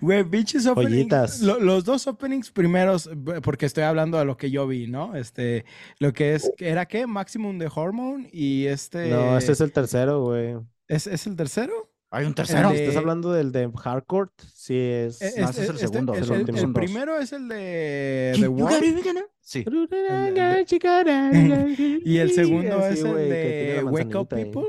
Güey, 0.00 0.24
pinches 0.24 0.66
openings. 0.66 1.40
Lo- 1.42 1.60
los 1.60 1.84
dos 1.84 2.06
openings 2.06 2.50
primeros, 2.50 3.08
porque 3.42 3.66
estoy 3.66 3.84
hablando 3.84 4.18
de 4.18 4.24
lo 4.24 4.36
que 4.36 4.50
yo 4.50 4.66
vi, 4.66 4.86
¿no? 4.86 5.14
Este, 5.14 5.64
lo 5.98 6.12
que 6.12 6.34
es, 6.34 6.50
¿era 6.58 6.86
qué? 6.86 7.06
Maximum 7.06 7.58
de 7.58 7.70
Hormone 7.72 8.28
y 8.32 8.66
este... 8.66 9.08
No, 9.10 9.36
este 9.38 9.52
es 9.52 9.60
el 9.60 9.72
tercero, 9.72 10.22
güey. 10.22 10.56
¿Es, 10.88 11.06
es 11.06 11.26
el 11.26 11.36
tercero? 11.36 11.90
Hay 12.10 12.22
un 12.24 12.28
El 12.30 12.34
tercero. 12.36 12.70
de- 12.70 12.82
¿Estás 12.84 12.96
hablando 12.96 13.32
del 13.32 13.52
de 13.52 13.70
Hardcore? 13.76 14.30
Sí, 14.54 14.78
es. 14.78 15.20
Eh, 15.20 15.34
No, 15.38 15.50
ese 15.50 15.62
es 15.64 15.68
el 15.70 15.74
este- 15.76 15.88
segundo, 15.88 16.14
el, 16.14 16.22
es 16.22 16.28
el 16.28 16.34
el- 16.34 16.40
último. 16.40 16.58
el 16.58 16.72
primero 16.72 17.18
es 17.18 17.32
el 17.32 17.48
de 17.48 18.32
The 18.40 18.48
Wall 18.48 18.72
Sí. 19.42 19.64
y 22.04 22.16
el 22.18 22.32
segundo 22.32 22.78
Sí, 22.88 22.94
es 22.94 23.04
el 23.04 23.14
que 23.14 23.24
tiene 23.24 23.74
de 23.74 23.84
Wake 23.84 24.16
Up. 24.16 24.28
People. 24.28 24.66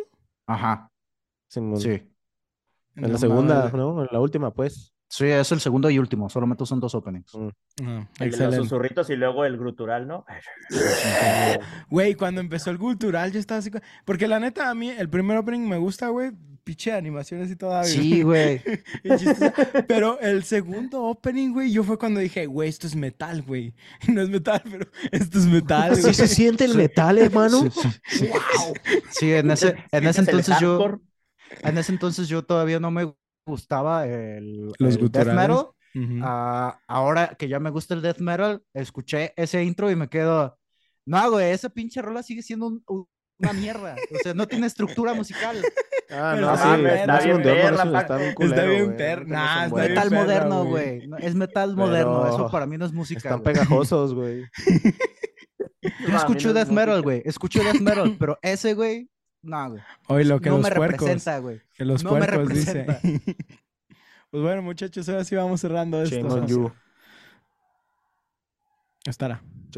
Ajá. 0.48 0.90
Simón. 1.48 1.80
Sí. 1.80 2.02
En 2.96 3.04
la 3.04 3.08
No 3.10 3.18
segunda. 3.18 3.70
¿no? 3.72 4.02
En 4.02 4.10
la 4.12 4.20
última, 4.20 4.52
pues. 4.52 4.94
Sí, 5.10 5.26
es 5.26 5.52
el 5.54 5.62
segundo 5.62 5.90
y 5.90 6.00
último. 6.00 6.30
Solamente 6.30 6.66
son 6.66 6.80
dos 6.82 6.94
openings. 6.94 7.34
Mm. 7.34 7.48
Ah, 7.86 8.08
El 8.20 8.32
de 8.32 8.46
los 8.46 8.56
susurritos 8.56 9.10
y 9.10 9.16
luego 9.16 9.46
el 9.46 9.58
grutural, 9.58 10.06
¿no? 10.08 10.26
Güey, 11.90 12.16
cuando 12.16 12.42
empezó 12.42 12.72
el 12.72 12.78
cultural, 12.78 13.32
yo 13.32 13.40
estaba 13.40 13.60
así. 13.60 13.72
Porque 14.04 14.28
la 14.28 14.40
neta, 14.40 14.70
a 14.70 14.76
mí 14.76 14.90
el 14.90 15.10
primer 15.10 15.38
opening 15.38 15.68
me 15.68 15.78
gusta, 15.78 16.10
güey. 16.10 16.32
Piche 16.68 16.92
animaciones 16.92 17.50
y 17.52 17.56
todo. 17.56 17.82
Sí, 17.86 18.24
güey. 18.24 18.62
Pero 19.88 20.20
el 20.20 20.44
segundo 20.44 21.02
opening, 21.04 21.54
güey, 21.54 21.72
yo 21.72 21.82
fue 21.86 21.98
cuando 21.98 22.20
dije, 22.20 22.46
güey, 22.46 22.68
esto 22.68 22.88
es 22.88 22.96
metal, 22.96 23.42
güey. 23.42 23.74
No 24.10 24.22
es 24.22 24.28
metal, 24.30 24.62
pero 24.70 24.86
esto 25.14 25.40
es 25.40 25.46
metal, 25.46 25.96
¿Sí 25.96 26.02
güey. 26.02 26.14
se 26.14 26.28
siente 26.28 26.66
el 26.66 26.76
metal, 26.76 27.18
hermano? 27.20 27.62
Sí, 27.62 27.70
sí, 27.72 27.90
sí. 28.10 28.30
Sí, 29.12 29.34
en 29.34 29.50
ese, 29.50 29.76
en 29.94 30.04
ese 30.08 30.14
¿Sientes 30.14 30.18
el 30.18 30.40
entonces 30.40 30.60
yo, 30.60 31.00
en 31.64 31.78
ese 31.78 31.92
entonces 31.94 32.28
yo 32.28 32.44
todavía 32.44 32.82
no 32.82 32.92
me 32.92 33.14
gustaba 33.46 34.06
el, 34.06 34.74
Los 34.78 34.96
el 34.98 35.10
death 35.10 35.28
metal. 35.28 35.68
Ah, 36.22 36.80
ahora 36.86 37.36
que 37.40 37.48
ya 37.48 37.60
me 37.62 37.70
gusta 37.70 37.94
el 37.94 38.02
death 38.02 38.20
metal, 38.20 38.62
escuché 38.74 39.32
ese 39.38 39.64
intro 39.64 39.90
y 39.90 39.96
me 39.96 40.10
quedo, 40.10 40.60
no, 41.06 41.32
güey, 41.32 41.52
esa 41.52 41.70
pinche 41.70 42.02
rola 42.02 42.22
sigue 42.24 42.44
siendo 42.44 42.68
un- 42.68 43.08
una 43.40 43.54
mierda. 43.54 43.96
O 44.14 44.18
sea, 44.24 44.34
no 44.34 44.48
tiene 44.48 44.68
estructura 44.68 45.14
musical. 45.14 45.62
Ah, 46.10 46.36
no, 46.40 46.56
sí. 46.56 46.64
está 46.64 46.76
bien 46.78 47.00
está 47.00 47.20
bien 47.20 47.42
está 48.40 48.66
bien 48.66 48.96
bien 48.96 48.96
Metal 49.74 50.12
moderno, 50.12 50.66
güey. 50.66 51.10
Es 51.20 51.36
metal 51.36 51.76
moderno. 51.76 52.28
Eso 52.28 52.50
para 52.50 52.66
mí 52.66 52.78
no 52.78 52.86
es 52.86 52.94
música. 52.94 53.20
Están 53.20 53.44
pegajosos, 53.44 54.14
güey. 54.14 54.44
Yo 55.82 56.10
No, 56.10 56.18
escucho 56.18 56.52
no 56.52 56.60
es 56.60 56.68
death 56.68 56.76
metal, 56.76 57.02
güey. 57.02 57.22
Escucho 57.26 57.64
death 57.64 57.80
metal, 57.80 58.16
pero 58.20 58.40
ese, 58.42 58.74
güey, 58.74 59.10
no, 59.42 59.70
güey. 59.72 59.82
Hoy 60.08 60.24
lo 60.24 60.40
que 60.40 60.50
no 60.50 60.58
los 60.58 60.70
me 60.70 60.76
puercos. 60.76 61.08
representa, 61.08 61.40
güey. 61.40 61.62
Que 61.76 61.86
los 61.86 62.04
No 62.04 62.12
me 62.14 62.20
puercos, 62.20 62.50
dice. 62.50 62.74
representa. 62.84 63.00
pues 64.32 64.44
bueno, 64.44 64.62
muchachos, 64.64 65.08
ahora 65.10 65.24
sí 65.24 65.36
vamos 65.36 65.62
cerrando 65.62 66.02
esto. 66.02 66.16
Shame 66.18 66.30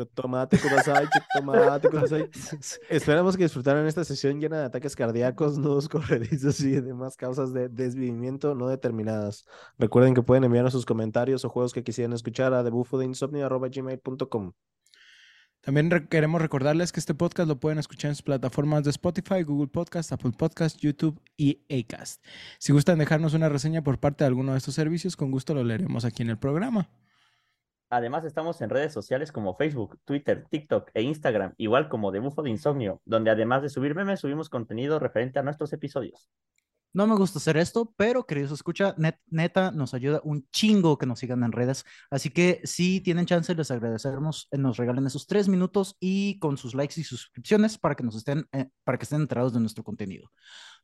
kudasai, 0.06 1.08
chotomate, 1.10 1.90
kudasai. 1.90 2.30
Esperamos 2.90 3.36
que 3.38 3.44
disfrutaran 3.44 3.86
esta 3.88 4.04
sesión 4.04 4.40
llena 4.40 4.60
de 4.60 4.66
ataques 4.66 4.96
cardíacos, 4.96 5.58
nudos 5.58 5.90
corredizos 5.90 6.60
y 6.62 6.72
demás 6.82 7.18
causas 7.18 7.54
de 7.54 7.70
desvivimiento 7.70 8.56
no 8.56 8.68
determinadas. 8.68 9.46
Recuerden 9.78 10.14
que 10.14 10.22
pueden 10.22 10.44
enviarnos 10.44 10.74
sus 10.74 10.86
comentarios 10.86 11.44
o 11.46 11.50
juegos 11.50 11.74
que 11.74 11.84
quisieran 11.84 12.14
escuchar 12.14 12.54
a 12.54 12.64
debufodeinsomnio.gmail.com 12.64 14.54
También 15.62 15.92
re- 15.92 16.08
queremos 16.08 16.42
recordarles 16.42 16.92
que 16.92 17.00
este 17.00 17.14
podcast 17.14 17.48
lo 17.50 17.60
pueden 17.60 17.80
escuchar 17.80 18.10
en 18.10 18.16
sus 18.16 18.24
plataformas 18.24 18.84
de 18.84 18.92
Spotify, 18.92 19.44
Google 19.44 19.68
Podcast, 19.68 20.12
Apple 20.14 20.32
Podcast, 20.38 20.78
YouTube 20.80 21.20
y 21.38 21.66
Acast. 21.70 22.24
Si 22.60 22.72
gustan 22.72 23.00
dejarnos 23.00 23.34
una 23.34 23.50
reseña 23.50 23.84
por 23.84 24.00
parte 24.00 24.24
de 24.24 24.28
alguno 24.30 24.54
de 24.54 24.58
estos 24.60 24.76
servicios, 24.76 25.16
con 25.18 25.32
gusto 25.32 25.54
lo 25.54 25.64
leeremos 25.64 26.06
aquí 26.06 26.24
en 26.24 26.30
el 26.30 26.38
programa. 26.38 26.90
Además, 27.90 28.24
estamos 28.26 28.62
en 28.62 28.70
redes 28.70 28.94
sociales 28.94 29.32
como 29.32 29.56
Facebook, 29.56 30.00
Twitter, 30.06 30.46
TikTok 30.50 30.92
e 30.94 31.02
Instagram, 31.02 31.54
igual 31.58 31.90
como 31.90 32.12
de 32.12 32.20
Bufo 32.20 32.44
de 32.44 32.52
Insomnio, 32.52 33.02
donde 33.06 33.32
además 33.32 33.62
de 33.64 33.70
subir 33.70 33.96
memes, 33.96 34.20
subimos 34.20 34.50
contenido 34.50 35.00
referente 35.00 35.40
a 35.40 35.44
nuestros 35.44 35.74
episodios. 35.74 36.30
No 36.92 37.06
me 37.06 37.16
gusta 37.16 37.38
hacer 37.38 37.56
esto, 37.58 37.94
pero 37.98 38.26
queridos 38.26 38.52
escucha, 38.52 38.96
net- 38.98 39.20
neta, 39.28 39.70
nos 39.70 39.94
ayuda 39.94 40.22
un 40.24 40.48
chingo 40.52 40.98
que 40.98 41.06
nos 41.06 41.20
sigan 41.20 41.44
en 41.44 41.52
redes. 41.52 41.86
Así 42.10 42.32
que 42.32 42.62
si 42.64 43.00
tienen 43.00 43.28
chance, 43.28 43.54
les 43.54 43.70
agradecemos, 43.70 44.48
eh, 44.50 44.58
nos 44.58 44.78
regalen 44.78 45.06
esos 45.06 45.28
tres 45.28 45.48
minutos 45.48 45.98
y 46.00 46.40
con 46.40 46.58
sus 46.58 46.74
likes 46.74 47.00
y 47.00 47.04
suscripciones 47.04 47.78
para 47.78 47.94
que 47.94 48.04
nos 48.04 48.16
estén, 48.16 48.48
eh, 48.54 48.70
para 48.84 48.98
que 48.98 49.04
estén 49.04 49.22
enterados 49.22 49.54
de 49.54 49.60
nuestro 49.60 49.84
contenido. 49.84 50.32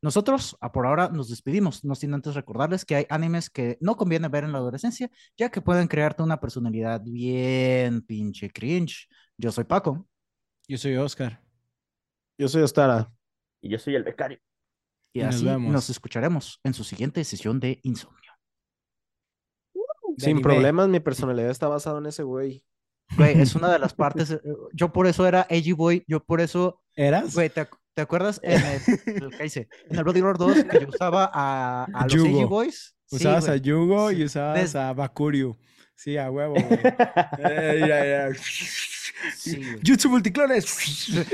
Nosotros, 0.02 0.58
a 0.62 0.72
por 0.72 0.86
ahora, 0.86 1.10
nos 1.10 1.30
despedimos, 1.30 1.84
no 1.84 1.96
sin 1.96 2.14
antes 2.14 2.36
recordarles 2.36 2.86
que 2.86 2.96
hay 2.96 3.06
animes 3.10 3.50
que 3.50 3.78
no 3.82 3.96
conviene 3.98 4.28
ver 4.28 4.43
en 4.43 4.52
la 4.52 4.60
adolescencia, 4.60 5.10
ya 5.38 5.50
que 5.50 5.62
pueden 5.62 5.88
crearte 5.88 6.22
una 6.24 6.39
personalidad 6.39 7.02
bien 7.04 8.02
pinche 8.02 8.50
cringe. 8.52 9.08
Yo 9.38 9.52
soy 9.52 9.64
Paco. 9.64 10.08
Yo 10.68 10.78
soy 10.78 10.96
Oscar. 10.98 11.41
Yo 12.38 12.48
soy 12.48 12.62
Ostara. 12.64 13.12
Y 13.62 13.70
yo 13.70 13.80
soy 13.80 13.96
el 13.96 14.04
becario. 14.04 14.39
Y 15.14 15.22
Y 15.22 15.24
nos 15.24 15.36
así 15.36 15.46
vemos. 15.46 15.72
nos 15.72 15.89
escucharemos 15.89 16.60
en 16.64 16.74
su 16.74 16.84
siguiente 16.84 17.24
sesión 17.24 17.60
de 17.60 17.80
insomnio. 17.84 18.32
De 20.18 20.24
Sin 20.24 20.32
anime. 20.38 20.41
problemas, 20.43 20.88
mi 20.89 21.00
personalidad 21.00 21.50
está 21.50 21.68
basada 21.68 22.00
en 22.00 22.06
ese 22.08 22.24
güey. 22.24 22.64
Güey, 23.18 23.39
es 23.39 23.56
una 23.56 23.72
de 23.72 23.80
las 23.80 23.93
partes. 23.93 24.32
eh, 24.32 24.41
Yo 24.74 24.91
por 24.91 25.08
eso 25.08 25.28
era 25.28 25.46
Edgy 25.50 25.74
Boy. 25.74 26.04
Yo 26.08 26.24
por 26.24 26.41
eso. 26.41 26.82
¿Eras? 26.96 27.34
Güey, 27.36 27.50
¿te, 27.50 27.68
te 27.96 28.02
acuerdas 28.02 28.39
en 28.43 28.62
el, 28.62 28.82
el- 29.24 29.30
¿qué 29.38 29.46
hice? 29.46 29.68
En 29.89 29.98
el 29.98 30.04
Bloody 30.04 30.22
Roar 30.22 30.38
2 30.38 30.66
que 30.66 30.82
yo 30.82 30.88
usaba 30.89 31.32
a, 31.34 31.86
a 31.93 32.04
los 32.04 32.14
Yugo. 32.14 32.48
Boys? 32.48 32.96
Sí, 33.08 33.16
usabas 33.16 33.46
a 33.46 33.52
güey. 33.52 33.62
Yugo 33.62 34.12
y 34.12 34.18
Sí. 34.18 34.24
usabas 34.26 34.60
Des- 34.62 34.76
a 34.76 34.93
Bakuryu. 34.93 35.58
Sí, 35.96 36.18
a 36.18 36.30
huevo, 36.30 36.54
güey. 36.56 36.80
Eh, 37.39 37.86
ya, 37.88 38.06
ya. 38.06 38.30
Sí, 39.36 39.56
güey. 39.64 39.80
Jutsu 39.86 40.10
multiclones. 40.10 40.66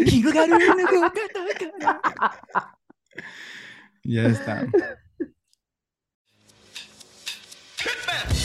Ya 4.03 4.24
está. 4.28 4.66
Hitman! 7.78 8.40